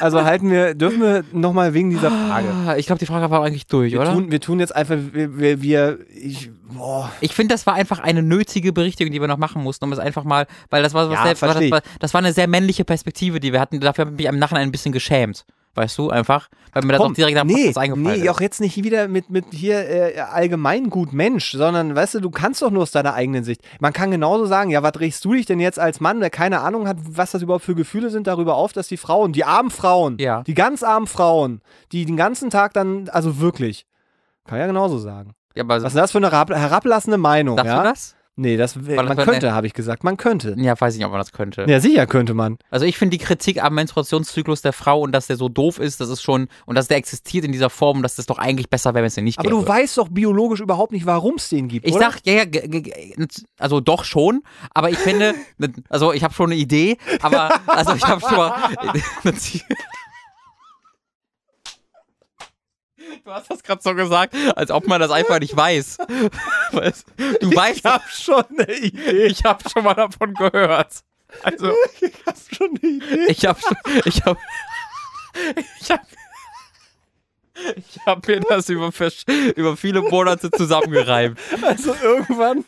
[0.00, 2.48] Also halten wir, dürfen wir nochmal wegen dieser Frage.
[2.66, 4.12] Ah, Ich glaube, die Frage war eigentlich durch, Wir oder?
[4.12, 7.10] tun, wir tun jetzt einfach, wir, wir, wir ich, boah.
[7.20, 9.98] Ich finde, das war einfach eine nötige Berichtigung, die wir noch machen mussten, um es
[9.98, 12.48] einfach mal, weil das war, was Ja, sehr, war, das, war, das war eine sehr
[12.48, 13.78] männliche Perspektive, die wir hatten.
[13.80, 15.39] Dafür habe ich mich im Nachhinein ein bisschen geschämt.
[15.74, 18.28] Weißt du, einfach, weil mir das auch direkt dem nee, Podcast eingefallen nee, ist.
[18.28, 22.60] auch jetzt nicht wieder mit, mit hier äh, allgemeingut Mensch, sondern weißt du, du kannst
[22.60, 23.62] doch nur aus deiner eigenen Sicht.
[23.78, 26.60] Man kann genauso sagen, ja, was regst du dich denn jetzt als Mann, der keine
[26.60, 29.70] Ahnung hat, was das überhaupt für Gefühle sind, darüber auf, dass die Frauen, die armen
[29.70, 30.42] Frauen, Ja.
[30.42, 31.60] die ganz armen Frauen,
[31.92, 33.86] die den ganzen Tag dann, also wirklich,
[34.44, 35.34] kann ja genauso sagen.
[35.54, 37.82] Ja, Was ist das für eine herab herablassende Meinung, sagst ja?
[37.82, 38.16] du das?
[38.40, 40.54] Nee, das, das man könnte, habe ich gesagt, man könnte.
[40.56, 41.66] Ja, weiß ich nicht, ob man das könnte.
[41.68, 42.56] Ja, sicher könnte man.
[42.70, 46.00] Also ich finde die Kritik am Menstruationszyklus der Frau und dass der so doof ist,
[46.00, 48.70] das ist schon, und dass der existiert in dieser Form, und dass das doch eigentlich
[48.70, 49.60] besser wäre, wenn es den nicht Aber gäbe.
[49.60, 52.12] du weißt doch biologisch überhaupt nicht, warum es den gibt, Ich oder?
[52.12, 53.26] sag, ja, ja,
[53.58, 55.34] also doch schon, aber ich finde,
[55.90, 58.54] also ich habe schon eine Idee, aber also ich habe schon mal.
[63.24, 65.98] Du hast das gerade so gesagt, als ob man das einfach nicht weiß.
[66.72, 69.26] Du weißt, ich hab schon eine Idee.
[69.26, 71.02] ich habe schon mal davon gehört.
[71.42, 73.26] Also Ich hab schon eine Idee.
[73.28, 73.58] ich habe
[74.04, 74.38] ich habe
[75.80, 76.02] ich habe
[77.76, 78.90] ich hab mir das über,
[79.56, 81.38] über viele Monate zusammengereimt.
[81.62, 82.64] Also irgendwann.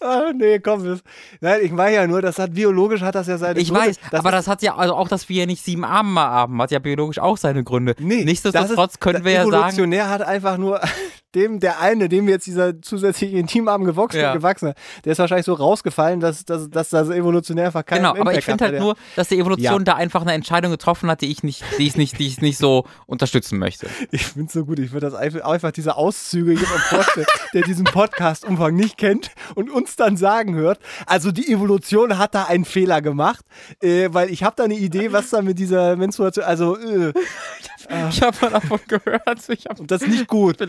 [0.00, 0.84] Ach nee, komm.
[0.84, 1.02] Das,
[1.40, 3.88] nein, ich meine ja nur, das hat biologisch hat das ja seine Ich Gründe.
[3.88, 6.60] weiß, das aber das hat ja, also auch, dass wir nicht sieben Arme mal haben,
[6.62, 7.94] hat ja biologisch auch seine Gründe.
[7.98, 10.80] nee, Nichtsdestotrotz ist, können wir ja sagen, Evolutionär hat einfach nur
[11.34, 14.32] dem, der eine, dem jetzt dieser zusätzliche Intimarm gewachsen, Ja.
[14.34, 18.10] gewachsen hat, der ist wahrscheinlich so rausgefallen, dass, dass, dass das evolutionär einfach keinen genau,
[18.10, 19.84] aber ich Impact finde halt nur, dass die Evolution Ja.
[19.84, 22.58] da einfach eine Entscheidung getroffen hat, die ich nicht, die ich nicht, die ich nicht
[22.58, 23.86] so unterstützen möchte.
[24.10, 27.84] Ich finde so gut, ich würde das einfach, einfach diese Auszüge jemand vorstellen, der diesen
[27.84, 33.02] Podcast-Umfang nicht kennt und uns dann sagen hört, also die Evolution hat da einen Fehler
[33.02, 33.44] gemacht,
[33.82, 37.12] äh, weil ich habe da eine Idee, was da mit dieser Menstruation, also äh,
[38.10, 40.60] Ich habe mal davon gehört, ich und das ist nicht gut.
[40.60, 40.68] Dass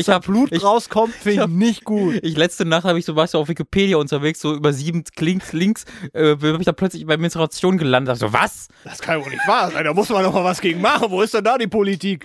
[0.00, 2.18] ich da hab, Blut ich, rauskommt, finde ich hab- nicht gut.
[2.22, 5.52] ich letzte Nacht habe ich so, warst du auf Wikipedia unterwegs, so über sieben Links,
[5.52, 8.18] links, äh, habe ich da plötzlich bei Menstruation gelandet.
[8.18, 8.68] So, was?
[8.84, 11.10] Das kann wohl nicht wahr sein, da muss man doch mal was gegen machen.
[11.10, 12.24] Wo ist denn da die Politik?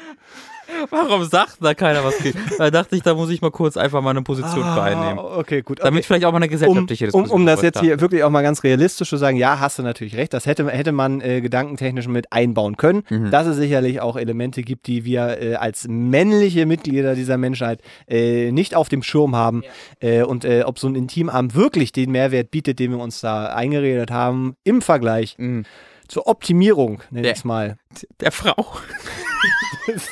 [0.89, 2.39] Warum sagt da keiner was gegen?
[2.57, 5.19] Da dachte ich, da muss ich mal kurz einfach mal eine Position für einnehmen.
[5.19, 5.79] Ah, okay, gut.
[5.81, 6.03] Damit okay.
[6.07, 7.81] vielleicht auch mal eine um, gesellschaftliche um, Diskussion um das folgt, jetzt ja.
[7.81, 10.69] hier wirklich auch mal ganz realistisch zu sagen, ja, hast du natürlich recht, das hätte,
[10.69, 13.31] hätte man äh, gedankentechnisch mit einbauen können, Mhm.
[13.31, 18.51] dass es sicherlich auch Elemente gibt, die wir äh, als männliche Mitglieder dieser Menschheit äh,
[18.51, 19.63] nicht auf dem Schirm haben
[19.99, 23.47] äh, und äh, ob so ein Intimarm wirklich den Mehrwert bietet, den wir uns da
[23.53, 25.65] eingeredet haben, im Vergleich Mhm.
[26.07, 27.77] zur Optimierung, nenn Der- ich es mal.
[28.21, 28.53] Der Frau.
[28.57, 30.05] oh, es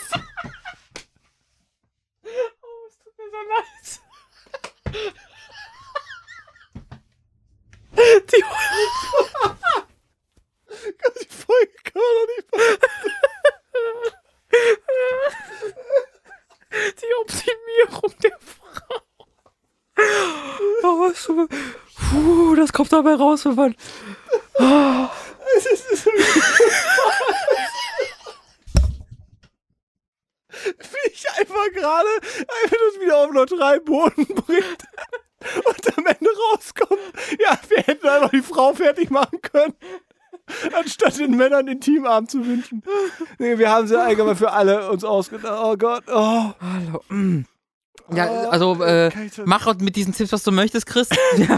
[3.00, 4.02] tut mir so leid.
[7.94, 8.44] Die,
[11.20, 12.48] Die Folge kann man doch nicht
[17.02, 19.02] die Optimierung der Frau.
[20.84, 23.76] Oh, es mir, puh, das kommt dabei raus, wenn man.
[30.66, 32.10] wie ich einfach gerade
[32.64, 34.84] einfach das wieder auf neutralen Boden bringt.
[35.66, 37.00] Und am Ende rauskommt,
[37.40, 39.74] ja, wir hätten einfach die Frau fertig machen können,
[40.74, 42.84] anstatt den Männern den Teamarm zu wünschen.
[43.40, 45.60] Nee, wir haben sie allgemein für alle uns ausgedacht.
[45.64, 46.52] Oh Gott, oh.
[46.62, 47.02] Hallo.
[47.10, 47.46] mm.
[48.14, 49.10] Ja, also äh,
[49.46, 51.10] mach mit diesen Tipps, was du möchtest, Chris.
[51.38, 51.58] Wir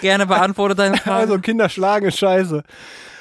[0.00, 1.16] gerne beantwortet deine Frage.
[1.16, 2.62] Also Kinder schlagen ist scheiße.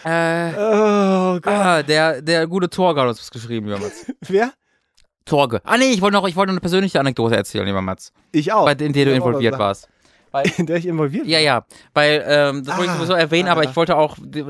[0.03, 1.47] äh, Oh Gott.
[1.47, 4.05] ah, der, der gute Torge hat uns was geschrieben, Mats.
[4.21, 4.51] Wer?
[5.26, 5.61] Torge.
[5.63, 8.11] Ah nee, ich wollte noch, ich wollte noch eine persönliche Anekdote erzählen, lieber Mats.
[8.32, 8.65] Ich auch.
[8.65, 9.89] Bei in der du involviert warst.
[10.57, 11.63] In der ich involviert Ja, ja.
[11.93, 13.51] Weil, ähm, das wollte ich Ah, sowieso erwähnen, ah.
[13.51, 14.43] aber ich wollte auch di-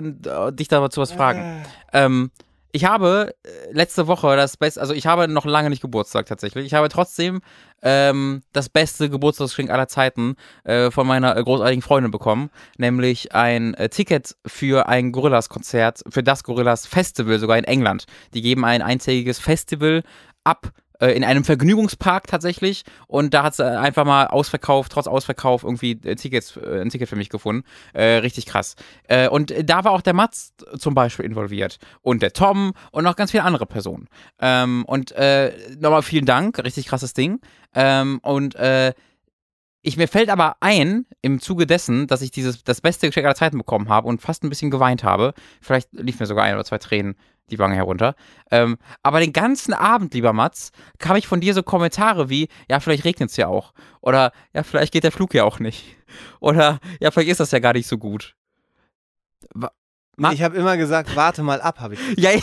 [0.56, 1.62] dich dazu was fragen.
[1.92, 2.32] Ähm,
[2.72, 6.66] ich habe äh, letzte Woche das beste, also ich habe noch lange nicht Geburtstag tatsächlich.
[6.66, 7.42] Ich habe trotzdem
[7.82, 13.74] ähm, das beste Geburtstagsgeschenk aller Zeiten äh, von meiner äh, großartigen Freundin bekommen, nämlich ein
[13.74, 18.06] äh, Ticket für ein Gorillas-Konzert, für das Gorillas Festival sogar in England.
[18.34, 20.02] Die geben ein eintägiges Festival
[20.44, 25.64] ab äh, in einem Vergnügungspark tatsächlich und da hat sie einfach mal ausverkauft, trotz Ausverkauf
[25.64, 27.64] irgendwie äh, Tickets, äh, ein Ticket für mich gefunden.
[27.94, 28.76] Äh, richtig krass.
[29.08, 33.16] Äh, und da war auch der Mats zum Beispiel involviert und der Tom und noch
[33.16, 34.08] ganz viele andere Personen.
[34.40, 37.40] Ähm, und äh, nochmal vielen Dank, richtig krasses Ding.
[37.74, 38.94] Ähm, und äh,
[39.86, 43.36] ich mir fällt aber ein, im Zuge dessen, dass ich dieses das beste Geschenk aller
[43.36, 45.34] Zeiten bekommen habe und fast ein bisschen geweint habe.
[45.60, 47.16] Vielleicht lief mir sogar ein oder zwei Tränen
[47.52, 48.16] die Wange herunter.
[48.52, 52.80] Ähm, aber den ganzen Abend, lieber Mats, kam ich von dir so Kommentare wie, ja,
[52.80, 53.74] vielleicht regnet es ja auch.
[54.02, 55.96] Oder ja, vielleicht geht der Flug ja auch nicht.
[56.40, 58.36] Oder ja, vielleicht ist das ja gar nicht so gut.
[59.54, 59.72] Wa-
[60.16, 62.00] Ma- Ich habe immer gesagt, warte mal ab, habe ich.
[62.18, 62.40] Ja, ja,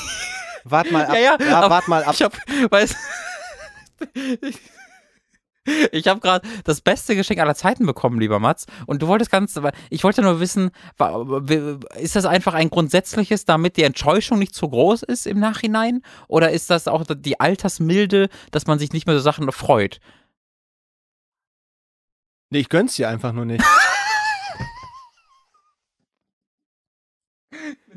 [0.65, 1.15] Wart mal ab.
[1.15, 2.15] ja, ja, aber wart mal ab.
[2.15, 2.37] Ich hab,
[2.71, 2.95] weiß,
[4.43, 4.59] ich
[6.07, 8.67] habe gerade das beste Geschenk aller Zeiten bekommen, lieber Mats.
[8.87, 9.59] Und du wolltest ganz,
[9.91, 10.71] ich wollte nur wissen,
[11.99, 16.03] ist das einfach ein grundsätzliches, damit die Enttäuschung nicht so groß ist im Nachhinein?
[16.29, 20.01] Oder ist das auch die Altersmilde, dass man sich nicht mehr so Sachen freut?
[22.51, 23.65] Nee, ich gönn's dir einfach nur nicht.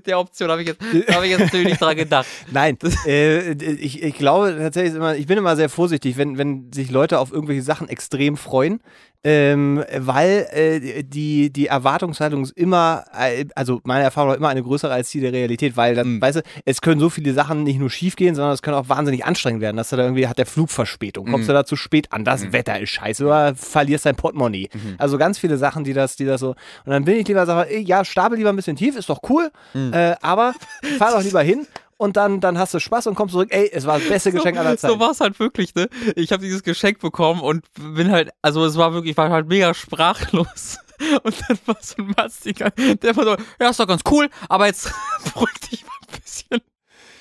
[0.03, 2.27] Mit der Option habe ich jetzt, da habe ich jetzt natürlich nicht dran gedacht.
[2.51, 2.77] Nein,
[3.07, 7.19] äh, ich, ich glaube tatsächlich immer, ich bin immer sehr vorsichtig, wenn, wenn sich Leute
[7.19, 8.81] auf irgendwelche Sachen extrem freuen,
[9.23, 14.63] ähm, weil äh, die, die Erwartungshaltung ist immer, äh, also meine Erfahrung war immer eine
[14.63, 16.21] größere als die der Realität, weil dann, Mhm.
[16.21, 18.89] weißt du, es können so viele Sachen nicht nur schief gehen, sondern es können auch
[18.89, 21.51] wahnsinnig anstrengend werden, dass du da irgendwie, hat der Flug Verspätung, kommst Mhm.
[21.51, 24.69] du da zu spät an, das Wetter ist scheiße oder verlierst dein Portemonnaie.
[24.73, 24.95] Mhm.
[24.97, 26.57] Also ganz viele Sachen, die das, die das so, und
[26.91, 29.93] dann bin ich lieber, sage, ja, stapel lieber ein bisschen tief, ist doch cool, Mhm.
[29.93, 30.53] äh, aber
[30.97, 31.65] fahr doch lieber hin
[31.97, 34.57] und dann, dann hast du Spaß und kommst zurück, ey, es war das beste Geschenk
[34.57, 34.93] aller Zeiten.
[34.93, 35.89] So war es halt wirklich, ne?
[36.15, 39.47] Ich habe dieses Geschenk bekommen und bin halt, also es war wirklich, ich war halt
[39.47, 40.77] mega sprachlos.
[41.23, 44.67] Und dann war so ein Mastiger, der war so, ja, ist doch ganz cool, aber
[44.67, 44.93] jetzt
[45.33, 46.61] beruhig dich mal ein bisschen.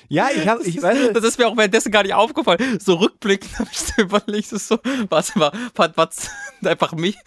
[0.07, 2.79] ja, ich habe, ich weiß, Das ist mir auch währenddessen gar nicht aufgefallen.
[2.79, 6.29] So rückblickend habe ich so überlegt, so, so warte mal, was, was,
[6.63, 7.17] einfach mich,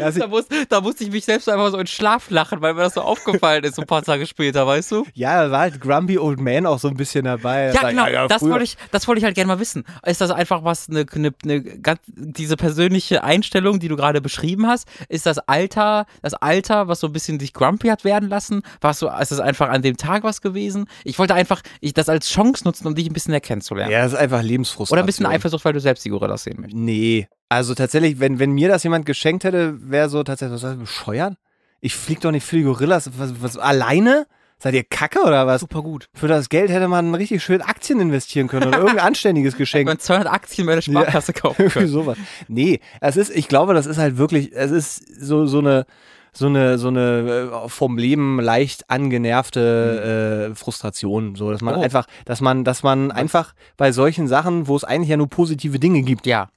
[0.00, 2.82] also, da, muss, da musste ich mich selbst einfach so in Schlaf lachen, weil mir
[2.82, 5.06] das so aufgefallen ist, so ein paar Tage später, weißt du?
[5.14, 7.72] ja, da war halt Grumpy Old Man auch so ein bisschen dabei.
[7.72, 8.26] Ja, genau.
[8.28, 9.84] das früher- wollte ich, das wollte ich halt gerne mal wissen.
[10.04, 14.66] Ist das einfach was, eine, eine, eine ganz, diese persönliche Einstellung, die du gerade beschrieben
[14.66, 14.88] hast?
[15.08, 18.62] Ist das Alter, das Alter, was so ein bisschen dich grumpy hat werden lassen?
[18.80, 20.86] Warst du, ist das einfach an dem Tag was gewesen?
[21.04, 23.92] Ich wollte einfach, ich das als Chance nutzen, um dich ein bisschen erkennen zu lernen.
[23.92, 24.96] Ja, das ist einfach Lebensfrustration.
[24.98, 26.76] Oder ein bisschen Eifersucht, weil du selbst die Gorillas sehen möchtest.
[26.76, 27.28] Nee.
[27.50, 30.78] Also tatsächlich, wenn, wenn mir das jemand geschenkt hätte, wäre so tatsächlich, was soll ich
[30.78, 31.34] bescheuert?
[31.82, 33.10] Ich flieg doch nicht für die Gorillas.
[33.18, 34.26] Was, was, alleine?
[34.62, 35.62] Seid ihr kacke oder was?
[35.62, 36.06] Super gut.
[36.14, 39.86] Für das Geld hätte man richtig schön Aktien investieren können oder irgendein anständiges Geschenk.
[39.88, 41.88] Man 200 Aktien bei der Sparkasse kaufen Irgendwie können.
[41.92, 42.18] sowas.
[42.48, 45.86] Nee, es ist, ich glaube, das ist halt wirklich, es ist so, so eine,
[46.32, 51.34] so eine, so eine äh, vom Leben leicht angenervte äh, Frustration.
[51.36, 51.80] So, dass man Oh.
[51.82, 55.78] einfach, dass man, dass man einfach bei solchen Sachen, wo es eigentlich ja nur positive
[55.78, 56.50] Dinge gibt, Ja.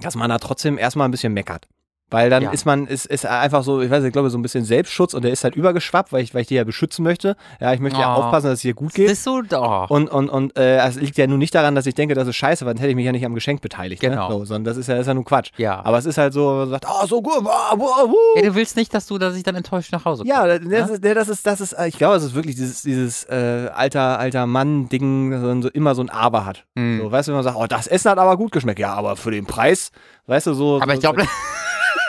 [0.00, 1.68] Dass man da trotzdem erstmal ein bisschen meckert.
[2.10, 2.50] Weil dann Ja.
[2.50, 5.12] ist man, ist, ist einfach so, ich weiß nicht, ich glaube, so ein bisschen Selbstschutz
[5.12, 7.36] und der ist halt übergeschwappt, weil ich, weil ich die ja beschützen möchte.
[7.60, 8.20] Ja, ich möchte ja Oh.
[8.22, 9.10] aufpassen, dass es dir gut Das geht.
[9.10, 9.86] ist so, oh.
[9.90, 12.36] Und, und, und äh, es liegt ja nun nicht daran, dass ich denke, das ist
[12.36, 14.00] scheiße, weil dann hätte ich mich ja nicht am Geschenk beteiligt.
[14.00, 14.28] Genau.
[14.28, 14.34] Ne?
[14.38, 15.50] So, sondern das ist ja, das ist ja nur Quatsch.
[15.58, 15.84] Ja.
[15.84, 18.42] Aber es ist halt so, man sagt, oh, so gut, wow, wow, wow.
[18.42, 20.34] du willst nicht, dass du, dass ich dann enttäuscht nach Hause komme.
[20.34, 22.82] Ja, das, das, ist, das ist, das ist, äh, ich glaube, es ist wirklich dieses,
[22.82, 26.64] dieses äh, alter, alter Mann-Ding, dass man so immer so ein Aber hat.
[26.76, 27.00] Hm.
[27.02, 28.78] So, weißt du, wenn man sagt, oh, das Essen hat aber gut geschmeckt.
[28.78, 29.90] Ja, aber für den Preis,
[30.26, 30.76] weißt du, so.
[30.80, 31.22] Aber so, ich glaube,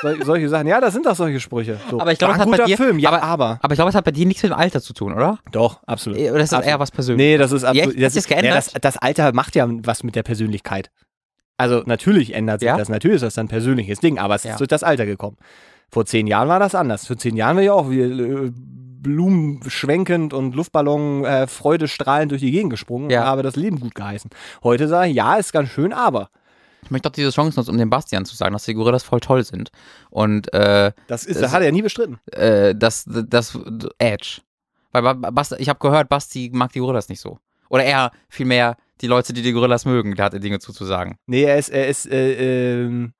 [0.02, 1.78] Sol solche Sachen, ja, das sind doch solche Sprüche.
[1.90, 3.60] So, Aber ich glaube, war das ein hat bei guter dir- Film, ja, aber- aber,
[3.62, 5.40] aber ich glaube, es hat bei dir nichts mit dem Alter zu tun, oder?
[5.52, 6.18] Doch, absolut.
[6.20, 6.66] Oder ist das Absolut.
[6.68, 7.32] eher was Persönliches?
[7.32, 7.88] Nee, das ist absolut.
[7.96, 8.58] Hat sich's ist, ja, geändert?
[8.74, 10.90] das, das Alter macht ja was mit der Persönlichkeit.
[11.58, 12.78] Also natürlich ändert sich Ja?
[12.78, 12.88] das.
[12.88, 14.52] Natürlich ist das dann ein persönliches Ding, aber es Ja.
[14.52, 15.36] ist durch das Alter gekommen.
[15.92, 17.06] Vor zehn Jahren war das anders.
[17.08, 18.52] Vor zehn Jahren wäre ich auch wie äh,
[19.02, 23.22] Blumen schwenkend und Luftballon äh, freudestrahlend durch die Gegend gesprungen Ja.
[23.24, 24.30] und habe das Leben gut geheißen.
[24.64, 26.30] Heute sage ich, ja, ist ganz schön, aber.
[26.90, 29.20] Ich möchte auch diese Chance nutzen, um dem Bastian zu sagen, dass die Gorillas voll
[29.20, 29.70] toll sind.
[30.10, 32.20] Und äh, Das ist, Das- das hat er nie bestritten.
[32.32, 33.56] äh, das, das,
[34.00, 34.42] Edge.
[34.92, 37.38] Weil Ba- Basti, ich habe gehört, Basti mag die Gorillas nicht so.
[37.70, 41.16] Oder eher vielmehr die Leute, die die Gorillas mögen, der hatte Dinge zuzusagen.
[41.28, 43.14] Nee, er ist, er ist, äh, ähm,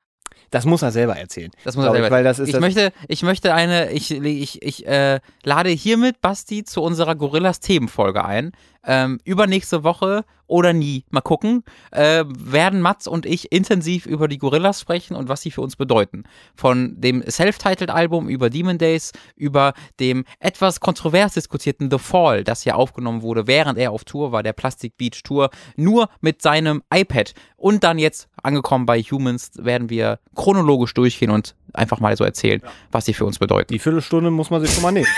[0.52, 1.52] das muss er selber erzählen.
[1.64, 2.16] Das muss er Glaub ich, selber.
[2.16, 6.22] weil das ist ich das, möchte, ich möchte eine, ich, ich, ich äh, lade hiermit
[6.22, 8.52] Basti zu unserer Gorillas Themenfolge ein.
[8.84, 14.40] ähm, übernächste Woche oder nie, mal gucken, äh, werden Mats und ich intensiv über die
[14.40, 16.24] Gorillas sprechen und was sie für uns bedeuten.
[16.56, 22.76] Von dem Self-Titled-Album über Demon Days, über dem etwas kontrovers diskutierten The Fall, das ja
[22.76, 27.34] aufgenommen wurde, während er auf Tour war, der Plastic Beach Tour, nur mit seinem iPad.
[27.56, 32.62] Und dann jetzt angekommen bei Humans werden wir chronologisch durchgehen und einfach mal so erzählen,
[32.92, 33.74] was sie für uns bedeuten.
[33.74, 35.08] Die Viertelstunde muss man sich schon mal nehmen.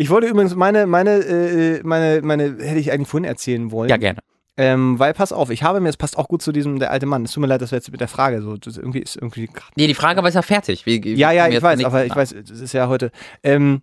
[0.00, 3.90] Ich wollte übrigens meine, meine, äh, meine, meine, hätte ich eigentlich vorhin erzählen wollen.
[3.90, 4.20] Ja, gerne.
[4.56, 7.04] Ähm, weil, pass auf, ich habe mir, es passt auch gut zu diesem, der alte
[7.06, 7.24] Mann.
[7.24, 9.50] Es tut mir leid, dass wir jetzt mit der Frage so, das irgendwie ist irgendwie
[9.74, 10.86] Nee, die Frage war ja fertig.
[10.86, 13.10] Wir, wir Ja, ja, ich weiß, aber ich weiß, das ist ja heute.
[13.42, 13.82] Ähm,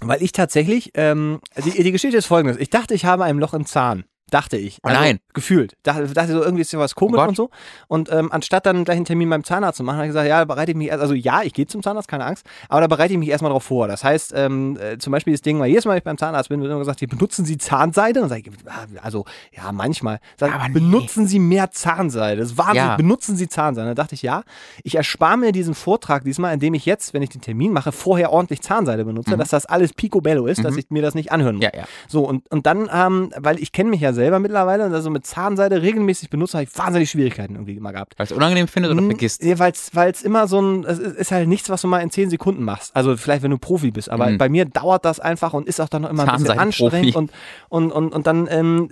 [0.00, 2.56] weil ich tatsächlich, ähm, die, die Geschichte ist folgendes.
[2.56, 4.04] Ich dachte, ich habe ein Loch im Zahn.
[4.30, 4.78] Dachte ich.
[4.82, 5.20] Oh nein.
[5.34, 5.76] Gefühlt.
[5.84, 7.28] Dachte, dachte so, irgendwie ist hier was komisch Gott.
[7.28, 7.50] und so.
[7.86, 10.44] Und ähm, anstatt dann gleich einen Termin beim Zahnarzt zu machen, habe ich gesagt, ja,
[10.44, 13.12] bereite ich mich erst, also ja, ich gehe zum Zahnarzt, keine Angst, aber da bereite
[13.12, 13.86] ich mich erstmal drauf vor.
[13.86, 16.48] Das heißt, ähm, äh, zum Beispiel das Ding, weil jedes Mal, wenn ich beim Zahnarzt
[16.48, 18.20] bin, wird immer gesagt, hier, benutzen Sie Zahnseide?
[18.20, 20.18] Und sage ich, ah, also, ja, manchmal.
[20.36, 20.80] Sag, Aber ich, nee.
[20.80, 22.40] benutzen Sie mehr Zahnseide.
[22.40, 22.76] Das ist Wahnsinn.
[22.76, 22.96] Ja.
[22.96, 23.88] Benutzen Sie Zahnseide.
[23.90, 24.42] Da dachte ich, ja,
[24.82, 28.32] ich erspare mir diesen Vortrag diesmal, indem ich jetzt, wenn ich den Termin mache, vorher
[28.32, 31.64] ordentlich Zahnseide benutze, dass das alles picobello ist, dass ich mir das nicht anhören muss.
[31.64, 31.84] Ja, ja.
[32.08, 35.24] So, und, und dann, ähm, weil ich kenne mich ja selber mittlerweile und also mit
[35.24, 38.14] Zahnseide regelmäßig benutze, habe ich wahnsinnig Schwierigkeiten irgendwie immer gehabt.
[38.18, 39.42] Weil es unangenehm findet oder vergisst.
[39.44, 39.72] Ja, weil
[40.10, 42.96] es immer so ein, es ist halt nichts, was du mal in 10 Sekunden machst.
[42.96, 44.38] Also vielleicht, wenn du Profi bist, aber Mhm.
[44.38, 47.30] bei mir dauert das einfach und ist auch dann noch immer ein bisschen anstrengend und,
[47.68, 48.88] und, und, und dann ähm,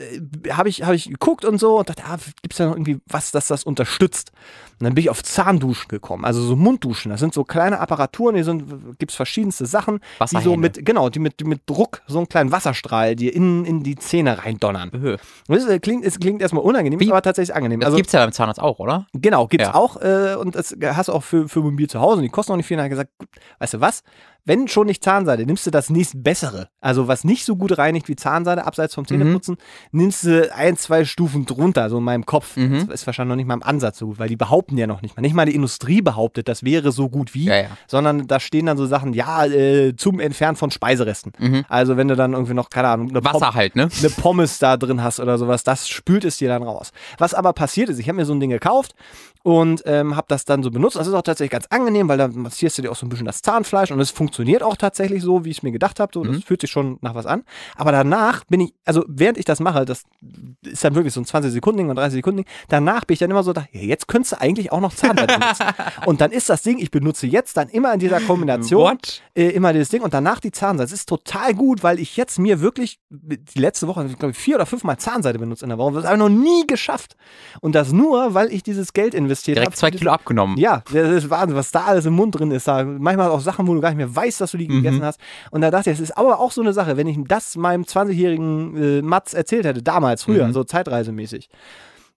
[0.51, 2.99] habe ich, hab ich geguckt und so und dachte, ah, gibt es da noch irgendwie
[3.07, 4.31] was, das das unterstützt?
[4.81, 7.11] Und dann bin ich auf Zahnduschen gekommen, also so Mundduschen.
[7.11, 10.01] Das sind so kleine Apparaturen, die sind, gibt es verschiedenste Sachen,
[10.33, 13.64] die so mit, genau, die mit, die mit Druck, so einen kleinen Wasserstrahl, die in,
[13.64, 15.14] in die Zähne reindonnern.
[15.49, 17.11] Das äh, klingt, es klingt erstmal unangenehm, Wie?
[17.11, 17.81] aber tatsächlich angenehm.
[17.81, 19.07] Das also, gibt's ja beim Zahnarzt auch, oder?
[19.12, 19.75] Genau, gibt's Ja.
[19.75, 22.53] auch äh, und das hast du auch für, für mobil zu Hause und die kosten
[22.53, 22.79] auch nicht viel.
[22.79, 23.11] Und ich gesagt,
[23.59, 24.03] weißt du was?
[24.47, 26.68] Wenn schon nicht Zahnseide, nimmst du das nächstbessere.
[26.80, 29.57] Also was nicht so gut reinigt wie Zahnseide, abseits vom Zähneputzen,
[29.90, 32.57] nimmst du ein, zwei Stufen drunter, so in meinem Kopf.
[32.57, 32.86] Mhm.
[32.86, 35.01] Das ist wahrscheinlich noch nicht mal im Ansatz so gut, weil die behaupten ja noch
[35.03, 35.22] nicht mal.
[35.22, 37.68] Nicht mal die Industrie behauptet, das wäre so gut wie, Ja, ja.
[37.86, 41.32] sondern da stehen dann so Sachen, ja, äh, zum Entfernen von Speiseresten.
[41.38, 41.64] Mhm.
[41.68, 43.88] Also wenn du dann irgendwie noch, keine Ahnung, eine Pom- Wasser halt, ne?
[43.99, 46.92] eine Pommes da drin hast oder sowas, das spült es dir dann raus.
[47.16, 48.95] Was aber passiert ist, ich habe mir so ein Ding gekauft
[49.45, 50.97] und ähm, habe das dann so benutzt.
[50.97, 53.26] Das ist auch tatsächlich ganz angenehm, weil da massierst du dir auch so ein bisschen
[53.26, 56.11] das Zahnfleisch und es funktioniert auch tatsächlich so, wie ich es mir gedacht habe.
[56.14, 56.32] So, Mhm.
[56.32, 57.45] Das fühlt sich schon nach was an.
[57.76, 60.05] Aber danach bin ich, also während ich das mache, das
[60.62, 63.18] ist dann wirklich so ein 20 Sekunden Ding und 30 Sekunden Ding, danach bin ich
[63.18, 65.66] dann immer so, da, ja, jetzt könntest du eigentlich auch noch Zahnseide benutzen.
[66.07, 68.97] und dann ist das Ding, ich benutze jetzt dann immer in dieser Kombination
[69.34, 70.90] äh, immer dieses Ding und danach die Zahnseide.
[70.90, 74.55] Das ist total gut, weil ich jetzt mir wirklich die letzte Woche, glaube ich, vier
[74.57, 75.97] oder fünfmal Zahnseide benutzt in der Woche.
[75.97, 77.16] Das habe ich noch nie geschafft.
[77.61, 79.64] Und das nur, weil ich dieses Geld investiert habe.
[79.66, 80.57] Direkt zwei Kilo abgenommen.
[80.59, 82.66] Ja, das ist Wahnsinn, was da alles im Mund drin ist.
[82.68, 84.82] Da manchmal auch Sachen, wo du gar nicht mehr weißt, dass du die Mhm.
[84.82, 85.20] gegessen hast.
[85.51, 87.85] Und da dachte ich, es ist aber auch so eine Sache, wenn ich das meinem
[87.85, 90.53] 20-jährigen äh, Mats erzählt hätte, damals, früher, Mhm.
[90.53, 91.49] so zeitreisemäßig,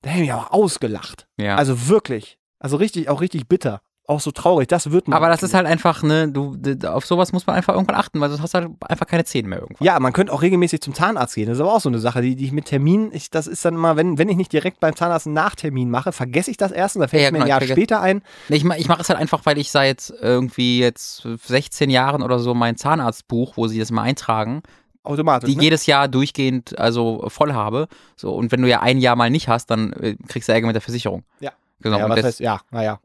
[0.02, 1.28] da hätte ich mich auch ausgelacht.
[1.38, 1.56] Ja.
[1.56, 2.38] Also wirklich.
[2.60, 3.82] Also richtig, auch richtig bitter.
[4.10, 4.70] Auch so traurig.
[4.70, 5.18] Das wird man.
[5.18, 6.56] Aber das ist halt einfach, ne, du,
[6.88, 9.50] auf sowas muss man einfach irgendwann achten, weil sonst hast du halt einfach keine Zähne
[9.50, 9.86] mehr irgendwann.
[9.86, 11.48] Ja, man könnte auch regelmäßig zum Zahnarzt gehen.
[11.48, 13.66] Das ist aber auch so eine Sache, die, die ich mit Termin, ich, das ist
[13.66, 16.72] dann immer, wenn, wenn ich nicht direkt beim Zahnarzt einen Nachtermin mache, vergesse ich das
[16.72, 18.22] erst und da fällt Ja, es mir genau, ein Jahr später ein.
[18.48, 22.54] Ich, ich mache es halt einfach, weil ich seit irgendwie jetzt 16 Jahren oder so
[22.54, 24.64] mein Zahnarztbuch, wo sie das mal eintragen,
[25.04, 25.50] Automatisch.
[25.50, 25.64] die ne?
[25.64, 27.90] jedes Jahr durchgehend also voll habe.
[28.16, 30.68] So, und wenn du ja ein Jahr mal nicht hast, dann äh, kriegst du Ärger
[30.68, 31.24] mit der Versicherung.
[31.42, 31.52] Ja.
[31.80, 32.00] Genau.
[32.00, 33.00] ja, und das, heißt, ja, naja.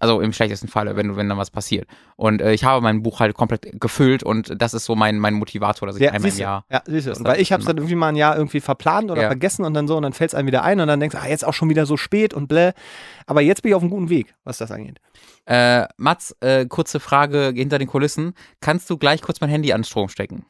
[0.00, 1.86] Also im schlechtesten Falle, wenn, du- wenn dann was passiert.
[2.16, 5.34] Und äh, ich habe mein Buch halt komplett gefüllt und das ist so mein, mein
[5.34, 6.36] Motivator, dass ich Ja, einmal im.
[6.38, 6.64] Jahr.
[6.70, 7.24] Ja, siehst du.
[7.24, 9.28] weil ich habe es dann irgendwie mal ein Jahr irgendwie verplant oder Ja.
[9.28, 11.22] vergessen und dann so und dann fällt es einem wieder ein und dann denkst du,
[11.22, 12.72] ah, jetzt auch schon wieder so spät und bläh.
[13.26, 14.98] Aber jetzt bin ich auf einem guten Weg, was das angeht.
[15.46, 18.34] Äh, Mats, äh, kurze Frage hinter den Kulissen.
[18.60, 20.44] Kannst du gleich kurz mein Handy an Strom stecken?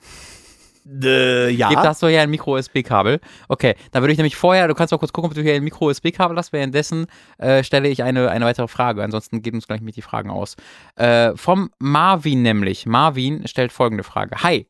[0.88, 1.68] Äh, ja.
[1.68, 3.20] Gibt das so hier ein Micro-USB-Kabel?
[3.48, 5.64] Okay, dann würde ich nämlich vorher, du kannst mal kurz gucken, ob du hier ein
[5.64, 6.52] Micro-USB-Kabel hast.
[6.52, 9.02] Währenddessen äh, stelle ich eine, eine weitere Frage.
[9.02, 10.56] Ansonsten geht uns gleich mit die Fragen aus.
[10.96, 12.86] Äh, vom Marvin nämlich.
[12.86, 14.42] Marvin stellt folgende Frage.
[14.42, 14.66] Hi.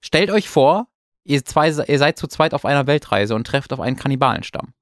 [0.00, 0.86] Stellt euch vor,
[1.24, 4.74] ihr, zwei, ihr seid zu zweit auf einer Weltreise und trefft auf einen Kannibalenstamm.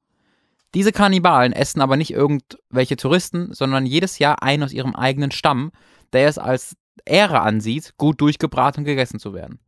[0.74, 5.70] Diese Kannibalen essen aber nicht irgendwelche Touristen, sondern jedes Jahr einen aus ihrem eigenen Stamm,
[6.12, 9.58] der es als Ehre ansieht, gut durchgebraten und gegessen zu werden.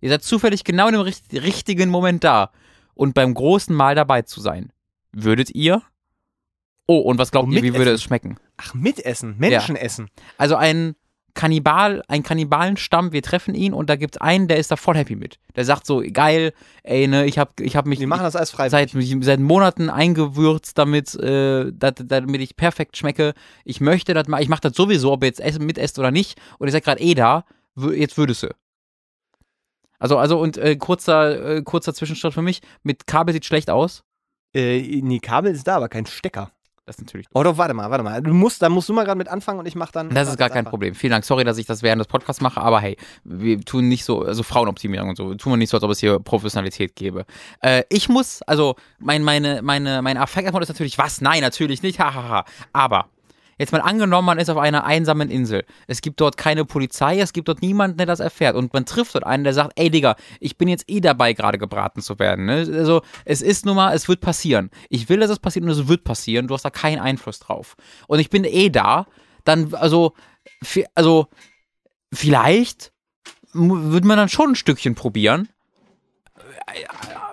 [0.00, 2.50] Ihr seid zufällig genau in dem richt richtigen Moment da
[2.94, 4.72] und beim großen Mahl dabei zu sein.
[5.12, 5.82] Würdet ihr?
[6.86, 8.36] Oh, und was glaubt Und ihr, wie würde es schmecken?
[8.56, 10.10] Ach, mitessen, Menschen essen.
[10.36, 10.94] Also ein
[11.34, 15.16] Kannibal, ein Kannibalenstamm, wir treffen ihn und da gibt's einen, der ist da voll happy
[15.16, 15.38] mit.
[15.56, 16.52] Der sagt so, geil,
[16.84, 18.92] ey, ne, ich hab, ich hab mich Die machen das als freiwillig.
[18.92, 23.34] seit, seit Monaten eingewürzt damit, äh, dat, damit ich perfekt schmecke.
[23.64, 26.40] Ich möchte das mal, ich mache das sowieso, ob ihr jetzt essen, mitesst oder nicht.
[26.58, 27.44] Und ihr seid gerade eh da,
[27.76, 28.54] jetzt würdest du.
[29.98, 32.60] Also, also und äh, kurzer, äh, kurzer Zwischenschritt für mich.
[32.82, 34.04] Mit Kabel sieht schlecht aus.
[34.54, 36.52] Äh, nee, Kabel ist da, aber kein Stecker.
[36.86, 37.26] Das ist natürlich.
[37.32, 38.20] Oh, doch, warte mal, warte mal.
[38.20, 40.10] Du musst, da musst du mal gerade mit anfangen und ich mach dann.
[40.10, 40.70] Das ist gar kein einfach.
[40.70, 40.94] Problem.
[40.94, 41.24] Vielen Dank.
[41.24, 44.42] Sorry, dass ich das während des Podcasts mache, aber hey, wir tun nicht so, also
[44.42, 47.24] Frauenoptimierung und so, tun wir nicht so, als ob es hier Professionalität gäbe.
[47.62, 51.22] Äh, ich muss, also mein, meine, meine, mein Affektantwort ist natürlich, was?
[51.22, 52.44] Nein, natürlich nicht, hahaha.
[52.74, 53.06] Aber
[53.58, 55.64] jetzt mal angenommen, man ist auf einer einsamen Insel.
[55.86, 58.56] Es gibt dort keine Polizei, es gibt dort niemanden, der das erfährt.
[58.56, 61.58] Und man trifft dort einen, der sagt, ey Digga, ich bin jetzt eh dabei, gerade
[61.58, 62.46] gebraten zu werden.
[62.46, 62.66] Ne?
[62.72, 64.70] Also es ist nun mal, es wird passieren.
[64.88, 66.48] Ich will, dass es passiert und es wird passieren.
[66.48, 67.76] Du hast da keinen Einfluss drauf.
[68.06, 69.06] Und ich bin eh da.
[69.44, 70.14] Dann, also,
[70.94, 71.28] also
[72.12, 72.92] vielleicht
[73.52, 75.48] würde man dann schon ein Stückchen probieren.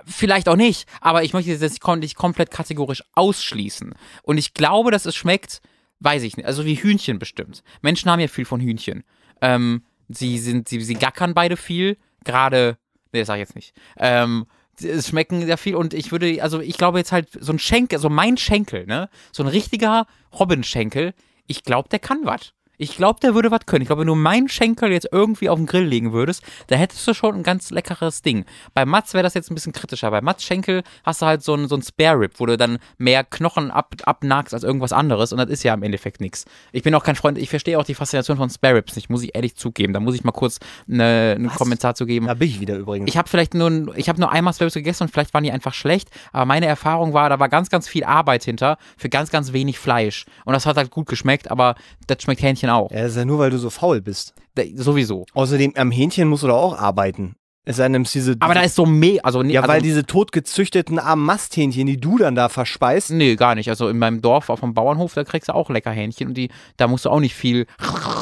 [0.06, 3.94] Vielleicht auch nicht, aber ich möchte das jetzt nicht komplett kategorisch ausschließen.
[4.22, 5.62] Und ich glaube, dass es schmeckt,
[6.02, 7.62] weiß ich nicht, also wie Hühnchen bestimmt.
[7.80, 9.04] Menschen haben ja viel von Hühnchen.
[9.40, 12.76] Ähm, sie sind, sie, sie gackern beide viel, gerade,
[13.12, 13.74] nee, das sag ich jetzt nicht.
[13.98, 14.46] Ähm,
[14.82, 17.98] es schmecken sehr viel und ich würde, also ich glaube jetzt halt, so ein Schenkel,
[17.98, 19.08] so mein Schenkel, ne?
[19.30, 20.06] So ein richtiger
[20.38, 21.14] Robin-Schenkel,
[21.46, 22.52] ich glaube, der kann was.
[22.78, 23.82] Ich glaube, der würde was können.
[23.82, 27.06] Ich glaube, wenn du meinen Schenkel jetzt irgendwie auf den Grill legen würdest, da hättest
[27.06, 28.46] du schon ein ganz leckeres Ding.
[28.72, 30.10] Bei Mats wäre das jetzt ein bisschen kritischer.
[30.10, 32.78] Bei Mats Schenkel hast du halt so ein, so ein Spare Rib, wo du dann
[32.96, 36.46] mehr Knochen ab, abnagst als irgendwas anderes und das ist ja im Endeffekt nichts.
[36.72, 39.22] Ich bin auch kein Freund, ich verstehe auch die Faszination von Spare Ribs nicht, muss
[39.22, 39.92] ich ehrlich zugeben.
[39.92, 40.58] Da muss ich mal kurz
[40.90, 42.26] eine, einen Kommentar zu geben.
[42.26, 43.08] Da bin ich wieder übrigens.
[43.08, 45.52] Ich habe vielleicht nur, ich habe nur einmal Spare Ribs gegessen und vielleicht waren die
[45.52, 49.30] einfach schlecht, aber meine Erfahrung war, da war ganz, ganz viel Arbeit hinter für ganz,
[49.30, 50.24] ganz wenig Fleisch.
[50.44, 52.90] Und das hat halt gut geschmeckt, aber das schmeckt Hähnchen auch.
[52.90, 54.34] ja, das ist ja nur, weil du so faul bist.
[54.54, 55.24] Da- Sowieso.
[55.34, 57.36] Außerdem, am Hähnchen musst du doch auch arbeiten.
[57.64, 58.34] Es sei denn, diese.
[58.40, 61.96] Aber da ist so meh, also nee, ja, also, weil diese totgezüchteten armen Masthähnchen, die
[61.96, 63.10] du dann da verspeist.
[63.12, 63.68] Nee, gar nicht.
[63.68, 66.50] Also in meinem Dorf auf dem Bauernhof, da kriegst du auch lecker Hähnchen und die,
[66.76, 67.66] da musst du auch nicht viel,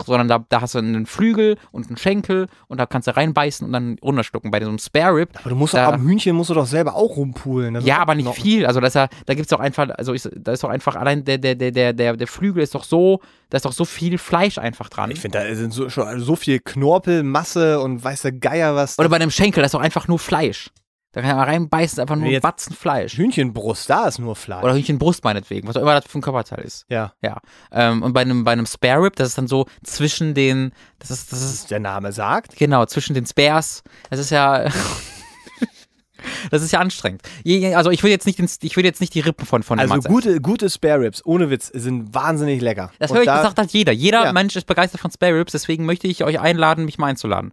[0.04, 3.66] sondern da, da hast du einen Flügel und einen Schenkel und da kannst du reinbeißen
[3.66, 4.50] und dann runterschlucken.
[4.50, 6.66] Bei so einem Spare Rib, Aber du musst doch, Da- am Hühnchen musst du doch
[6.66, 7.72] selber auch rumpulen.
[7.74, 8.66] Das ja, doch aber nicht viel.
[8.66, 11.24] Also das ist ja, da gibt's doch einfach, also ich, da ist doch einfach allein
[11.24, 14.18] der, der, der, der, der, der Flügel ist doch so, da ist doch so viel
[14.18, 15.10] Fleisch einfach dran.
[15.10, 18.98] Ich finde, da sind so, schon so viel Knorpel, Masse und weiß der Geier was.
[18.98, 20.70] Oder bei einem Schenkel, da ist doch einfach nur Fleisch.
[21.12, 23.18] Da kann man reinbeißen, ist einfach nur ein Jetzt- Batzen Fleisch.
[23.18, 24.62] Hühnchenbrust, da ist nur Fleisch.
[24.62, 26.86] Oder Hühnchenbrust meinetwegen, was auch immer das für ein Körperteil ist.
[26.88, 27.38] ja, Ja.
[27.72, 30.70] Ähm, und bei einem, bei einem Spare Rib, das ist dann so zwischen den,
[31.00, 32.54] das ist, das das ist, ist der Name sagt.
[32.56, 33.82] genau, zwischen den Spares.
[34.08, 34.68] Das ist ja,
[36.50, 37.22] das ist ja anstrengend.
[37.44, 39.62] Je- je- Also ich will jetzt nicht, den, ich will jetzt nicht die Rippen von,
[39.62, 40.12] von dem Also Mann sein.
[40.12, 42.92] gute, gute Spare Ribs, ohne Witz, sind wahnsinnig lecker.
[42.98, 43.92] Das Und höre ich da- gesagt hat jeder.
[43.92, 44.32] Jeder Ja.
[44.32, 47.52] Mensch ist begeistert von Spare Ribs, deswegen möchte ich euch einladen, mich mal einzuladen.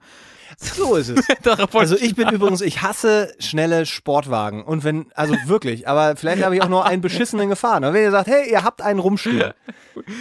[0.58, 1.26] So ist es.
[1.74, 4.64] Also ich bin übrigens, ich hasse schnelle Sportwagen.
[4.64, 7.84] Und wenn, also wirklich, aber vielleicht habe ich auch nur einen beschissenen gefahren.
[7.86, 9.54] Und wenn ihr sagt, hey, ihr habt einen rumstehen,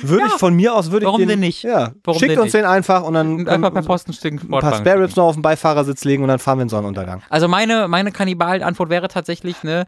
[0.02, 1.62] würde ich von mir aus, würde ich Warum den, denn nicht?
[1.62, 2.54] Ja, Warum schickt denn uns nicht?
[2.54, 5.00] den einfach und dann Und einfach per können Post ein paar Spare.
[5.02, 7.22] Ribs noch auf den Beifahrersitz legen und dann fahren wir in Sonnenuntergang.
[7.28, 9.86] Also meine, meine Kannibal-Antwort wäre tatsächlich, ne,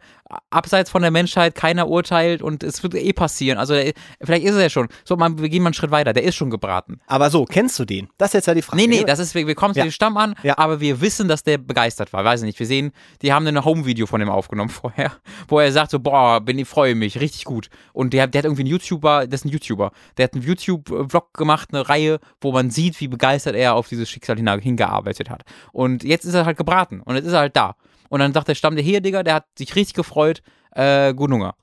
[0.49, 3.57] abseits von der Menschheit, keiner urteilt und es wird eh passieren.
[3.57, 4.87] Also äh, vielleicht ist es ja schon.
[5.03, 6.99] So, man, wir gehen mal einen Schritt weiter, der ist schon gebraten.
[7.07, 8.09] Aber so, kennst du den?
[8.17, 8.81] Das ist jetzt ja die Frage.
[8.81, 9.85] Nee, nee, das ist, wir, wir kommen zu Ja.
[9.85, 10.57] dem Stamm an, Ja.
[10.57, 12.23] aber wir wissen, dass der begeistert war.
[12.23, 12.59] Weiß ich nicht.
[12.59, 15.11] Wir sehen, die haben ein Home-Video von dem aufgenommen vorher,
[15.47, 17.69] wo er sagt so, boah, bin ich freue mich, richtig gut.
[17.93, 21.33] Und der, der hat irgendwie einen YouTuber, das ist ein YouTuber, der hat einen YouTube-Vlog
[21.33, 25.43] gemacht, eine Reihe, wo man sieht, wie begeistert er auf dieses Schicksal hin, hingearbeitet hat.
[25.71, 27.75] Und jetzt ist er halt gebraten und jetzt ist er halt da.
[28.09, 31.33] Und dann sagt der Stamm, der hier, Digga, der hat sich richtig gefreut, äh, guten
[31.33, 31.55] Hunger.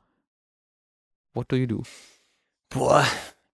[1.35, 1.83] What do you do?
[2.71, 3.05] Boah.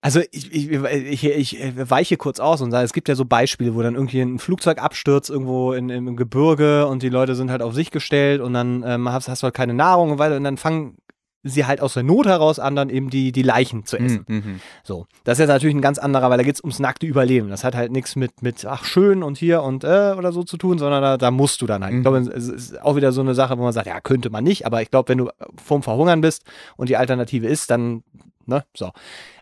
[0.04, 3.76] Also ich, ich, ich, ich weiche kurz aus und sage, es gibt ja so Beispiele,
[3.76, 7.62] wo dann irgendwie ein Flugzeug abstürzt irgendwo in, im Gebirge und die Leute sind halt
[7.62, 10.42] auf sich gestellt und dann ähm, hast, hast du halt keine Nahrung und, weiter und
[10.42, 10.96] dann fangen
[11.44, 14.24] sie halt aus der Not heraus an, dann eben die, die Leichen zu essen.
[14.28, 14.60] Mhm.
[14.84, 17.48] So, das ist jetzt natürlich ein ganz anderer, weil da geht es ums nackte Überleben.
[17.50, 20.56] Das hat halt nichts mit, mit, ach schön und hier und äh oder so zu
[20.56, 21.92] tun, sondern da, da musst du dann halt.
[21.94, 22.02] Ich Mhm.
[22.02, 24.66] glaube, es ist auch wieder so eine Sache, wo man sagt, ja, könnte man nicht,
[24.66, 25.30] aber ich glaube, wenn du
[25.62, 26.44] vorm Verhungern bist
[26.76, 28.04] und die Alternative ist, dann,
[28.46, 28.92] ne, so.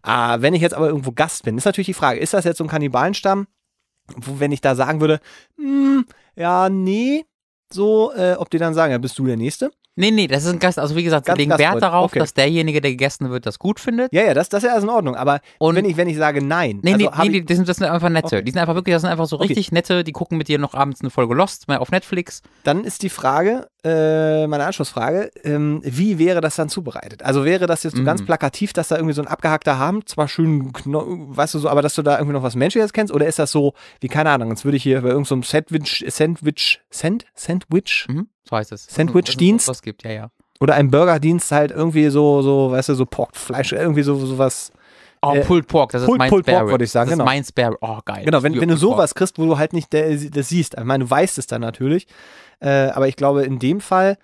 [0.02, 2.56] Ah, wenn ich jetzt aber irgendwo Gast bin, ist natürlich die Frage, ist das jetzt
[2.58, 3.46] so ein Kannibalenstamm,
[4.16, 5.20] wo, wenn ich da sagen würde,
[5.58, 7.26] hm, ja, nee,
[7.72, 9.70] so, äh, ob die dann sagen, ja, bist du der Nächste?
[10.00, 10.78] Nee, nee, das ist ein Gast.
[10.78, 12.18] Also wie gesagt, Ganz legen Wert darauf, okay.
[12.18, 14.12] dass derjenige, der gegessen wird, das gut findet.
[14.12, 16.16] Ja, ja, das, das ist ja alles in Ordnung, aber Und- wenn ich, wenn ich
[16.16, 18.26] sage nein, Nee, also nee, nee, die sind, das sind einfach nette.
[18.36, 18.42] Okay.
[18.42, 19.48] Die sind einfach wirklich, das sind einfach so Okay.
[19.48, 22.42] richtig nette, die gucken mit dir noch abends eine Folge Lost mal auf Netflix.
[22.64, 27.22] Dann ist die Frage, äh, meine Anschlussfrage, ähm, wie wäre das dann zubereitet?
[27.22, 28.06] Also wäre das jetzt so Mhm.
[28.06, 31.82] ganz plakativ, dass da irgendwie so ein abgehackter Hamm, zwar schön, weißt du so, aber
[31.82, 33.12] dass du da irgendwie noch was Menschliches kennst?
[33.12, 36.04] Oder ist das so, wie keine Ahnung, jetzt würde ich hier bei irgendeinem so Sandwich,
[36.08, 38.86] Sandwich, Sand, Sandwich Mhm, so heißt es.
[38.86, 39.68] Sandwich-Dienst?
[39.68, 40.30] Was gibt, ja, ja.
[40.60, 44.72] oder einem Burgerdienst halt irgendwie so, so, weißt du, so Porkfleisch, irgendwie so, so was
[45.22, 46.70] Oh, Äh, Pulled Pork, das ist Pulled- mein Pulled Pork Spare Rib.
[46.72, 47.24] würde ich sagen, Das genau.
[47.24, 48.24] ist mein Spare Oh, geil.
[48.24, 50.76] Genau, wenn, wenn du sowas kriegst, wo du halt nicht das siehst.
[50.78, 52.06] Ich meine, du weißt es dann natürlich.
[52.60, 54.16] Äh, aber ich glaube, in dem Fall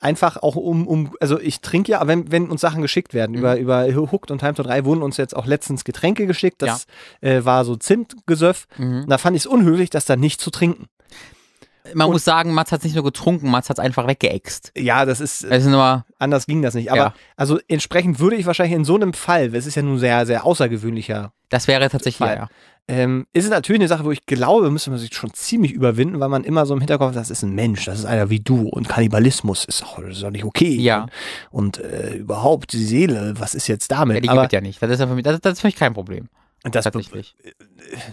[0.00, 3.38] einfach auch um, um also ich trinke ja, wenn, wenn uns Sachen geschickt werden, Mhm.
[3.38, 6.60] über, über Hooked und Time to 3 wurden uns jetzt auch letztens Getränke geschickt.
[6.60, 6.86] Das
[7.22, 8.66] äh, war so Zimtgesöff.
[8.76, 9.02] Mhm.
[9.04, 10.88] Und da fand ich es unhöflich, das dann nicht zu trinken.
[11.92, 14.72] Man muss sagen, Mats hat es nicht nur getrunken, Mats hat es einfach weggeext.
[14.74, 16.90] Ja, das ist, Es ist nur, anders ging das nicht.
[16.90, 17.14] Aber Ja.
[17.36, 20.46] also entsprechend würde ich wahrscheinlich in so einem Fall, es ist ja nun sehr, sehr
[20.46, 22.36] außergewöhnlicher das wäre tatsächlich, Fall.
[22.36, 22.48] ja, ja.
[22.86, 26.20] Ähm, ist es natürlich eine Sache, wo ich glaube, müsste man sich schon ziemlich überwinden,
[26.20, 28.40] weil man immer so im Hinterkopf hat, das ist ein Mensch, das ist einer wie
[28.40, 30.76] du und Kannibalismus ist auch, das ist auch nicht okay.
[30.76, 31.06] Ja.
[31.50, 34.22] Und, und äh, überhaupt die Seele, was ist jetzt Ja, damit?
[34.24, 34.82] die aber ja nicht.
[34.82, 36.28] Das ist, ja für mich, das, das ist für mich kein Problem.
[36.62, 37.34] das, Tatsächlich.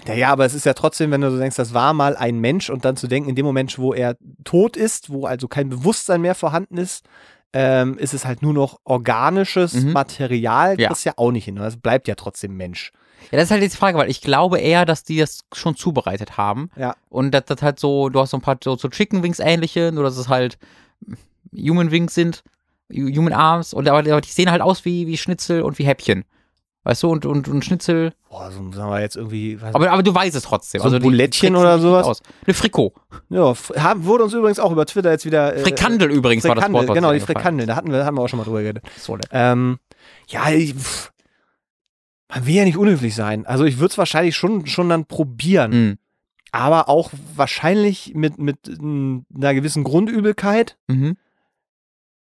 [0.08, 2.70] naja, aber es ist ja trotzdem, wenn du so denkst, das war mal ein Mensch
[2.70, 4.16] und dann zu denken, in dem Moment, wo er
[4.46, 7.06] tot ist, wo also kein Bewusstsein mehr vorhanden ist,
[7.54, 9.92] ähm, ist es halt nur noch organisches Mhm.
[9.92, 10.88] Material, Ja.
[10.90, 11.58] das ist ja auch nicht hin.
[11.58, 12.92] Es bleibt ja trotzdem Mensch.
[13.30, 15.76] Ja, das ist halt jetzt die Frage, weil ich glaube eher, dass die das schon
[15.76, 16.70] zubereitet haben.
[16.76, 16.96] Ja.
[17.10, 19.92] Und das, das halt so, du hast so ein paar so, so Chicken Wings ähnliche,
[19.92, 20.58] nur dass es halt
[21.56, 22.44] Human Wings sind,
[22.92, 26.26] Human Arms, und aber, aber die sehen halt aus wie, wie Schnitzel und wie Häppchen.
[26.84, 28.12] Weißt du, und, und, und Schnitzel.
[28.28, 30.80] Boah, so sagen wir jetzt irgendwie, Aber, aber du weißt es trotzdem.
[30.82, 32.08] So ein also die- Bulettchen oder sowas?
[32.08, 32.22] Aus.
[32.44, 32.94] Eine Frikot.
[33.30, 35.56] Ja, haben, wurde uns übrigens auch über Twitter jetzt wieder.
[35.56, 38.24] Äh, Frikandel übrigens war das Frikandel, Wort, genau, die Frikandel, da hatten wir, haben wir
[38.24, 38.84] auch schon mal drüber geredet.
[38.98, 39.28] So nett.
[39.32, 39.78] Ähm,
[40.28, 41.12] ja, ich, pff,
[42.34, 43.46] man will ja nicht unhöflich sein.
[43.46, 45.98] Also ich würde es wahrscheinlich schon, schon dann probieren, Mhm.
[46.52, 50.78] aber auch wahrscheinlich mit, mit einer gewissen Grundübelkeit.
[50.88, 51.18] Mhm.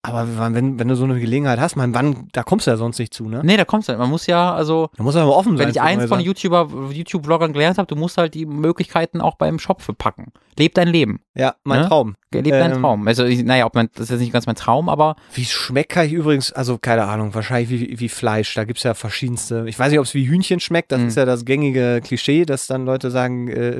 [0.03, 2.97] Aber wenn, wenn du so eine Gelegenheit hast, man, wann, da kommst du ja sonst
[2.97, 3.41] nicht zu, ne?
[3.43, 3.95] Nee, da kommst du.
[3.95, 5.67] Man muss ja, also, Da muss man aber offen sein.
[5.67, 6.19] wenn ich eins von.
[6.19, 10.31] YouTuber, YouTube-Bloggern gelernt habe, du musst halt die Möglichkeiten auch beim Schopfe packen.
[10.57, 11.19] Leb dein Leben.
[11.35, 11.87] Ja, mein Ne?
[11.87, 12.15] Traum.
[12.33, 13.07] Leb Ähm, Traum.
[13.07, 15.51] Also, ich, naja, ob man, das ist jetzt nicht ganz mein Traum, aber Wie es
[15.51, 18.53] schmeckt, kann ich übrigens, also keine Ahnung, wahrscheinlich wie, wie Fleisch.
[18.55, 19.65] Da gibt's ja verschiedenste.
[19.67, 20.91] Ich weiß nicht, ob es wie Hühnchen schmeckt.
[20.91, 21.07] Das Mhm.
[21.09, 23.73] ist ja das gängige Klischee, dass dann Leute sagen, äh,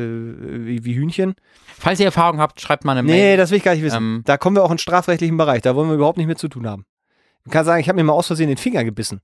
[0.68, 1.34] wie, wie Hühnchen.
[1.82, 3.38] Falls ihr Erfahrung habt, schreibt mal eine Nee, Mail.
[3.38, 3.98] das will ich gar nicht wissen.
[3.98, 5.62] Ähm, da kommen wir auch in den strafrechtlichen Bereich.
[5.62, 6.86] Da wollen wir überhaupt nicht mit zu tun haben.
[7.46, 9.22] Ich kann sagen, ich habe mir mal aus Versehen den Finger gebissen.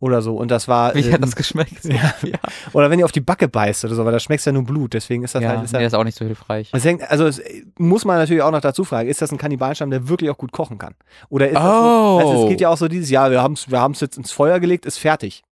[0.00, 0.36] Oder so.
[0.36, 0.94] Und das war.
[0.94, 1.84] Wie ähm, hat das geschmeckt?
[1.84, 2.12] ja.
[2.72, 4.94] Oder wenn ihr auf die Backe beißt oder so, weil da schmeckst ja nur Blut.
[4.94, 5.64] Deswegen ist das ja, halt.
[5.64, 6.70] Ist nee, ja, das ist auch nicht so hilfreich.
[6.72, 7.42] Deswegen, also es,
[7.78, 10.52] muss man natürlich auch noch dazu fragen, ist das ein Kannibalenstamm, der wirklich auch gut
[10.52, 10.94] kochen kann?
[11.30, 12.20] Oder ist das Oh.
[12.20, 14.16] so, also es geht ja auch so dieses, ja, wir haben es wir haben's jetzt
[14.16, 15.42] ins Feuer gelegt, ist fertig.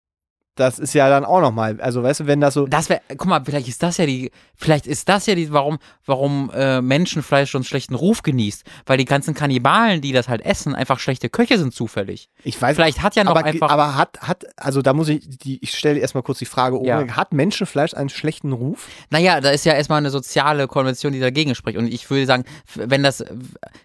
[0.57, 3.27] Das ist ja dann auch nochmal, also weißt du, wenn das so, Das wäre, guck
[3.27, 7.53] mal, vielleicht ist das ja die, vielleicht ist das ja die, warum, warum äh, Menschenfleisch
[7.53, 11.29] so einen schlechten Ruf genießt, weil die ganzen Kannibalen, die das halt essen, einfach schlechte
[11.29, 12.31] Köche sind zufällig.
[12.43, 15.21] ich weiß Vielleicht hat ja noch aber, einfach, aber hat, hat, also da muss ich,
[15.29, 17.07] die, ich stelle erstmal kurz die Frage, Ja.
[17.17, 18.89] Hat Menschenfleisch einen schlechten Ruf?
[19.11, 21.79] naja, da ist ja erstmal eine soziale Konvention, die dagegen spricht.
[21.79, 22.45] Und ich würde sagen,
[22.75, 23.25] wenn das,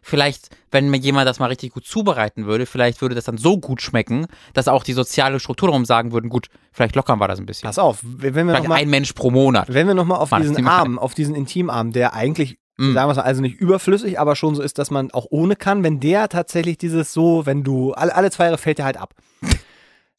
[0.02, 3.58] vielleicht, wenn mir jemand das mal richtig gut zubereiten würde, vielleicht würde das dann so
[3.60, 7.40] gut schmecken, dass auch die soziale Struktur darum sagen würden, gut, vielleicht lockern wir das
[7.40, 7.68] ein bisschen.
[7.68, 9.68] Pass auf, wenn wir vielleicht nochmal, ein Mensch pro Monat.
[9.74, 12.94] wenn wir nochmal auf Mann, diesen Arm, auf diesen Intimarm, der eigentlich, Mm.
[12.94, 15.58] sagen wir es mal, also nicht überflüssig, aber schon so ist, dass man auch ohne
[15.58, 18.98] kann, wenn der tatsächlich dieses so, wenn du, alle, alle zwei Jahre fällt der halt
[18.98, 19.14] ab.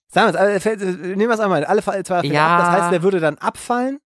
[0.08, 0.84] Sagen wir es, fällt- äh,
[1.16, 2.56] nehmen wir es einmal, alle zwei Jahre fällt Ja.
[2.56, 3.98] ab, das heißt, der würde dann abfallen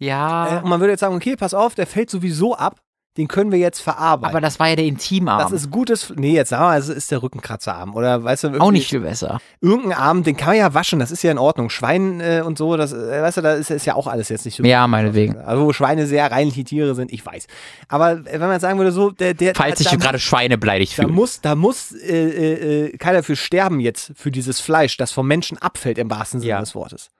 [0.00, 2.80] Ja, äh, und man würde jetzt sagen, okay, pass auf, der fällt sowieso ab,
[3.18, 4.30] den können wir jetzt verarbeiten.
[4.34, 5.38] aber das war ja der Intimarm.
[5.38, 8.58] das ist gutes, nee, jetzt sagen wir mal, es ist der Rückenkratzerarm oder weißt du,
[8.58, 9.38] auch nicht viel besser.
[9.60, 11.68] Irgendein Arm, den kann man ja waschen, das ist ja in Ordnung.
[11.68, 14.46] Schwein äh, und so, das, äh, weißt du, da ist, ist ja auch alles jetzt
[14.46, 14.64] nicht so.
[14.64, 15.36] Ja, meinetwegen.
[15.38, 17.46] Also wo Schweine sehr reinliche Tiere sind, ich weiß.
[17.88, 20.56] Aber äh, wenn man jetzt sagen würde, so, der, der Falls sich da, gerade Schweine
[20.56, 21.14] beleidigt da fühlen.
[21.14, 25.26] muss, da muss äh, äh, äh, keiner für sterben jetzt für dieses Fleisch, das vom
[25.26, 26.60] Menschen abfällt im wahrsten Sinne Ja.
[26.60, 27.10] des Wortes.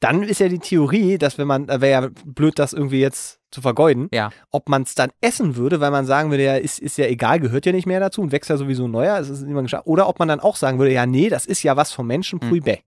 [0.00, 3.37] Dann ist ja die Theorie, dass wenn man, da wäre ja blöd, das irgendwie jetzt
[3.50, 4.30] zu vergeuden, Ja.
[4.50, 7.40] ob man es dann essen würde, weil man sagen würde, ja, ist, ist ja egal,
[7.40, 9.86] gehört ja nicht mehr dazu und wächst ja sowieso neuer, es ist niemand geschafft.
[9.86, 12.40] Oder ob man dann auch sagen würde, ja, nee, das ist ja was vom Menschen,
[12.40, 12.48] Hm.
[12.48, 12.78] pui bäh.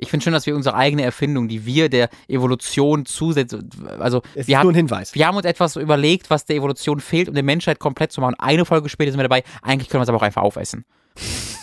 [0.00, 3.68] Ich finde schön, dass wir unsere eigene Erfindung, die wir der Evolution zusetzen,
[3.98, 5.12] also Es wir ist haben, nur ein Hinweis.
[5.14, 8.36] wir haben uns etwas überlegt, was der Evolution fehlt, um die Menschheit komplett zu machen.
[8.38, 10.84] Eine Folge später sind wir dabei, eigentlich können wir es aber auch einfach aufessen.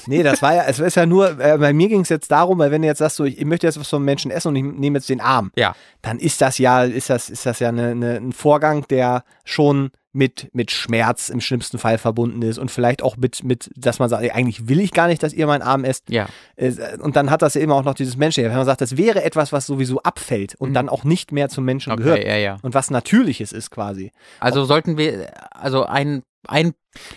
[0.08, 2.60] Nee, das war ja, es ist ja nur, äh, bei mir ging es jetzt darum,
[2.60, 4.56] weil wenn du jetzt sagst, so, ich, ich möchte jetzt was vom Menschen essen und
[4.56, 5.76] ich nehme jetzt den Arm, Ja.
[6.02, 9.92] dann ist das ja, ist das, ist das ja eine, eine, ein Vorgang, der schon
[10.14, 14.08] mit, mit Schmerz im schlimmsten Fall verbunden ist und vielleicht auch mit, mit, dass man
[14.08, 16.10] sagt, eigentlich will ich gar nicht, dass ihr meinen Arm esst.
[16.10, 16.28] Ja.
[16.56, 18.48] Äh, Und dann hat das ja immer auch noch dieses Menschliche.
[18.48, 20.74] Wenn man sagt, das wäre etwas, was sowieso abfällt und Mhm.
[20.74, 22.58] dann auch nicht mehr zum Menschen Okay, gehört ja, ja.
[22.62, 24.14] und was Natürliches ist quasi.
[24.40, 26.74] Also sollten wir, also ein, ein,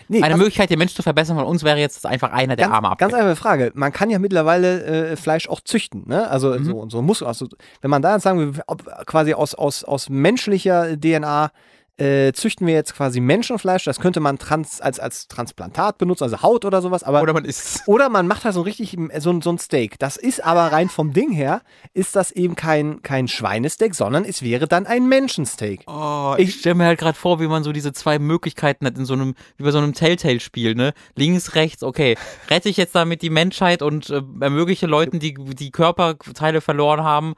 [0.08, 2.66] Nee, eine ganz- Möglichkeit, den Menschen zu verbessern von uns wäre jetzt, einfach einer der
[2.66, 3.22] ganz, Arme Ganz abfällt.
[3.30, 3.72] einfache Frage.
[3.74, 6.28] Man kann ja mittlerweile äh, Fleisch auch züchten, ne?
[6.28, 6.64] Also Mhm.
[6.64, 7.46] so, so muss, also
[7.80, 11.50] wenn man da jetzt sagen will, ob quasi aus, aus, aus menschlicher DNA
[11.98, 13.84] äh, züchten wir jetzt quasi Menschenfleisch.
[13.84, 17.02] Das könnte man trans, als, als Transplantat benutzen, also Haut oder sowas.
[17.02, 17.82] Aber Oder man isst.
[17.86, 19.98] oder man macht da so richtig so, ein- so ein Steak.
[19.98, 21.62] Das ist aber rein vom Ding her,
[21.94, 25.82] ist das eben kein, kein Schweinesteak, sondern es wäre dann ein Menschensteak.
[25.86, 29.04] Oh, ich stelle mir halt gerade vor, wie man so diese zwei Möglichkeiten hat in
[29.04, 30.94] so einem, wie bei so einem Telltale-Spiel, ne?
[31.16, 32.16] Links, rechts, okay.
[32.50, 37.34] Rette ich jetzt damit die Menschheit und äh, ermögliche Leuten, die die Körperteile verloren haben,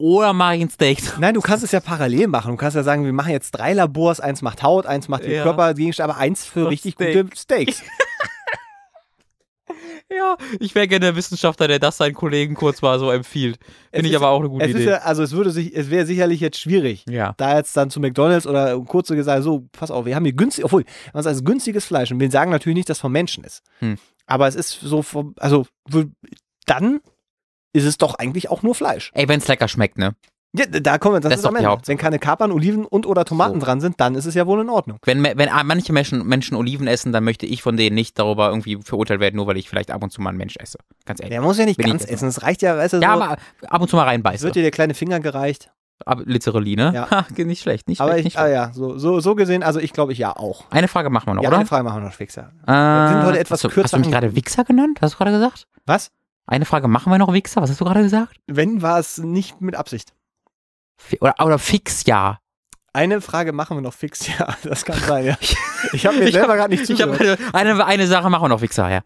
[0.00, 1.18] oder mache ich ein Steak?
[1.18, 2.52] Nein, du kannst es ja parallel machen.
[2.52, 5.30] Du kannst ja sagen, wir machen jetzt drei Labors, eins macht Haut, eins macht die
[5.30, 5.42] Ja.
[5.42, 7.22] Körpergegenstände, aber eins für Und richtig Steak.
[7.24, 7.82] gute Steaks.
[10.12, 13.58] Ja, ich wäre gerne der Wissenschaftler, der das seinen Kollegen kurz mal so empfiehlt.
[13.92, 14.84] Es Finde ich ist- aber auch eine gute es Idee.
[14.86, 17.04] ja, also es würde sich, es wäre sicherlich jetzt schwierig.
[17.08, 17.34] Ja.
[17.36, 20.32] Da jetzt dann zu McDonalds oder kurz so gesagt, so, pass auf, wir haben hier
[20.34, 23.62] günstig, obwohl, was als günstiges Fleisch und wir sagen natürlich nicht, dass vom Menschen ist.
[23.78, 23.98] Hm.
[24.26, 25.64] Aber es ist so, vom, also,
[26.66, 26.98] dann
[27.72, 29.10] ist es doch eigentlich auch nur Fleisch.
[29.14, 30.14] Ey, wenn's lecker schmeckt, ne?
[30.52, 31.78] Ja, da kommen wir, das, Das ist ist am Ende.
[31.86, 33.66] Wenn keine Kapern, Oliven und oder Tomaten So.
[33.66, 34.98] dran sind, dann ist es ja wohl in Ordnung.
[35.04, 38.76] Wenn, wenn manche Menschen, Menschen Oliven essen, dann möchte ich von denen nicht darüber irgendwie
[38.82, 40.78] verurteilt werden, nur weil ich vielleicht ab und zu mal einen Mensch esse.
[41.06, 41.30] Ganz ehrlich.
[41.34, 42.26] Der muss ja nicht ganz essen.
[42.28, 43.36] Es reicht ja, weißt du, Ja, so, aber
[43.68, 44.44] ab und zu mal es reinbeißen.
[44.44, 45.70] wird dir der kleine Finger gereicht.
[46.04, 46.92] Aber Literally, ne?
[46.94, 47.26] Ja.
[47.44, 48.20] Nicht schlecht, nicht Aber schlecht.
[48.20, 50.64] ich, nicht ah ja, so, so, so gesehen, also ich glaube, ich ja auch.
[50.70, 51.58] Eine Frage machen wir noch, Ja, oder?
[51.58, 52.50] eine Frage machen wir noch, Fixer.
[52.66, 54.98] Äh, sind heute etwas hast du, kürzer Hast du mich gerade Wichser genannt?
[55.02, 55.66] Hast du gerade gesagt?
[55.86, 56.10] Was?
[56.50, 57.62] Eine Frage machen wir noch Wichser?
[57.62, 58.36] Was hast du gerade gesagt?
[58.48, 60.12] Wenn war es nicht mit Absicht.
[61.20, 62.38] Oder, oder Fix, ja.
[62.92, 65.38] Eine Frage machen wir noch fix, ja, das kann sein, ja.
[65.92, 67.38] Ich habe mir Ich selber gerade nicht Ich hab zugehört.
[67.52, 69.02] eine, eine, eine Sache machen wir noch Wichser, ja.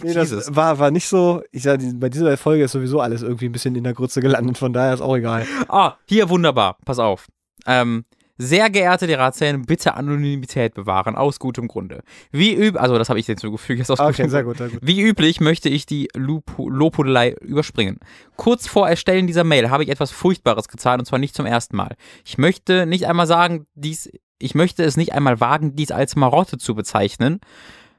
[0.00, 0.54] Nee, das Jesus.
[0.54, 3.74] war, war nicht so, ich sag, bei dieser Folge ist sowieso alles irgendwie ein bisschen
[3.74, 5.44] in der Grütze gelandet, von daher ist auch egal.
[5.68, 6.76] Ah, hier wunderbar.
[6.84, 7.26] Pass auf.
[7.66, 8.04] Ähm,
[8.40, 12.02] sehr geehrte Derazänen, bitte Anonymität bewahren, aus gutem Grunde.
[12.32, 14.80] Wie üb, also das habe ich hinzugefügt, jetzt aus Okay, gutem sehr gut, sehr gut.
[14.82, 17.98] Wie üblich möchte ich die Lobhudelei überspringen.
[18.36, 21.76] Kurz vor Erstellen dieser Mail habe ich etwas Furchtbares getan und zwar nicht zum ersten
[21.76, 21.96] Mal.
[22.24, 26.56] Ich möchte nicht einmal sagen, dies, ich möchte es nicht einmal wagen, dies als Marotte
[26.56, 27.40] zu bezeichnen.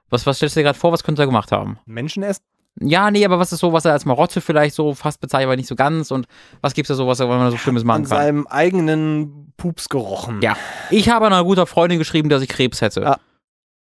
[0.09, 1.77] Was, was stellst du dir gerade vor, was könnte er gemacht haben?
[1.85, 2.43] Menschen essen?
[2.79, 5.55] Ja, nee, aber was ist so, was er als Marotte vielleicht so fast bezeichnet, aber
[5.57, 6.27] nicht so ganz und
[6.61, 8.17] was gibt's da so, was er, was man so Schlimmes machen An kann?
[8.17, 10.41] seinem eigenen Pups gerochen.
[10.41, 10.55] Ja.
[10.89, 13.05] Ich habe einer guter Freundin geschrieben, dass ich Krebs hätte.
[13.05, 13.19] Ah.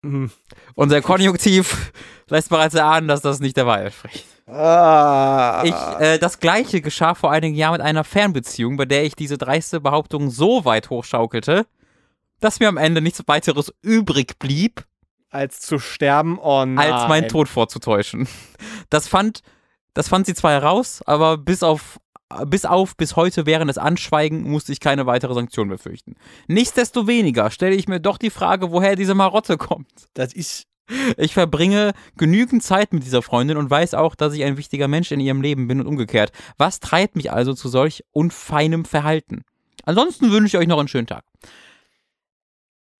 [0.04, 0.30] Hm.
[0.74, 1.92] Und der Konjunktiv
[2.28, 4.26] lässt bereits erahnen, dass das nicht der Wahrheit spricht.
[4.48, 5.62] Ah.
[5.64, 9.38] Ich, äh, das gleiche geschah vor einigen Jahren mit einer Fernbeziehung, bei der ich diese
[9.38, 11.66] dreiste Behauptung so weit hochschaukelte,
[12.40, 14.84] dass mir am Ende nichts weiteres übrig blieb,
[15.32, 16.92] als zu sterben, oh nein.
[16.92, 18.28] als meinen Tod vorzutäuschen.
[18.90, 19.42] Das fand,
[19.94, 21.98] das fand sie zwar heraus, aber bis auf,
[22.46, 26.14] bis auf bis heute während des Anschweigen musste ich keine weitere Sanktion befürchten.
[26.46, 29.88] Nichtsdestoweniger stelle ich mir doch die Frage, woher diese Marotte kommt.
[30.14, 30.66] Das ist,
[31.16, 35.10] Ich verbringe genügend Zeit mit dieser Freundin und weiß auch, dass ich ein wichtiger Mensch
[35.12, 36.32] in ihrem Leben bin und umgekehrt.
[36.58, 39.42] Was treibt mich also zu solch unfeinem Verhalten?
[39.84, 41.24] Ansonsten wünsche ich euch noch einen schönen Tag.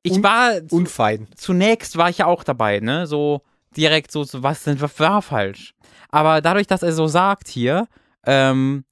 [0.03, 1.29] Ich war zu, unfein.
[1.37, 3.07] zunächst war ich ja auch dabei, ne?
[3.07, 3.43] So
[3.77, 5.75] direkt so, so was denn was war falsch.
[6.11, 7.87] Aber dadurch, dass er so sagt hier,
[8.27, 8.85] ähm,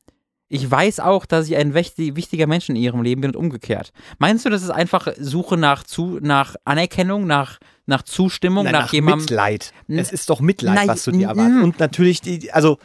[0.49, 3.93] ich weiß auch, dass ich ein wichtig- wichtiger Mensch in ihrem Leben bin und umgekehrt.
[4.19, 8.83] Meinst du, das ist einfach Suche nach zu nach Anerkennung, nach nach Zustimmung, Nein, nach,
[8.83, 9.21] nach jemandem?
[9.25, 9.73] Mitleid.
[9.89, 11.63] Es ist doch Mitleid, Nein, was du dir erwartest.
[11.63, 12.79] Und natürlich die, also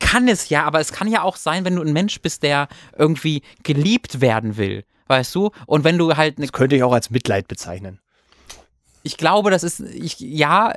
[0.00, 2.68] Kann es ja, aber es kann ja auch sein, wenn du ein Mensch bist, der
[2.96, 5.50] irgendwie geliebt werden will, weißt du?
[5.66, 8.00] Und wenn du halt eine das könnte ich auch als Mitleid bezeichnen.
[9.02, 10.72] ich glaube, das ist, ich, ja,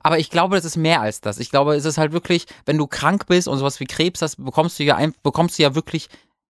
[0.00, 1.38] aber ich glaube, das ist mehr als das.
[1.38, 4.36] Ich glaube, es ist halt wirklich, wenn du krank bist und sowas wie Krebs hast,
[4.36, 6.08] bekommst du ja, ein, bekommst du ja wirklich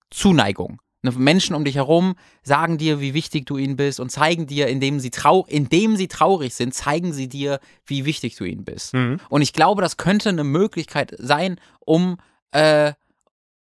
[0.09, 0.81] Zuneigung.
[1.01, 4.67] Ne, Menschen um dich herum sagen dir, wie wichtig du ihnen bist und zeigen dir,
[4.67, 8.93] indem sie, trau indem sie traurig sind, zeigen sie dir, wie wichtig du ihnen bist.
[9.29, 12.17] Und ich glaube, das könnte eine Möglichkeit sein, um
[12.51, 12.93] äh,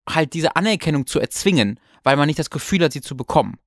[0.08, 3.58] halt diese Anerkennung zu erzwingen, weil man nicht das Gefühl hat, sie zu bekommen.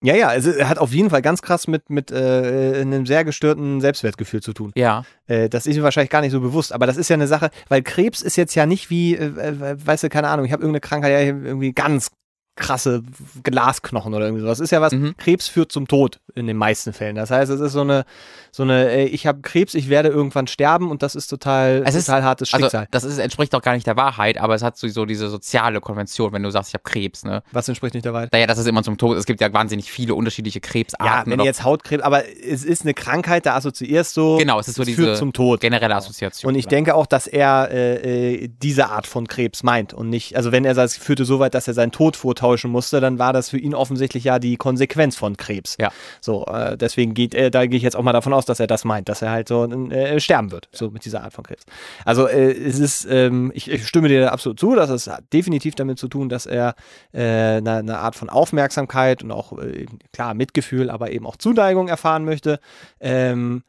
[0.00, 3.24] Ja, ja, also er hat auf jeden Fall ganz krass mit, mit äh, einem sehr
[3.24, 4.70] gestörten Selbstwertgefühl zu tun.
[4.76, 5.02] Ja.
[5.26, 7.50] Äh, das ist ihm wahrscheinlich gar nicht so bewusst, aber das ist ja eine Sache,
[7.68, 10.62] weil Krebs ist jetzt ja nicht wie, äh, äh, weißt du, keine Ahnung, ich habe
[10.62, 12.12] irgendeine Krankheit, ja, irgendwie ganz
[12.54, 13.02] krasse
[13.42, 14.58] Glasknochen oder irgendwie sowas.
[14.58, 15.16] Das ist ja was, Mhm.
[15.16, 17.16] Krebs führt zum Tod in den meisten Fällen.
[17.16, 18.04] Das heißt, es ist so eine,
[18.50, 22.06] so eine, ich habe Krebs, ich werde irgendwann sterben und das ist total, Es ist-
[22.06, 22.88] total hartes Also, Schicksal.
[22.90, 26.32] das ist, entspricht doch gar nicht der Wahrheit, aber es hat so, diese soziale Konvention,
[26.32, 27.42] wenn du sagst, ich habe Krebs, ne?
[27.52, 28.32] Was entspricht nicht der Wahrheit?
[28.32, 29.16] Naja, das ist immer zum Tod.
[29.18, 31.32] Es gibt ja wahnsinnig viele unterschiedliche Ja, Krebsarten.
[31.32, 34.76] wenn oder jetzt Hautkrebs, aber es ist eine Krankheit, da assoziierst du, genau, es ist
[34.76, 35.60] so es diese führt zum Tod.
[35.60, 36.48] generelle Assoziation.
[36.52, 40.36] Und ich denke auch, dass er äh, äh, diese Art von Krebs meint und nicht,
[40.36, 43.18] also wenn er sagt, es führte so weit, dass er seinen Tod vortäuschen musste, dann
[43.18, 45.76] war das für ihn offensichtlich ja die Konsequenz von Krebs.
[45.78, 45.90] Ja.
[46.20, 48.66] So, äh, deswegen geht, äh, da gehe ich jetzt auch mal davon aus, dass er
[48.66, 51.64] das meint, dass er halt so äh, sterben wird, so mit dieser Art von Krebs.
[52.04, 55.98] Also äh, es ist, ähm, ich, ich stimme dir absolut zu, dass es definitiv damit
[55.98, 56.74] zu tun, dass er
[57.12, 61.88] äh, eine, eine Art von Aufmerksamkeit und auch äh, klar Mitgefühl, aber eben auch Zuneigung
[61.88, 62.60] erfahren möchte.
[63.00, 63.62] Ähm,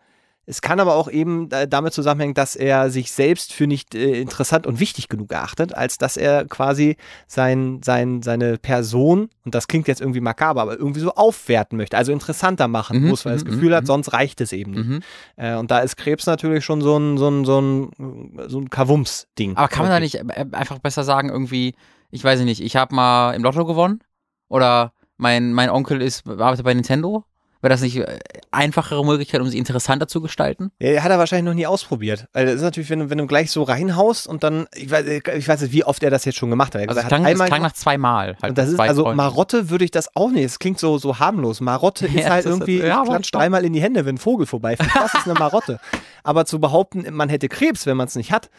[0.50, 4.20] es kann aber auch eben äh, damit zusammenhängen, dass er sich selbst für nicht äh,
[4.20, 6.98] interessant und wichtig genug erachtet, als dass er quasi
[7.28, 11.98] sein, sein, seine Person, und das klingt jetzt irgendwie makaber, aber irgendwie so aufwerten möchte,
[11.98, 13.88] also interessanter machen Mhm, muss, weil er das mhm, Gefühl hat, mhm.
[13.88, 14.88] sonst reicht es eben nicht.
[14.88, 15.00] Mhm.
[15.36, 18.72] Äh, und da ist Krebs natürlich schon so ein, so ein, so ein, so ein
[18.72, 19.56] Kavums-Ding.
[19.56, 21.76] Aber kann man da nicht äh, einfach besser sagen, irgendwie,
[22.10, 24.00] ich weiß nicht, ich habe mal im Lotto gewonnen
[24.48, 27.24] oder mein, mein Onkel ist arbeitet bei Nintendo?
[27.62, 28.20] Wäre das nicht äh,
[28.52, 30.72] einfachere Möglichkeit, um sie interessanter zu gestalten?
[30.80, 32.26] Ja, hat er wahrscheinlich noch nie ausprobiert.
[32.32, 35.06] Weil das ist natürlich, wenn, du- wenn du gleich so reinhaust und dann, ich weiß,
[35.06, 36.82] ich weiß nicht, wie oft er das jetzt schon gemacht hat.
[36.82, 37.76] Er Also es gesagt, klang, hat es einmal klang gemacht.
[37.76, 38.38] nach zweimal.
[38.42, 39.18] Halt und das ist, also Freunden.
[39.18, 40.46] Marotte würde ich das auch nicht.
[40.46, 41.60] Es klingt so, so harmlos.
[41.60, 44.16] Marotte ist Ja, halt das ist- irgendwie, ja, aber klatscht dreimal in die Hände, wenn
[44.16, 44.96] ein Vogel vorbeifliegt.
[44.96, 45.80] Das ist eine Marotte.
[46.24, 48.50] Aber zu behaupten, man hätte Krebs, wenn man es nicht hat,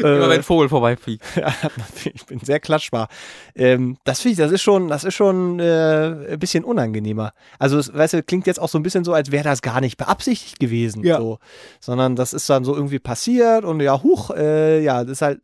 [0.00, 1.24] Immer wenn äh, ein Vogel vorbeifliegt.
[1.36, 1.52] ja,
[2.12, 3.08] ich bin sehr klatschbar.
[3.54, 7.32] Ähm, das finde ich, das ist schon, das ist schon äh, ein bisschen unangenehmer.
[7.58, 9.80] Also, es, weißt du, klingt jetzt auch so ein bisschen so, als wäre das gar
[9.80, 11.04] nicht beabsichtigt gewesen.
[11.04, 11.18] Ja.
[11.18, 11.38] So.
[11.80, 15.40] Sondern das ist dann so irgendwie passiert und ja, huch, äh, ja, das ist halt,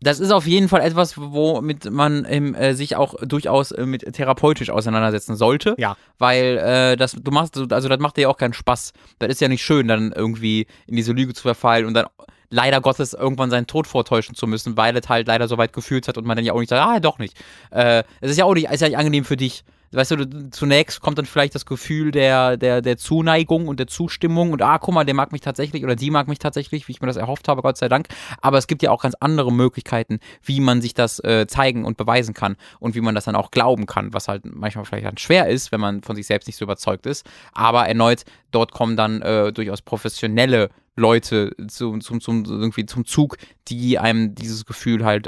[0.00, 4.12] Das ist auf jeden Fall etwas, womit man ähm, äh, sich auch durchaus äh, mit
[4.14, 5.74] therapeutisch auseinandersetzen sollte.
[5.78, 5.96] Ja.
[6.18, 8.92] Weil äh, das, du machst, also das macht dir ja auch keinen Spaß.
[9.18, 12.06] Das ist ja nicht schön, dann irgendwie in diese Lüge zu verfallen und dann
[12.50, 16.08] leider Gottes irgendwann seinen Tod vortäuschen zu müssen, weil es halt leider so weit gefühlt
[16.08, 17.36] hat und man dann ja auch nicht sagt, ah, doch nicht.
[17.70, 19.64] Äh, es ist ja auch nicht, ist ja nicht angenehm für dich.
[19.92, 24.52] Weißt du, zunächst kommt dann vielleicht das Gefühl der, der, der Zuneigung und der Zustimmung
[24.52, 27.00] und ah, guck mal, der mag mich tatsächlich oder die mag mich tatsächlich, wie ich
[27.00, 28.06] mir das erhofft habe, Gott sei Dank.
[28.40, 31.96] Aber es gibt ja auch ganz andere Möglichkeiten, wie man sich das äh, zeigen und
[31.96, 35.18] beweisen kann und wie man das dann auch glauben kann, was halt manchmal vielleicht dann
[35.18, 37.28] schwer ist, wenn man von sich selbst nicht so überzeugt ist.
[37.52, 38.22] Aber erneut,
[38.52, 44.36] dort kommen dann äh, durchaus professionelle Leute zum, zum, zum, irgendwie zum Zug, die einem
[44.36, 45.26] dieses Gefühl halt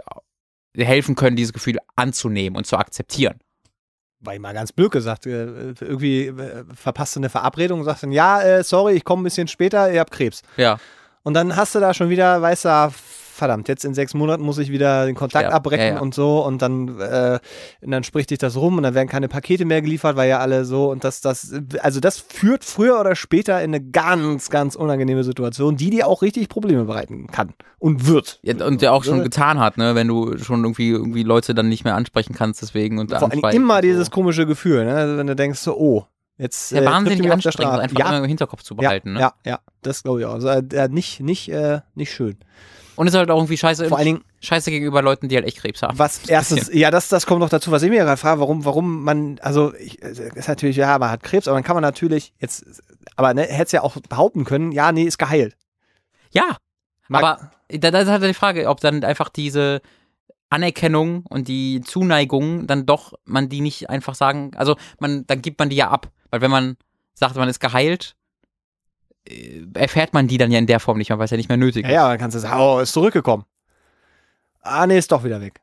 [0.77, 3.41] helfen können, dieses Gefühl anzunehmen und zu akzeptieren.
[4.23, 8.05] War ich mal ganz blöd gesagt, äh, irgendwie äh, verpasst du eine Verabredung und sagst
[8.05, 10.43] dann, ja, äh, sorry, ich komme ein bisschen später, ihr habt Krebs.
[10.57, 10.79] Ja.
[11.23, 12.93] Und dann hast du da schon wieder, weißt du,
[13.43, 16.01] verdammt, jetzt in sechs Monaten muss ich wieder den Kontakt Ja, abbrechen ja, ja.
[16.01, 17.41] und so und dann, äh,
[17.81, 20.39] und dann spricht sich das rum und dann werden keine Pakete mehr geliefert, weil ja
[20.39, 24.77] alle so und das, das, also das führt früher oder später in eine ganz, ganz
[24.77, 28.39] unangenehme Situation, die dir auch richtig Probleme bereiten kann und wird.
[28.65, 31.83] Und der auch schon getan hat, ne, wenn du schon irgendwie, irgendwie Leute dann nicht
[31.83, 34.95] mehr ansprechen kannst, deswegen und Vor allem immer dieses komische Gefühl, ne?
[34.95, 36.07] also wenn du denkst so, oh,
[36.39, 37.83] jetzt Ja, äh, wahnsinnig der anstrengend, das Straße.
[37.83, 39.21] einfach ja, immer im Hinterkopf zu ja, behalten, ne?
[39.21, 40.35] ja, ja, das glaube ich auch.
[40.35, 42.37] Also, äh, nicht, nicht, äh, nicht schön.
[42.95, 45.59] Und ist halt auch irgendwie scheiße, Vor allen Dingen, scheiße gegenüber Leuten, die halt echt
[45.59, 45.99] Krebs haben.
[45.99, 49.03] Was erstens, ja, das, das kommt noch dazu, was ich mir gerade frage, warum, warum
[49.03, 52.35] man, also ich, äh, ist natürlich, ja, man hat Krebs, aber dann kann man natürlich
[52.39, 52.65] jetzt,
[53.17, 55.57] aber ne, hätte es ja auch behaupten können, ja, nee, ist geheilt.
[56.33, 56.57] Ja,
[57.09, 59.81] Mag- aber da, da ist halt die Frage, ob dann einfach diese
[60.51, 65.59] Anerkennung und die Zuneigung dann doch man die nicht einfach sagen, also man, dann gibt
[65.59, 66.11] man die ja ab.
[66.33, 66.77] Weil wenn man
[67.15, 68.17] sagt, man ist geheilt,
[69.29, 71.49] äh, erfährt man die dann ja in der Form nicht mehr, weil es ja nicht
[71.51, 71.95] mehr nötig Ja, ist.
[71.95, 73.45] ja, dann kannst du sagen, oh, ist zurückgekommen.
[74.63, 75.61] Ah, nee, ist doch wieder weg.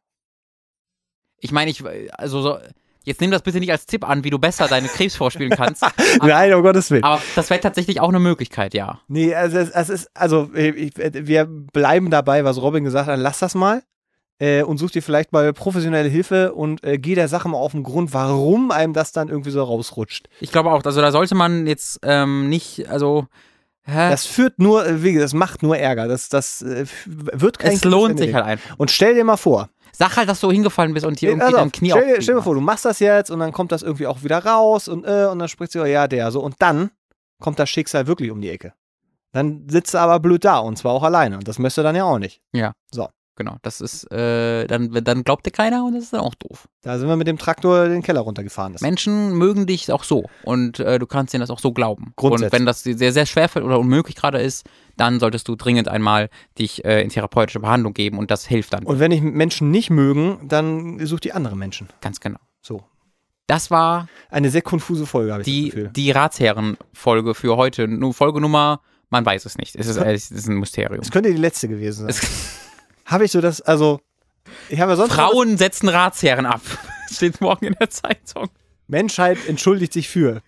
[1.40, 2.58] Ich meine, ich, also so,
[3.04, 5.84] jetzt nimm das bitte nicht als Tipp an, wie du besser deine Krebs vorspielen kannst.
[6.22, 7.04] Nein, um Gottes Willen.
[7.04, 9.00] Aber das wäre tatsächlich auch eine Möglichkeit, ja.
[9.08, 13.40] Nee, also es, es ist, also ich, wir bleiben dabei, was Robin gesagt hat, lass
[13.40, 13.84] das mal.
[14.40, 17.74] Äh, und such dir vielleicht mal professionelle Hilfe und äh, geh der Sache mal auf
[17.74, 20.30] den Grund, warum einem das dann irgendwie so rausrutscht.
[20.40, 23.28] Ich glaube auch, also da sollte man jetzt ähm, nicht, also
[23.84, 24.10] hä?
[24.10, 26.08] Das führt nur, äh, wie gesagt, das macht nur Ärger.
[26.08, 28.80] Das, das äh, wird kein es lohnt sich halt einfach.
[28.80, 31.54] Und stell dir mal vor, Sag halt, dass du hingefallen bist und dir irgendwie auf,
[31.56, 33.82] dein Knie stell, dir, stell dir vor, du machst das jetzt und dann kommt das
[33.82, 36.42] irgendwie auch wieder raus und, äh, und dann spricht sie, oh, ja, der so.
[36.42, 36.92] Und dann
[37.42, 38.74] kommt das Schicksal wirklich um die Ecke.
[39.32, 41.38] Dann sitzt er aber blöd da und zwar auch alleine.
[41.38, 42.42] Und das möchte er dann ja auch nicht.
[43.40, 46.68] Genau, das ist, äh, dann, dann glaubt dir keiner und das ist dann auch doof.
[46.82, 48.74] Da sind wir mit dem Traktor den Keller runtergefahren.
[48.74, 52.12] Das Menschen mögen dich auch so und äh, du kannst denen das auch so glauben.
[52.18, 52.52] Grundsätzlich.
[52.52, 54.68] Und wenn das sehr, sehr schwer fällt oder unmöglich gerade ist,
[54.98, 56.30] dann solltest du dringend einmal
[56.60, 58.84] dich äh, in therapeutische Behandlung geben und das hilft dann.
[58.84, 61.88] Und wenn ich Menschen nicht mögen, dann such die andere Menschen.
[62.02, 62.40] Ganz genau.
[62.62, 62.84] So.
[63.48, 65.92] Das war Eine sehr konfuse Folge, habe ich das die, Gefühl.
[65.96, 67.88] die Ratsherren-Folge für heute.
[67.88, 69.78] Nur Folgenummer, man weiß es nicht.
[69.78, 71.00] Es ist, es ist ein Mysterium.
[71.00, 72.10] Es könnte die letzte gewesen sein.
[72.10, 72.20] Es,
[73.10, 74.00] Habe ich so das, also,
[74.70, 76.62] ich habe ja sonst Frauen setzen Ratsherren ab.
[77.12, 78.50] Steht morgen in der Zeitung.
[78.88, 80.42] Menschheit entschuldigt sich für.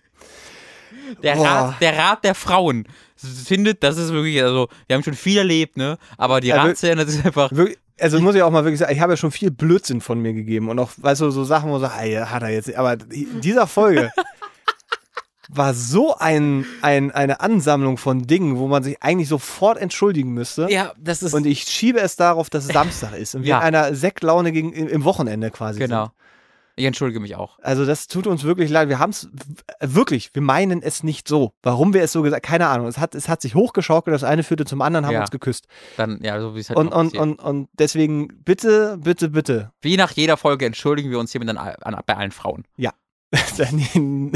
[1.22, 1.46] Der Boah.
[1.46, 2.86] Rat, der Rat der Frauen
[3.16, 5.98] findet, das ist wirklich, also, wir haben schon viel erlebt, ne?
[6.16, 7.52] Aber die wir- Ratsherren, das ist einfach.
[7.52, 10.20] Wirklich, also muss ich auch mal wirklich sagen, ich habe ja schon viel Blödsinn von
[10.20, 12.94] mir gegeben und auch, weißt du, so Sachen, wo sagst, ey, hat er jetzt, aber
[13.10, 14.10] in dieser Folge
[15.54, 20.66] war so ein, ein, eine Ansammlung von Dingen, wo man sich eigentlich sofort entschuldigen müsste.
[20.70, 23.58] Ja, das ist Und ich schiebe es darauf, dass es Samstag ist und wir Ja.
[23.58, 26.04] in einer Sektlaune gegen, im Wochenende quasi genau.
[26.04, 26.12] sind.
[26.74, 27.58] Ich entschuldige mich auch.
[27.60, 28.88] Also das tut uns wirklich leid.
[28.88, 29.28] Wir haben es
[29.80, 31.52] wirklich, wir meinen es nicht so.
[31.62, 32.86] Warum wir es so gesagt, keine Ahnung.
[32.86, 35.20] Es hat, es hat sich hochgeschaukelt, das eine führte zum anderen, haben Ja.
[35.20, 35.66] uns geküsst.
[35.98, 39.70] Dann, ja, so wie es halt Und, und, und, und deswegen bitte, bitte, bitte.
[39.82, 42.64] Wie nach jeder Folge entschuldigen wir uns hiermit an, an, bei allen Frauen.
[43.58, 44.32] Dann-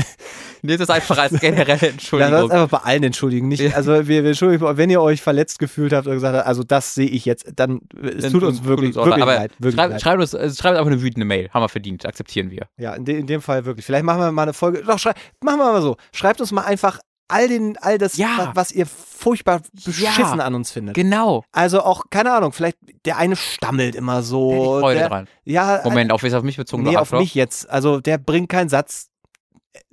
[0.62, 2.32] Nehmt es einfach als generelle Ja, Entschuldigung.
[2.32, 3.48] das einfach bei allen entschuldigen.
[3.48, 3.72] Nicht, Ja.
[3.74, 6.94] also wir, wir entschuldigen, wenn ihr euch verletzt gefühlt habt oder gesagt habt, also das
[6.94, 9.52] sehe ich jetzt, dann es Dann tut uns wirklich, uns wirklich aber leid.
[9.58, 10.02] Wirklich schreibt, leid.
[10.02, 11.48] schreibt, uns, äh, schreibt einfach eine wütende Mail.
[11.50, 12.06] Haben wir verdient.
[12.06, 12.66] Akzeptieren wir.
[12.78, 13.84] Ja, in, de, in dem Fall wirklich.
[13.86, 14.82] Vielleicht machen wir mal eine Folge.
[14.86, 15.12] Doch, schrei,
[15.42, 15.96] machen wir mal so.
[16.12, 18.28] Schreibt uns mal einfach all den, all das, Ja.
[18.38, 20.94] was, was ihr furchtbar beschissen an uns findet.
[20.94, 21.42] Genau.
[21.50, 24.78] Also auch, keine Ahnung, vielleicht der eine stammelt immer ich so.
[24.80, 25.28] Freude der, dran.
[25.44, 26.84] Ja, Moment, auf, ist auf mich bezogen?
[26.84, 27.68] nee, auf mich jetzt.
[27.68, 29.15] Also der bringt keinen Satz äh,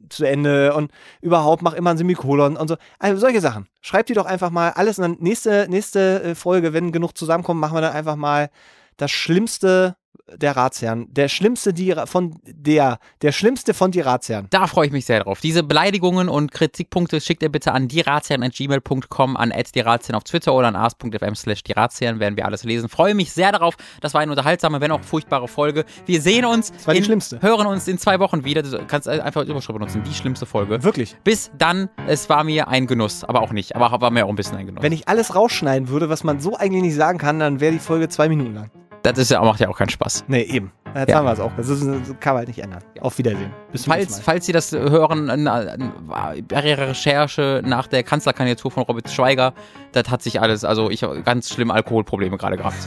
[0.09, 0.91] zu Ende und
[1.21, 2.77] überhaupt macht immer ein Semikolon und so.
[2.99, 3.67] Also solche Sachen.
[3.81, 7.59] Schreibt die doch einfach mal alles und dann nächste, nächste äh, Folge, wenn genug zusammenkommen,
[7.59, 8.49] machen wir dann einfach mal
[8.97, 9.95] das Schlimmste
[10.37, 11.07] der Ratsherren.
[11.13, 14.47] Der schlimmste die, von der, der schlimmste von die Ratsherren.
[14.49, 15.41] Da freue ich mich sehr drauf.
[15.41, 20.75] Diese Beleidigungen und Kritikpunkte schickt ihr bitte an dieratsherren.gmail.com, an dieratsherren auf Twitter oder an
[20.75, 22.89] ars.fm slash dieratsherren, werden wir alles lesen.
[22.89, 23.75] Freue mich sehr darauf.
[24.01, 25.85] Das war eine unterhaltsame, wenn auch furchtbare Folge.
[26.05, 27.41] Wir sehen uns, war die in, schlimmste.
[27.41, 28.63] hören uns in zwei Wochen wieder.
[28.63, 30.83] Du kannst einfach als Überschrift benutzen, die schlimmste Folge.
[30.83, 31.15] Wirklich.
[31.23, 33.75] Bis dann, es war mir ein Genuss, aber auch nicht.
[33.75, 34.83] Aber war mir auch ein bisschen ein Genuss.
[34.83, 37.79] Wenn ich alles rausschneiden würde, was man so eigentlich nicht sagen kann, dann wäre die
[37.79, 38.71] Folge zwei Minuten lang.
[39.03, 40.25] Das ist ja, macht ja auch keinen Spaß.
[40.27, 40.71] Nee, eben.
[40.95, 41.17] Jetzt Ja.
[41.17, 41.51] haben wir es auch.
[41.57, 42.81] Das, ist, das kann man halt nicht ändern.
[43.01, 43.51] Auf Wiedersehen.
[43.71, 48.83] Bis Falls, falls Sie das hören, äh, äh, bei Ihrer Recherche nach der Kanzlerkandidatur von
[48.83, 49.53] Robert Schweiger,
[49.91, 52.77] das hat sich alles, also ich habe ganz schlimme Alkoholprobleme gerade gehabt.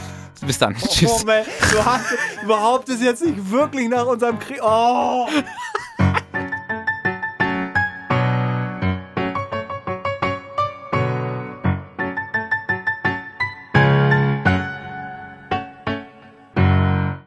[0.45, 0.75] Bis dann.
[0.75, 1.23] Tschüss.
[1.23, 2.05] Oh, man, du hast,
[2.41, 4.59] du behauptest jetzt nicht wirklich nach unserem Krieg.
[4.63, 5.27] Oh!